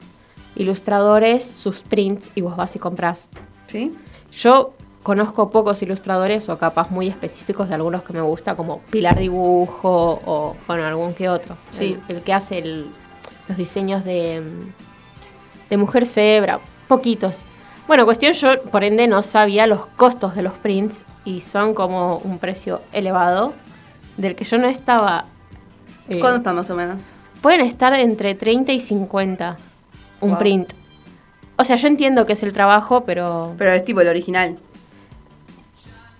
ilustradores 0.54 1.50
sus 1.54 1.80
prints 1.82 2.30
y 2.34 2.42
vos 2.42 2.56
vas 2.56 2.76
y 2.76 2.78
compras. 2.78 3.28
¿Sí? 3.66 3.94
Yo 4.32 4.74
conozco 5.02 5.50
pocos 5.50 5.82
ilustradores 5.82 6.48
o 6.48 6.58
capaz 6.58 6.90
muy 6.90 7.08
específicos 7.08 7.68
de 7.68 7.76
algunos 7.76 8.02
que 8.02 8.12
me 8.12 8.20
gusta 8.20 8.56
como 8.56 8.80
Pilar 8.90 9.18
Dibujo 9.18 10.20
o 10.26 10.56
bueno 10.66 10.84
algún 10.84 11.14
que 11.14 11.28
otro. 11.28 11.56
Sí. 11.70 11.96
El, 12.08 12.22
que 12.22 12.32
hace 12.34 12.62
los 12.62 13.56
diseños 13.56 14.04
de 14.04 14.42
de 15.70 15.76
Mujer 15.76 16.06
Cebra, 16.06 16.60
poquitos. 16.88 17.44
Bueno, 17.86 18.04
cuestión 18.04 18.32
yo, 18.34 18.62
por 18.64 18.84
ende, 18.84 19.06
no 19.06 19.22
sabía 19.22 19.66
los 19.66 19.86
costos 19.86 20.34
de 20.34 20.42
los 20.42 20.52
prints 20.52 21.04
y 21.24 21.40
son 21.40 21.74
como 21.74 22.18
un 22.18 22.38
precio 22.38 22.82
elevado 22.92 23.54
del 24.16 24.34
que 24.34 24.44
yo 24.44 24.58
no 24.58 24.68
estaba... 24.68 25.24
Eh, 26.08 26.20
¿Cuánto 26.20 26.38
está 26.38 26.52
más 26.52 26.68
o 26.70 26.74
menos? 26.74 27.02
Pueden 27.40 27.60
estar 27.60 27.94
entre 27.94 28.34
30 28.34 28.72
y 28.72 28.80
50 28.80 29.56
un 30.20 30.36
print. 30.36 30.72
O 31.56 31.64
sea, 31.64 31.76
yo 31.76 31.88
entiendo 31.88 32.26
que 32.26 32.34
es 32.34 32.42
el 32.42 32.52
trabajo, 32.52 33.04
pero... 33.04 33.54
Pero 33.56 33.72
es 33.72 33.84
tipo 33.84 34.00
el 34.00 34.08
original. 34.08 34.58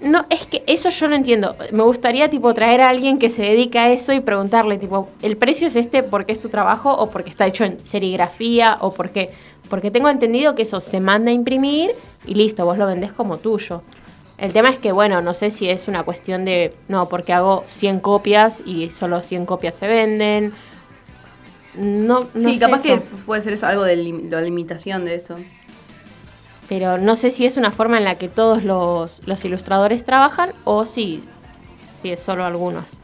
No, 0.00 0.24
es 0.30 0.46
que 0.46 0.62
eso 0.66 0.90
yo 0.90 1.08
no 1.08 1.16
entiendo. 1.16 1.56
Me 1.72 1.82
gustaría 1.82 2.30
tipo 2.30 2.54
traer 2.54 2.82
a 2.82 2.88
alguien 2.88 3.18
que 3.18 3.28
se 3.28 3.42
dedica 3.42 3.82
a 3.82 3.90
eso 3.90 4.12
y 4.12 4.20
preguntarle 4.20 4.78
tipo, 4.78 5.08
¿el 5.22 5.36
precio 5.36 5.66
es 5.66 5.76
este 5.76 6.04
porque 6.04 6.32
es 6.32 6.38
tu 6.38 6.48
trabajo 6.48 6.92
o 6.92 7.10
porque 7.10 7.30
está 7.30 7.46
hecho 7.46 7.64
en 7.64 7.80
serigrafía 7.82 8.78
o 8.80 8.92
porque 8.92 9.30
porque 9.68 9.90
tengo 9.90 10.08
entendido 10.08 10.54
que 10.54 10.62
eso 10.62 10.80
se 10.80 11.00
manda 11.00 11.30
a 11.30 11.34
imprimir 11.34 11.90
y 12.26 12.34
listo, 12.34 12.64
vos 12.64 12.78
lo 12.78 12.86
vendés 12.86 13.12
como 13.12 13.38
tuyo. 13.38 13.82
El 14.38 14.52
tema 14.52 14.68
es 14.68 14.78
que, 14.78 14.92
bueno, 14.92 15.20
no 15.20 15.34
sé 15.34 15.50
si 15.50 15.68
es 15.68 15.88
una 15.88 16.04
cuestión 16.04 16.44
de, 16.44 16.74
no, 16.86 17.08
porque 17.08 17.32
hago 17.32 17.64
100 17.66 18.00
copias 18.00 18.62
y 18.64 18.88
solo 18.88 19.20
100 19.20 19.46
copias 19.46 19.74
se 19.74 19.88
venden. 19.88 20.52
No, 21.74 22.20
no 22.34 22.48
sí, 22.48 22.58
capaz 22.58 22.82
que 22.82 22.98
puede 23.26 23.42
ser 23.42 23.52
eso, 23.52 23.66
algo 23.66 23.82
de 23.82 23.96
la 23.96 24.40
limitación 24.40 25.04
de 25.04 25.16
eso 25.16 25.36
pero 26.68 26.98
no 26.98 27.16
sé 27.16 27.30
si 27.30 27.46
es 27.46 27.56
una 27.56 27.70
forma 27.70 27.98
en 27.98 28.04
la 28.04 28.16
que 28.16 28.28
todos 28.28 28.62
los, 28.62 29.20
ilustradores 29.44 30.04
trabajan 30.04 30.50
o 30.64 30.84
si, 30.84 31.24
si 32.00 32.10
es 32.10 32.20
solo 32.20 32.44
algunos. 32.44 32.98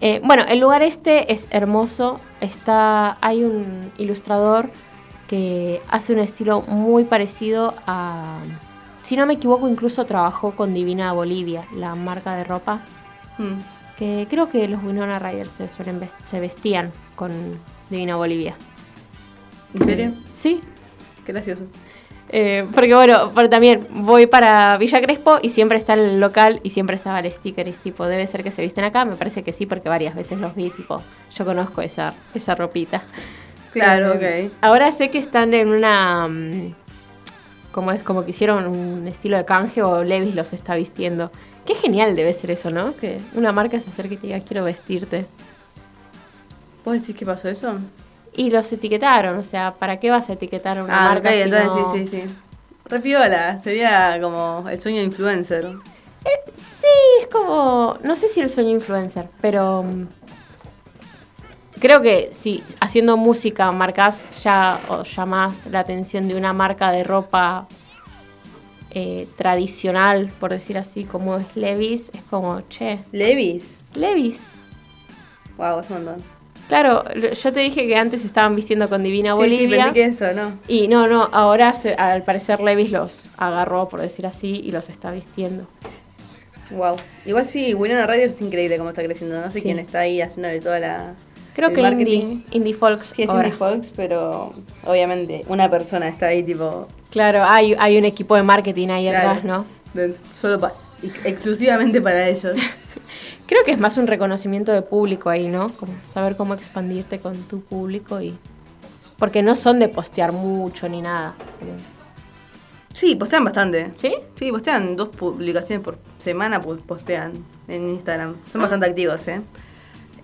Eh, 0.00 0.20
bueno, 0.24 0.44
el 0.48 0.60
lugar 0.60 0.82
este 0.82 1.32
es 1.32 1.46
hermoso. 1.50 2.20
Está, 2.40 3.18
hay 3.20 3.44
un 3.44 3.92
ilustrador 3.98 4.70
que 5.28 5.82
hace 5.88 6.12
un 6.12 6.20
estilo 6.20 6.62
muy 6.62 7.04
parecido 7.04 7.74
a, 7.86 8.38
si 9.06 9.16
no 9.16 9.24
me 9.24 9.34
equivoco, 9.34 9.68
incluso 9.68 10.04
trabajó 10.04 10.56
con 10.56 10.74
Divina 10.74 11.12
Bolivia, 11.12 11.64
la 11.74 11.94
marca 11.94 12.34
de 12.34 12.42
ropa. 12.42 12.80
Hmm. 13.38 13.60
Que 13.96 14.26
creo 14.28 14.50
que 14.50 14.66
los 14.68 14.82
Winona 14.82 15.18
Riders 15.18 15.52
se, 15.52 15.68
suelen 15.68 16.00
se 16.24 16.40
vestían 16.40 16.92
con 17.14 17.30
Divina 17.88 18.16
Bolivia. 18.16 18.56
¿En 19.74 19.86
serio? 19.86 20.12
Sí. 20.34 20.60
Qué 21.24 21.32
gracioso. 21.32 21.62
Eh, 22.28 22.66
porque 22.74 22.94
bueno, 22.94 23.30
pero 23.34 23.48
también 23.48 23.86
voy 23.90 24.26
para 24.26 24.76
Villa 24.78 25.00
Crespo 25.00 25.38
y 25.40 25.50
siempre 25.50 25.78
está 25.78 25.94
el 25.94 26.18
local 26.18 26.60
y 26.64 26.70
siempre 26.70 26.96
estaba 26.96 27.20
el 27.20 27.30
sticker 27.30 27.68
y 27.68 27.72
tipo, 27.72 28.06
debe 28.06 28.26
ser 28.26 28.42
que 28.42 28.50
se 28.50 28.62
visten 28.62 28.84
acá, 28.84 29.04
me 29.04 29.14
parece 29.14 29.44
que 29.44 29.52
sí 29.52 29.64
porque 29.66 29.88
varias 29.88 30.14
veces 30.14 30.40
los 30.40 30.54
vi, 30.54 30.70
tipo, 30.70 31.02
yo 31.34 31.44
conozco 31.44 31.82
esa, 31.82 32.14
esa 32.34 32.54
ropita. 32.54 33.04
Claro, 33.72 34.14
eh, 34.14 34.46
ok. 34.46 34.52
Ahora 34.60 34.90
sé 34.92 35.10
que 35.10 35.18
están 35.18 35.54
en 35.54 35.68
una... 35.68 36.26
Mm, 36.28 36.74
como 37.70 37.92
es 37.92 38.02
como 38.02 38.24
que 38.24 38.30
hicieron 38.30 38.66
un 38.66 39.06
estilo 39.06 39.36
de 39.36 39.44
canje 39.44 39.82
o 39.82 40.02
Levis 40.02 40.34
los 40.34 40.54
está 40.54 40.74
vistiendo. 40.74 41.30
Qué 41.66 41.74
genial 41.74 42.16
debe 42.16 42.32
ser 42.32 42.50
eso, 42.50 42.70
¿no? 42.70 42.96
Que 42.96 43.18
una 43.34 43.52
marca 43.52 43.78
se 43.80 43.90
acerque 43.90 44.14
y 44.14 44.16
te 44.16 44.26
diga 44.28 44.40
quiero 44.40 44.64
vestirte. 44.64 45.26
¿Vos 46.86 46.94
decís 46.94 47.14
qué 47.14 47.26
pasó 47.26 47.50
eso? 47.50 47.78
Y 48.36 48.50
los 48.50 48.70
etiquetaron, 48.72 49.38
o 49.38 49.42
sea, 49.42 49.74
¿para 49.74 49.98
qué 49.98 50.10
vas 50.10 50.28
a 50.28 50.34
etiquetar 50.34 50.78
a 50.78 50.84
una 50.84 51.06
Ah, 51.06 51.14
marca? 51.14 51.32
si 51.32 51.40
entonces 51.40 51.74
no- 51.74 51.92
sí, 51.92 52.06
sí, 52.06 52.22
sí. 52.28 52.34
Repiola, 52.84 53.60
sería 53.62 54.18
como 54.20 54.68
el 54.68 54.80
sueño 54.80 55.00
influencer. 55.02 55.66
Sí, 56.56 56.86
es 57.20 57.28
como. 57.28 57.98
No 58.04 58.14
sé 58.16 58.28
si 58.28 58.40
el 58.40 58.48
sueño 58.50 58.70
influencer, 58.70 59.28
pero. 59.40 59.82
mm, 59.82 60.06
Creo 61.78 62.00
que 62.00 62.30
si 62.32 62.62
haciendo 62.80 63.16
música 63.18 63.70
marcas 63.70 64.26
ya 64.42 64.80
o 64.88 65.02
llamás 65.02 65.66
la 65.66 65.80
atención 65.80 66.26
de 66.26 66.34
una 66.34 66.52
marca 66.54 66.90
de 66.90 67.04
ropa 67.04 67.68
eh, 68.90 69.28
tradicional, 69.36 70.32
por 70.40 70.52
decir 70.52 70.78
así, 70.78 71.04
como 71.04 71.36
es 71.36 71.54
Levis, 71.54 72.10
es 72.14 72.22
como, 72.30 72.62
che. 72.68 72.98
¿Levis? 73.12 73.78
Levis. 73.94 74.46
Wow, 75.58 75.80
es 75.80 75.90
un 75.90 75.96
montón. 76.04 76.35
Claro, 76.68 77.04
yo 77.14 77.52
te 77.52 77.60
dije 77.60 77.86
que 77.86 77.96
antes 77.96 78.24
estaban 78.24 78.56
vistiendo 78.56 78.88
con 78.88 79.02
Divina 79.04 79.30
Sí, 79.30 79.36
sí, 79.36 79.38
Bolivia. 79.38 79.84
pensé 79.84 79.94
que 79.94 80.04
eso, 80.04 80.32
¿no? 80.34 80.58
Y 80.66 80.88
no, 80.88 81.06
no, 81.06 81.28
ahora 81.32 81.72
se- 81.72 81.94
al 81.94 82.24
parecer 82.24 82.58
Levis 82.60 82.90
los 82.90 83.24
agarró, 83.38 83.88
por 83.88 84.00
decir 84.00 84.26
así, 84.26 84.60
y 84.64 84.72
los 84.72 84.88
está 84.88 85.12
vistiendo. 85.12 85.68
Wow. 86.70 86.96
Igual 87.24 87.46
sí, 87.46 87.72
Winona 87.74 88.06
Ryder 88.08 88.26
es 88.26 88.40
increíble 88.40 88.78
cómo 88.78 88.90
está 88.90 89.04
creciendo. 89.04 89.40
No 89.40 89.50
sé 89.52 89.58
Sí. 89.60 89.64
quién 89.64 89.78
está 89.78 90.00
ahí 90.00 90.20
haciéndole 90.20 90.58
toda 90.60 90.80
la. 90.80 91.14
Creo 91.54 91.72
que 91.72 91.80
marketing. 91.80 92.20
Indie, 92.20 92.44
Indie 92.50 92.74
Folks. 92.74 93.12
Sí, 93.14 93.22
es 93.22 93.30
ahora. 93.30 93.44
Indie 93.44 93.56
Folks, 93.58 93.92
pero 93.94 94.52
obviamente 94.84 95.44
una 95.48 95.70
persona 95.70 96.08
está 96.08 96.26
ahí, 96.26 96.42
tipo. 96.42 96.88
Claro, 97.10 97.44
hay, 97.44 97.76
hay 97.78 97.96
un 97.96 98.04
equipo 98.04 98.34
de 98.34 98.42
marketing 98.42 98.88
ahí 98.88 99.08
Claro. 99.08 99.28
atrás, 99.30 99.44
¿no? 99.44 99.64
de- 99.94 100.16
solo 100.36 100.58
pa- 100.60 100.74
exclusivamente 101.24 102.00
para 102.02 102.28
ellos. 102.28 102.54
Creo 103.46 103.64
que 103.64 103.72
es 103.72 103.78
más 103.78 103.96
un 103.96 104.06
reconocimiento 104.06 104.72
de 104.72 104.82
público 104.82 105.30
ahí, 105.30 105.48
¿no? 105.48 105.70
Como 105.72 105.92
saber 106.06 106.36
cómo 106.36 106.54
expandirte 106.54 107.20
con 107.20 107.36
tu 107.44 107.60
público 107.60 108.20
y... 108.20 108.36
Porque 109.18 109.42
no 109.42 109.54
son 109.54 109.78
de 109.78 109.88
postear 109.88 110.32
mucho 110.32 110.88
ni 110.88 111.00
nada. 111.00 111.34
Sí, 112.92 113.14
postean 113.14 113.44
bastante. 113.44 113.92
¿Sí? 113.96 114.14
Sí, 114.36 114.50
postean 114.50 114.96
dos 114.96 115.08
publicaciones 115.10 115.84
por 115.84 115.98
semana, 116.18 116.60
pu- 116.60 116.80
postean 116.80 117.44
en 117.68 117.90
Instagram. 117.90 118.34
Son 118.50 118.60
bastante 118.60 118.86
activos, 118.86 119.26
¿eh? 119.28 119.40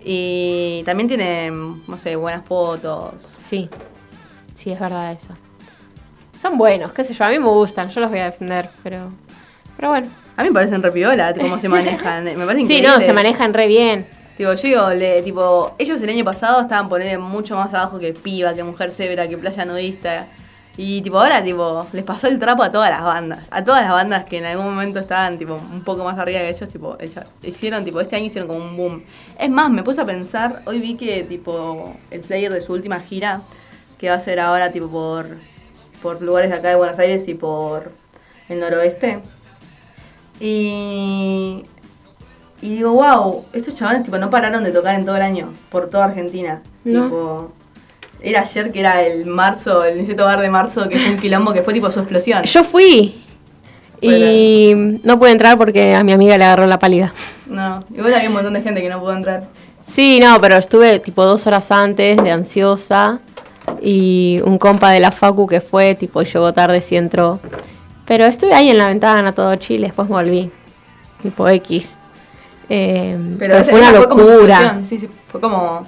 Y 0.04 0.82
también 0.84 1.06
tienen, 1.08 1.84
no 1.86 1.96
sé, 1.98 2.16
buenas 2.16 2.44
fotos. 2.44 3.36
Sí, 3.40 3.70
sí, 4.52 4.72
es 4.72 4.80
verdad 4.80 5.12
eso. 5.12 5.32
Son 6.40 6.58
buenos, 6.58 6.92
qué 6.92 7.04
sé 7.04 7.14
yo, 7.14 7.24
a 7.24 7.28
mí 7.28 7.38
me 7.38 7.46
gustan, 7.46 7.88
yo 7.90 8.00
los 8.00 8.10
voy 8.10 8.18
a 8.18 8.24
defender, 8.24 8.68
pero... 8.82 9.10
Pero 9.76 9.90
bueno. 9.90 10.08
A 10.36 10.42
mí 10.42 10.48
me 10.48 10.54
parecen 10.54 10.82
re 10.82 10.90
piola 10.92 11.34
cómo 11.38 11.58
se 11.58 11.68
manejan. 11.68 12.24
Me 12.24 12.46
parece 12.46 12.66
Sí, 12.66 12.82
no, 12.82 13.00
se 13.00 13.12
manejan 13.12 13.52
re 13.54 13.66
bien. 13.66 14.06
Tipo, 14.36 14.54
yo 14.54 14.62
digo, 14.62 14.90
le- 14.90 15.22
tipo, 15.22 15.74
ellos 15.78 16.00
el 16.00 16.08
año 16.08 16.24
pasado 16.24 16.62
estaban 16.62 16.88
poniendo 16.88 17.20
mucho 17.26 17.54
más 17.56 17.72
abajo 17.74 17.98
que 17.98 18.12
Piba, 18.14 18.54
que 18.54 18.64
Mujer 18.64 18.90
Zebra, 18.90 19.28
que 19.28 19.36
Playa 19.36 19.64
Nudista. 19.66 20.26
Y 20.78 21.02
tipo, 21.02 21.20
ahora 21.20 21.42
tipo, 21.42 21.86
les 21.92 22.02
pasó 22.02 22.28
el 22.28 22.38
trapo 22.38 22.62
a 22.62 22.72
todas 22.72 22.88
las 22.88 23.02
bandas. 23.02 23.46
A 23.50 23.62
todas 23.62 23.82
las 23.82 23.90
bandas 23.92 24.24
que 24.24 24.38
en 24.38 24.46
algún 24.46 24.64
momento 24.64 25.00
estaban 25.00 25.36
tipo 25.38 25.60
un 25.70 25.82
poco 25.84 26.02
más 26.02 26.18
arriba 26.18 26.40
que 26.40 26.48
ellos, 26.48 26.68
tipo, 26.70 26.96
hecha- 26.98 27.26
hicieron, 27.42 27.84
tipo, 27.84 28.00
este 28.00 28.16
año 28.16 28.24
hicieron 28.24 28.48
como 28.48 28.64
un 28.64 28.74
boom. 28.76 29.02
Es 29.38 29.50
más, 29.50 29.70
me 29.70 29.82
puse 29.82 30.00
a 30.00 30.06
pensar, 30.06 30.62
hoy 30.64 30.80
vi 30.80 30.94
que 30.96 31.24
tipo 31.24 31.94
el 32.10 32.22
flyer 32.24 32.50
de 32.50 32.62
su 32.62 32.72
última 32.72 33.00
gira, 33.00 33.42
que 33.98 34.08
va 34.08 34.14
a 34.14 34.20
ser 34.20 34.40
ahora 34.40 34.72
tipo 34.72 34.88
por, 34.88 35.26
por 36.02 36.22
lugares 36.22 36.50
de 36.50 36.56
acá 36.56 36.70
de 36.70 36.76
Buenos 36.76 36.98
Aires 36.98 37.28
y 37.28 37.34
por 37.34 37.92
el 38.48 38.58
noroeste. 38.60 39.20
Y 40.40 41.64
y 42.62 42.76
digo, 42.76 42.92
wow, 42.92 43.44
estos 43.52 43.74
chavales 43.74 44.04
tipo 44.04 44.16
no 44.18 44.30
pararon 44.30 44.62
de 44.62 44.70
tocar 44.70 44.94
en 44.94 45.04
todo 45.04 45.16
el 45.16 45.22
año, 45.22 45.52
por 45.68 45.90
toda 45.90 46.04
Argentina. 46.04 46.62
No. 46.84 47.04
Tipo, 47.04 47.52
era 48.20 48.42
ayer 48.42 48.70
que 48.70 48.78
era 48.78 49.02
el 49.02 49.26
marzo, 49.26 49.84
el 49.84 49.98
Niceto 49.98 50.24
Bar 50.24 50.40
de 50.40 50.48
marzo, 50.48 50.88
que 50.88 50.96
fue 50.96 51.10
un 51.10 51.18
quilombo 51.18 51.52
que 51.52 51.62
fue 51.62 51.74
tipo 51.74 51.90
su 51.90 51.98
explosión. 51.98 52.44
Yo 52.44 52.62
fui 52.62 53.20
y 54.00 55.00
no 55.02 55.18
pude 55.18 55.32
entrar 55.32 55.58
porque 55.58 55.94
a 55.96 56.04
mi 56.04 56.12
amiga 56.12 56.38
le 56.38 56.44
agarró 56.44 56.68
la 56.68 56.78
pálida. 56.78 57.12
No, 57.46 57.84
igual 57.92 58.14
había 58.14 58.28
un 58.28 58.34
montón 58.34 58.52
de 58.52 58.62
gente 58.62 58.80
que 58.80 58.88
no 58.88 59.00
pudo 59.00 59.14
entrar. 59.14 59.48
Sí, 59.82 60.20
no, 60.22 60.40
pero 60.40 60.56
estuve 60.56 61.00
tipo 61.00 61.24
dos 61.24 61.44
horas 61.48 61.72
antes 61.72 62.22
de 62.22 62.30
ansiosa 62.30 63.18
y 63.80 64.40
un 64.44 64.56
compa 64.58 64.92
de 64.92 65.00
la 65.00 65.10
Facu 65.10 65.48
que 65.48 65.60
fue, 65.60 65.96
tipo 65.96 66.22
llegó 66.22 66.52
tarde, 66.52 66.80
sí 66.80 66.96
entró. 66.96 67.40
Pero 68.12 68.26
estuve 68.26 68.52
ahí 68.52 68.68
en 68.68 68.76
la 68.76 68.88
ventana 68.88 69.32
todo 69.32 69.56
Chile, 69.56 69.86
después 69.86 70.06
volví, 70.06 70.50
tipo 71.22 71.48
X. 71.48 71.96
Eh, 72.68 73.16
pero, 73.38 73.64
fue 73.64 73.80
una 73.80 73.90
como 74.06 74.20
locura. 74.22 74.56
explosión, 74.56 74.84
Sí, 74.84 74.98
sí, 74.98 75.08
fue 75.28 75.40
como. 75.40 75.86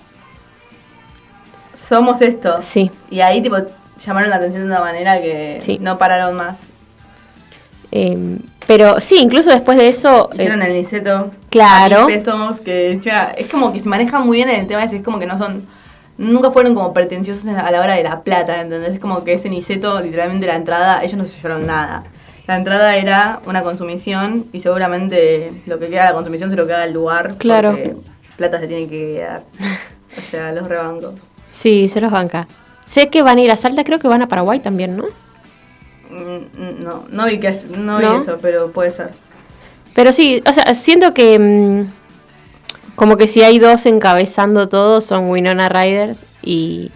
Somos 1.74 2.22
esto. 2.22 2.62
Sí. 2.62 2.90
Y 3.10 3.20
ahí 3.20 3.42
tipo 3.42 3.56
llamaron 4.02 4.30
la 4.30 4.36
atención 4.36 4.62
de 4.62 4.68
una 4.70 4.80
manera 4.80 5.20
que 5.20 5.58
Sí. 5.60 5.76
no 5.82 5.98
pararon 5.98 6.34
más. 6.34 6.68
Eh, 7.92 8.38
pero 8.66 9.00
sí, 9.00 9.18
incluso 9.20 9.50
después 9.50 9.76
de 9.76 9.88
eso. 9.88 10.30
eh, 10.32 10.36
Hicieron 10.36 10.62
el 10.62 10.72
Niceto. 10.72 11.30
claro. 11.50 12.06
pesos, 12.06 12.62
que 12.62 12.98
ya, 13.02 13.34
es 13.36 13.48
como 13.48 13.70
que 13.70 13.80
se 13.80 13.88
manejan 13.90 14.24
muy 14.24 14.38
bien 14.38 14.48
en 14.48 14.60
el 14.60 14.66
tema 14.66 14.82
ese, 14.82 14.96
es 14.96 15.02
como 15.02 15.18
que 15.18 15.26
no 15.26 15.36
son, 15.36 15.66
nunca 16.16 16.50
fueron 16.52 16.74
como 16.74 16.94
pretenciosos 16.94 17.44
en- 17.44 17.58
a 17.58 17.70
la 17.70 17.80
hora 17.82 17.92
de 17.96 18.02
la 18.02 18.22
plata, 18.22 18.62
¿entendés? 18.62 18.94
Es 18.94 18.98
como 18.98 19.24
que 19.24 19.34
ese 19.34 19.50
Niceto, 19.50 20.00
literalmente 20.00 20.46
la 20.46 20.54
entrada, 20.56 21.02
ellos 21.04 21.18
no 21.18 21.24
se 21.24 21.36
llevaron 21.36 21.66
nada. 21.66 22.04
La 22.46 22.56
entrada 22.56 22.96
era 22.96 23.40
una 23.46 23.62
consumición 23.62 24.46
y 24.52 24.60
seguramente 24.60 25.62
lo 25.66 25.78
que 25.78 25.88
queda 25.88 26.02
de 26.02 26.08
la 26.08 26.14
consumición 26.14 26.50
se 26.50 26.56
lo 26.56 26.66
queda 26.66 26.84
el 26.84 26.92
lugar. 26.92 27.36
Claro. 27.38 27.70
Porque 27.70 27.94
plata 28.36 28.60
se 28.60 28.66
tiene 28.66 28.88
que 28.88 29.14
quedar. 29.14 29.44
O 30.16 30.22
sea, 30.30 30.52
los 30.52 30.68
rebancos. 30.68 31.14
Sí, 31.50 31.88
se 31.88 32.00
los 32.00 32.12
banca. 32.12 32.46
Sé 32.84 33.08
que 33.08 33.22
van 33.22 33.38
a 33.38 33.40
ir 33.40 33.50
a 33.50 33.56
Salta, 33.56 33.84
creo 33.84 33.98
que 33.98 34.08
van 34.08 34.22
a 34.22 34.28
Paraguay 34.28 34.60
también, 34.60 34.96
¿no? 34.96 35.06
Mm, 36.10 36.84
No, 36.84 37.04
no 37.10 37.26
vi, 37.26 37.38
que, 37.38 37.52
no 37.76 37.98
eso, 37.98 38.38
pero 38.40 38.70
puede 38.70 38.90
ser. 38.90 39.10
Pero 39.94 40.12
sí, 40.12 40.42
o 40.46 40.52
sea, 40.52 40.74
siento 40.74 41.14
que 41.14 41.38
mm, 41.38 42.94
como 42.94 43.16
que 43.16 43.26
si 43.26 43.42
hay 43.42 43.58
dos 43.58 43.86
encabezando 43.86 44.68
todo 44.68 45.00
son 45.00 45.30
Winona 45.30 45.68
Riders 45.68 46.20
y, 46.42 46.90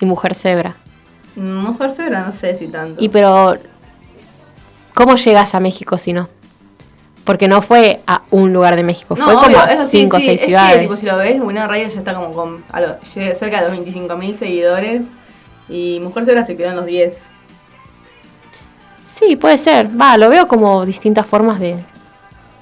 y 0.00 0.06
Mujer 0.06 0.34
Zebra. 0.34 0.76
Mujer 1.36 1.90
Zebra, 1.90 2.24
no 2.26 2.32
sé 2.32 2.54
si 2.54 2.68
tanto. 2.68 3.02
Y 3.02 3.08
pero, 3.08 3.56
¿cómo 4.94 5.16
llegas 5.16 5.54
a 5.54 5.60
México 5.60 5.98
si 5.98 6.12
no? 6.12 6.28
Porque 7.24 7.48
no 7.48 7.62
fue 7.62 8.00
a 8.06 8.22
un 8.30 8.52
lugar 8.52 8.76
de 8.76 8.82
México, 8.82 9.16
fue 9.16 9.32
como 9.34 9.56
a 9.58 9.64
eso 9.64 9.84
sí, 9.84 10.00
cinco 10.00 10.18
o 10.18 10.20
sí, 10.20 10.26
seis 10.26 10.40
es 10.40 10.46
que, 10.46 10.46
ciudades. 10.48 10.80
tipo, 10.82 10.96
si 10.96 11.06
lo 11.06 11.16
ves, 11.16 11.40
Winona 11.40 11.66
Ryder 11.66 11.90
ya 11.92 11.98
está 11.98 12.12
como 12.14 12.32
con 12.32 12.62
a 12.70 12.80
lo- 12.80 13.00
llega 13.14 13.34
cerca 13.34 13.62
de 13.62 13.68
los 13.70 13.78
25.000 13.78 14.34
seguidores 14.34 15.06
y 15.68 16.00
Mujer 16.00 16.26
Zebra 16.26 16.44
se 16.44 16.54
quedó 16.56 16.68
en 16.70 16.76
los 16.76 16.84
10. 16.86 17.22
Sí, 19.14 19.36
puede 19.36 19.56
ser. 19.58 19.88
Va, 19.98 20.18
lo 20.18 20.28
veo 20.28 20.46
como 20.46 20.84
distintas 20.84 21.24
formas 21.24 21.60
de, 21.60 21.76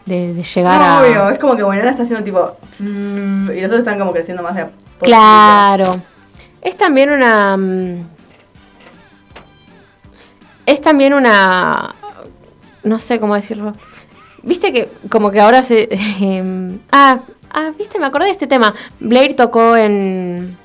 de, 0.06 0.32
de 0.34 0.42
llegar 0.44 0.78
No, 0.78 0.84
a... 0.84 1.00
obvio, 1.02 1.30
es 1.30 1.38
como 1.40 1.56
que 1.56 1.64
Winona 1.64 1.90
está 1.90 2.04
haciendo 2.04 2.22
tipo... 2.24 2.56
Y 2.78 3.56
los 3.60 3.64
otros 3.66 3.78
están 3.80 3.98
como 3.98 4.12
creciendo 4.12 4.42
más 4.44 4.54
de 4.54 4.66
poquito. 4.66 5.00
Claro. 5.00 6.00
Es 6.60 6.76
también 6.76 7.10
una. 7.10 7.56
mm, 7.56 8.06
Es 10.66 10.80
también 10.80 11.14
una. 11.14 11.94
No 12.84 12.98
sé 12.98 13.20
cómo 13.20 13.34
decirlo. 13.34 13.74
Viste 14.42 14.72
que 14.72 14.88
como 15.08 15.30
que 15.30 15.40
ahora 15.40 15.62
se. 15.62 15.88
em, 16.20 16.78
ah, 16.90 17.20
ah, 17.50 17.70
viste, 17.76 17.98
me 17.98 18.06
acordé 18.06 18.26
de 18.26 18.32
este 18.32 18.46
tema. 18.46 18.74
Blair 19.00 19.36
tocó 19.36 19.76
en. 19.76 20.56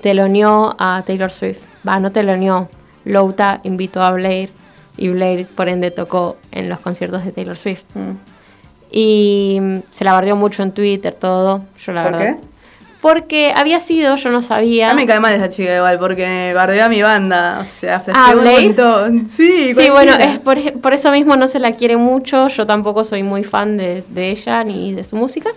Teloneó 0.00 0.74
a 0.78 1.02
Taylor 1.06 1.30
Swift. 1.30 1.62
Va, 1.86 2.00
no 2.00 2.10
teloneó. 2.10 2.68
Louta 3.04 3.60
invitó 3.62 4.02
a 4.02 4.10
Blair. 4.12 4.50
Y 4.96 5.08
Blair, 5.10 5.46
por 5.46 5.68
ende, 5.68 5.90
tocó 5.90 6.36
en 6.50 6.68
los 6.68 6.80
conciertos 6.80 7.24
de 7.24 7.32
Taylor 7.32 7.56
Swift. 7.56 7.84
Mm. 7.94 8.12
Y 8.90 9.58
mm, 9.60 9.78
se 9.90 10.04
la 10.04 10.12
bardeó 10.12 10.36
mucho 10.36 10.62
en 10.62 10.72
Twitter, 10.72 11.12
todo. 11.12 11.62
Yo 11.78 11.92
la 11.92 12.02
¿Por 12.02 12.12
verdad. 12.12 12.36
qué? 12.36 12.55
Porque 13.00 13.52
había 13.54 13.78
sido, 13.78 14.16
yo 14.16 14.30
no 14.30 14.40
sabía. 14.42 14.90
A 14.90 14.94
mí 14.94 15.02
me 15.02 15.06
cae 15.06 15.20
mal 15.20 15.32
esa 15.34 15.48
chica 15.48 15.76
igual 15.76 15.98
porque 15.98 16.52
bardeó 16.54 16.84
a 16.84 16.88
mi 16.88 17.02
banda. 17.02 17.60
O 17.62 17.64
sea, 17.64 18.02
Ah, 18.14 18.32
un 18.36 18.44
montón. 18.44 19.28
Sí, 19.28 19.74
Sí, 19.74 19.90
bueno, 19.90 20.14
es 20.14 20.38
por, 20.40 20.60
por 20.80 20.92
eso 20.94 21.10
mismo 21.12 21.36
no 21.36 21.46
se 21.46 21.60
la 21.60 21.72
quiere 21.72 21.96
mucho. 21.96 22.48
Yo 22.48 22.66
tampoco 22.66 23.04
soy 23.04 23.22
muy 23.22 23.44
fan 23.44 23.76
de, 23.76 24.02
de 24.08 24.30
ella 24.30 24.64
ni 24.64 24.92
de 24.92 25.04
su 25.04 25.14
música. 25.16 25.50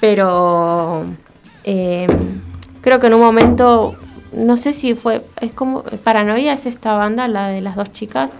Pero 0.00 1.04
eh, 1.64 2.06
creo 2.80 3.00
que 3.00 3.08
en 3.08 3.14
un 3.14 3.20
momento, 3.20 3.96
no 4.32 4.56
sé 4.56 4.72
si 4.72 4.94
fue, 4.94 5.22
es 5.40 5.52
como, 5.52 5.82
Paranoia 5.82 6.52
es 6.52 6.66
esta 6.66 6.94
banda, 6.94 7.28
la 7.28 7.48
de 7.48 7.60
las 7.60 7.76
dos 7.76 7.92
chicas 7.92 8.38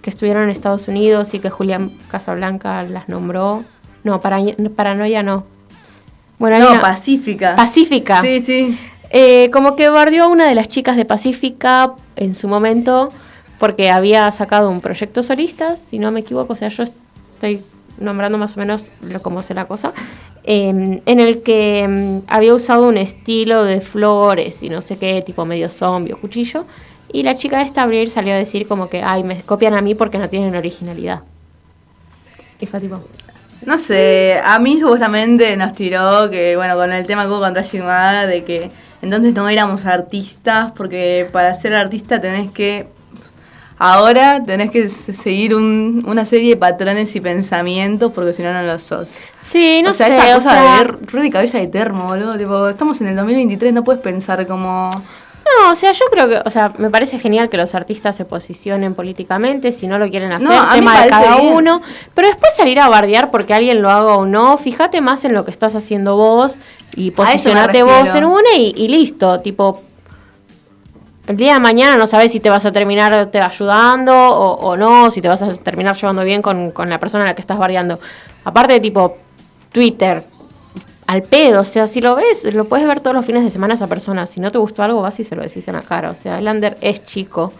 que 0.00 0.10
estuvieron 0.10 0.44
en 0.44 0.50
Estados 0.50 0.86
Unidos 0.88 1.34
y 1.34 1.40
que 1.40 1.50
Julián 1.50 1.98
Casablanca 2.10 2.82
las 2.84 3.08
nombró. 3.08 3.64
No, 4.04 4.20
Paranoia 4.20 5.22
no. 5.22 5.46
Bueno, 6.44 6.58
No, 6.58 6.72
una- 6.72 6.80
Pacífica. 6.82 7.56
Pacífica. 7.56 8.20
Sí, 8.20 8.40
sí. 8.40 8.78
Eh, 9.08 9.48
como 9.50 9.76
que 9.76 9.88
bardeó 9.88 10.24
a 10.24 10.28
una 10.28 10.46
de 10.46 10.54
las 10.54 10.68
chicas 10.68 10.94
de 10.94 11.06
Pacífica 11.06 11.94
en 12.16 12.34
su 12.34 12.48
momento 12.48 13.10
porque 13.58 13.90
había 13.90 14.30
sacado 14.30 14.68
un 14.68 14.82
proyecto 14.82 15.22
solista, 15.22 15.76
si 15.76 15.98
no 15.98 16.10
me 16.10 16.20
equivoco, 16.20 16.52
o 16.52 16.56
sea, 16.56 16.68
yo 16.68 16.82
estoy 16.82 17.62
nombrando 17.98 18.36
más 18.36 18.58
o 18.58 18.60
menos 18.60 18.84
lo, 19.00 19.22
cómo 19.22 19.42
sé 19.42 19.54
la 19.54 19.64
cosa, 19.64 19.94
em, 20.42 21.00
en 21.06 21.18
el 21.20 21.42
que 21.42 21.78
em, 21.78 22.20
había 22.26 22.52
usado 22.52 22.86
un 22.88 22.98
estilo 22.98 23.64
de 23.64 23.80
flores 23.80 24.62
y 24.62 24.68
no 24.68 24.82
sé 24.82 24.98
qué, 24.98 25.22
tipo 25.24 25.46
medio 25.46 25.70
zombie 25.70 26.12
o 26.12 26.20
cuchillo, 26.20 26.66
y 27.10 27.22
la 27.22 27.36
chica 27.36 27.62
esta 27.62 27.84
Abril 27.84 28.10
salió 28.10 28.34
a 28.34 28.36
decir 28.36 28.66
como 28.68 28.90
que, 28.90 29.02
ay, 29.02 29.22
me 29.22 29.40
copian 29.40 29.72
a 29.72 29.80
mí 29.80 29.94
porque 29.94 30.18
no 30.18 30.28
tienen 30.28 30.54
originalidad. 30.56 31.22
Y 32.60 32.66
fue 32.66 32.80
tipo... 32.80 33.00
No 33.66 33.78
sé, 33.78 34.40
a 34.44 34.58
mí 34.58 34.80
justamente 34.80 35.56
nos 35.56 35.72
tiró 35.72 36.30
que, 36.30 36.56
bueno, 36.56 36.76
con 36.76 36.92
el 36.92 37.06
tema 37.06 37.22
que 37.22 37.28
hubo 37.28 37.40
contra 37.40 37.62
Shimada, 37.62 38.26
de 38.26 38.44
que 38.44 38.70
entonces 39.02 39.34
no 39.34 39.48
éramos 39.48 39.86
artistas, 39.86 40.72
porque 40.72 41.28
para 41.32 41.54
ser 41.54 41.74
artista 41.74 42.20
tenés 42.20 42.50
que 42.50 42.88
Ahora 43.76 44.40
tenés 44.42 44.70
que 44.70 44.88
seguir 44.88 45.54
un, 45.54 46.04
una 46.06 46.24
serie 46.24 46.50
de 46.50 46.56
patrones 46.56 47.14
y 47.16 47.20
pensamientos 47.20 48.12
porque 48.12 48.32
si 48.32 48.42
no, 48.42 48.52
no 48.52 48.62
lo 48.62 48.78
sos. 48.78 49.08
Sí, 49.40 49.82
no 49.82 49.90
o 49.90 49.92
sea, 49.92 50.06
sé. 50.06 50.16
Esa 50.16 50.30
o 50.30 50.34
cosa 50.36 50.50
sea, 50.52 50.78
de 50.78 50.84
ver 50.84 51.22
de 51.22 51.30
cabeza 51.30 51.58
de 51.58 51.66
termo, 51.66 52.06
boludo. 52.06 52.38
Tipo, 52.38 52.68
estamos 52.68 53.00
en 53.00 53.08
el 53.08 53.16
2023, 53.16 53.72
no 53.72 53.82
puedes 53.82 54.00
pensar 54.00 54.46
como. 54.46 54.90
No, 55.44 55.72
o 55.72 55.74
sea, 55.74 55.92
yo 55.92 56.04
creo 56.10 56.28
que, 56.28 56.40
o 56.44 56.50
sea, 56.50 56.72
me 56.78 56.90
parece 56.90 57.18
genial 57.18 57.48
que 57.48 57.56
los 57.56 57.74
artistas 57.74 58.16
se 58.16 58.24
posicionen 58.24 58.94
políticamente, 58.94 59.72
si 59.72 59.86
no 59.86 59.98
lo 59.98 60.08
quieren 60.08 60.32
hacer, 60.32 60.48
No, 60.48 60.70
tema 60.72 61.02
de 61.02 61.08
cada 61.08 61.36
bien. 61.40 61.52
uno, 61.54 61.82
pero 62.14 62.28
después 62.28 62.54
salir 62.56 62.80
a 62.80 62.88
bardear 62.88 63.30
porque 63.30 63.52
alguien 63.54 63.82
lo 63.82 63.90
haga 63.90 64.16
o 64.16 64.24
no, 64.26 64.56
fíjate 64.56 65.00
más 65.00 65.24
en 65.24 65.34
lo 65.34 65.44
que 65.44 65.50
estás 65.50 65.74
haciendo 65.76 66.16
vos 66.16 66.56
y 66.96 67.10
posicionate 67.10 67.82
vos 67.82 68.14
en 68.14 68.24
una 68.24 68.54
y, 68.56 68.72
y 68.76 68.88
listo, 68.88 69.40
tipo, 69.40 69.82
el 71.26 71.36
día 71.36 71.54
de 71.54 71.60
mañana 71.60 71.96
no 71.96 72.06
sabes 72.06 72.32
si 72.32 72.40
te 72.40 72.50
vas 72.50 72.64
a 72.66 72.72
terminar 72.72 73.30
te 73.30 73.40
ayudando 73.40 74.14
o, 74.14 74.54
o 74.54 74.76
no, 74.76 75.10
si 75.10 75.20
te 75.20 75.28
vas 75.28 75.42
a 75.42 75.54
terminar 75.54 75.96
llevando 75.96 76.22
bien 76.22 76.42
con, 76.42 76.70
con 76.70 76.88
la 76.90 76.98
persona 76.98 77.24
a 77.24 77.26
la 77.28 77.34
que 77.34 77.40
estás 77.40 77.58
bardeando. 77.58 77.98
Aparte, 78.44 78.78
tipo, 78.80 79.16
Twitter, 79.72 80.24
al 81.06 81.22
pedo, 81.22 81.60
o 81.60 81.64
sea, 81.64 81.86
si 81.86 82.00
lo 82.00 82.16
ves, 82.16 82.44
lo 82.54 82.64
puedes 82.66 82.86
ver 82.86 83.00
todos 83.00 83.14
los 83.14 83.24
fines 83.24 83.44
de 83.44 83.50
semana 83.50 83.74
a 83.74 83.76
esa 83.76 83.86
persona. 83.86 84.26
Si 84.26 84.40
no 84.40 84.50
te 84.50 84.58
gustó 84.58 84.82
algo, 84.82 85.02
vas 85.02 85.18
y 85.20 85.24
se 85.24 85.36
lo 85.36 85.42
decís 85.42 85.66
en 85.68 85.74
la 85.74 85.82
cara. 85.82 86.10
O 86.10 86.14
sea, 86.14 86.38
el 86.38 86.48
under 86.48 86.76
es 86.80 87.04
chico. 87.04 87.52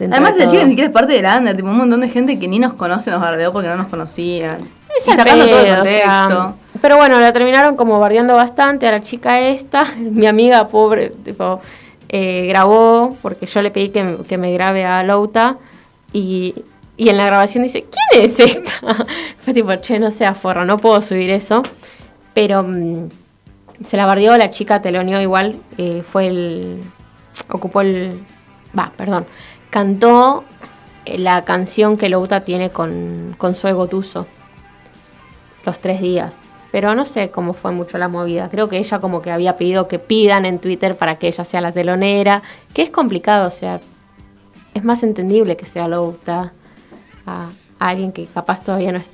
Además, 0.00 0.36
todo. 0.36 0.50
chica 0.50 0.64
ni 0.64 0.70
siquiera 0.70 0.88
es 0.88 0.94
parte 0.94 1.12
de 1.12 1.22
la 1.22 1.38
under, 1.38 1.56
tipo, 1.56 1.68
un 1.68 1.76
montón 1.76 2.00
de 2.00 2.08
gente 2.08 2.38
que 2.38 2.46
ni 2.46 2.58
nos 2.58 2.74
conoce 2.74 3.10
nos 3.10 3.20
bardeó 3.20 3.52
porque 3.52 3.68
no 3.68 3.76
nos 3.76 3.88
conocían. 3.88 4.58
Es 4.96 5.06
y 5.06 5.10
sacando 5.10 5.46
todo 5.46 5.58
el 5.58 5.64
pedo, 5.66 5.82
o 5.82 5.84
sea, 5.84 6.26
contexto. 6.28 6.54
pero 6.80 6.96
bueno, 6.96 7.20
la 7.20 7.32
terminaron 7.32 7.76
como 7.76 7.98
bardeando 8.00 8.34
bastante 8.34 8.86
a 8.86 8.92
la 8.92 9.00
chica 9.00 9.40
esta. 9.40 9.86
Mi 9.98 10.26
amiga 10.26 10.68
pobre, 10.68 11.10
tipo, 11.24 11.60
eh, 12.08 12.46
grabó, 12.48 13.16
porque 13.22 13.46
yo 13.46 13.62
le 13.62 13.70
pedí 13.70 13.90
que, 13.90 14.18
que 14.26 14.38
me 14.38 14.52
grabe 14.52 14.84
a 14.84 15.02
Louta. 15.02 15.58
Y, 16.12 16.54
y 16.96 17.10
en 17.10 17.16
la 17.16 17.26
grabación 17.26 17.64
dice, 17.64 17.84
¿quién 17.84 18.24
es 18.24 18.40
esta? 18.40 18.72
Fue 19.40 19.52
tipo, 19.52 19.74
che, 19.76 19.98
no 19.98 20.10
sea 20.10 20.34
forro, 20.34 20.64
no 20.64 20.78
puedo 20.78 21.00
subir 21.00 21.30
eso. 21.30 21.62
Pero 22.38 22.62
mm, 22.62 23.08
se 23.82 23.96
la 23.96 24.06
bardeó, 24.06 24.38
la 24.38 24.48
chica 24.48 24.80
teloneó 24.80 25.20
igual. 25.20 25.60
eh, 25.76 26.04
fue 26.06 26.28
el. 26.28 26.84
Ocupó 27.50 27.80
el. 27.80 28.16
Va, 28.78 28.92
perdón. 28.96 29.26
Cantó 29.70 30.44
eh, 31.04 31.18
la 31.18 31.44
canción 31.44 31.96
que 31.96 32.08
Louta 32.08 32.44
tiene 32.44 32.70
con, 32.70 33.34
con 33.38 33.56
Zoe 33.56 33.72
Gotuso 33.72 34.28
los 35.66 35.80
tres 35.80 36.00
días. 36.00 36.42
Pero 36.70 36.94
no 36.94 37.04
sé 37.06 37.30
cómo 37.30 37.54
fue 37.54 37.72
mucho 37.72 37.98
la 37.98 38.06
movida. 38.06 38.48
Creo 38.50 38.68
que 38.68 38.78
ella 38.78 39.00
como 39.00 39.20
que 39.20 39.32
había 39.32 39.56
pedido 39.56 39.88
que 39.88 39.98
pidan 39.98 40.44
en 40.44 40.60
Twitter 40.60 40.96
para 40.96 41.16
que 41.16 41.26
ella 41.26 41.42
sea 41.42 41.60
la 41.60 41.72
telonera. 41.72 42.44
Que 42.72 42.82
es 42.82 42.90
complicado, 42.90 43.48
o 43.48 43.50
sea, 43.50 43.80
es 44.74 44.84
más 44.84 45.02
entendible 45.02 45.56
que 45.56 45.66
sea 45.66 45.88
Louta 45.88 46.52
a, 47.26 47.48
a 47.80 47.88
alguien 47.88 48.12
que 48.12 48.26
capaz 48.26 48.62
todavía 48.62 48.92
no 48.92 48.98
es... 48.98 49.10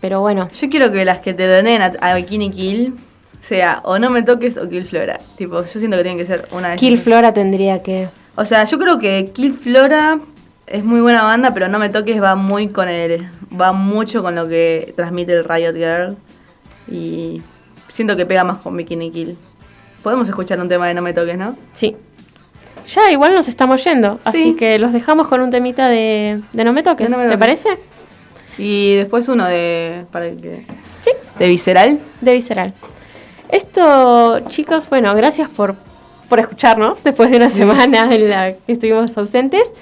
Pero 0.00 0.20
bueno, 0.20 0.48
Yo 0.50 0.68
quiero 0.70 0.92
que 0.92 1.04
las 1.04 1.18
que 1.18 1.34
te 1.34 1.46
donen 1.46 1.82
a, 1.82 1.92
a 2.00 2.14
Bikini 2.14 2.50
Kill 2.50 2.94
sea 3.40 3.80
o 3.84 3.98
no 3.98 4.10
me 4.10 4.22
toques 4.22 4.56
o 4.58 4.68
Kill 4.68 4.84
Flora. 4.84 5.18
Tipo, 5.36 5.60
yo 5.64 5.78
siento 5.80 5.96
que 5.96 6.02
tienen 6.04 6.18
que 6.18 6.26
ser 6.26 6.48
una 6.52 6.70
de 6.70 6.76
Kill 6.76 6.94
esas. 6.94 7.04
Flora 7.04 7.32
tendría 7.32 7.82
que... 7.82 8.08
O 8.36 8.44
sea, 8.44 8.64
yo 8.64 8.78
creo 8.78 8.98
que 8.98 9.30
Kill 9.34 9.54
Flora 9.54 10.18
es 10.66 10.84
muy 10.84 11.00
buena 11.00 11.22
banda, 11.24 11.52
pero 11.54 11.68
No 11.68 11.78
Me 11.80 11.88
Toques 11.88 12.22
va 12.22 12.36
muy 12.36 12.68
con 12.68 12.88
el. 12.88 13.26
va 13.60 13.72
mucho 13.72 14.22
con 14.22 14.34
lo 14.36 14.48
que 14.48 14.92
transmite 14.96 15.32
el 15.32 15.44
Riot 15.44 15.74
Girl. 15.74 16.16
Y 16.86 17.42
siento 17.88 18.16
que 18.16 18.26
pega 18.26 18.44
más 18.44 18.58
con 18.58 18.76
Bikini 18.76 19.10
Kill. 19.10 19.36
Podemos 20.02 20.28
escuchar 20.28 20.60
un 20.60 20.68
tema 20.68 20.86
de 20.86 20.94
No 20.94 21.02
Me 21.02 21.12
Toques, 21.12 21.36
¿no? 21.36 21.56
Sí. 21.72 21.96
Ya 22.94 23.10
igual 23.10 23.34
nos 23.34 23.48
estamos 23.48 23.82
yendo, 23.84 24.18
así 24.24 24.42
Sí. 24.44 24.54
que 24.54 24.78
los 24.78 24.92
dejamos 24.92 25.28
con 25.28 25.40
un 25.42 25.50
temita 25.50 25.88
de, 25.88 26.40
de 26.52 26.64
No 26.64 26.72
Me 26.72 26.82
Toques, 26.82 27.08
De 27.08 27.10
No 27.10 27.18
Me 27.18 27.24
¿te 27.24 27.30
Toques. 27.36 27.38
parece? 27.40 27.68
Y 28.58 28.96
después 28.96 29.28
uno 29.28 29.46
de. 29.46 30.04
para 30.12 30.26
el 30.26 30.40
que. 30.40 30.66
Sí. 31.00 31.10
De 31.38 31.48
Visceral. 31.48 32.00
De 32.20 32.32
Visceral. 32.32 32.74
Esto, 33.48 34.40
chicos, 34.48 34.88
bueno, 34.90 35.14
gracias 35.14 35.48
por, 35.48 35.76
por 36.28 36.38
escucharnos 36.38 37.02
después 37.02 37.30
de 37.30 37.38
una 37.38 37.50
semana 37.50 38.14
en 38.14 38.28
la 38.28 38.52
que 38.52 38.72
estuvimos 38.72 39.16
ausentes. 39.16 39.72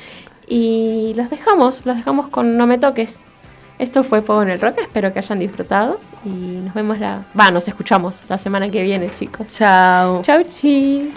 Y 0.47 1.13
los 1.17 1.29
dejamos, 1.31 1.85
los 1.85 1.97
dejamos 1.97 2.29
con 2.29 2.57
No 2.57 2.67
Me 2.67 2.79
Toques. 2.79 3.19
Esto 3.79 4.05
fue 4.05 4.23
Fuego 4.23 4.43
en 4.43 4.51
el 4.51 4.61
Rock, 4.61 4.79
espero 4.79 5.13
que 5.13 5.19
hayan 5.19 5.39
disfrutado. 5.39 5.99
Y 6.25 6.29
nos 6.65 6.75
vemos 6.75 6.99
la. 6.99 7.25
Va, 7.39 7.51
nos 7.51 7.69
escuchamos 7.69 8.17
la 8.29 8.39
semana 8.39 8.71
que 8.71 8.83
viene, 8.83 9.11
chicos. 9.19 9.49
Chao. 9.55 10.23
Chau, 10.23 10.43
chi. 10.45 11.13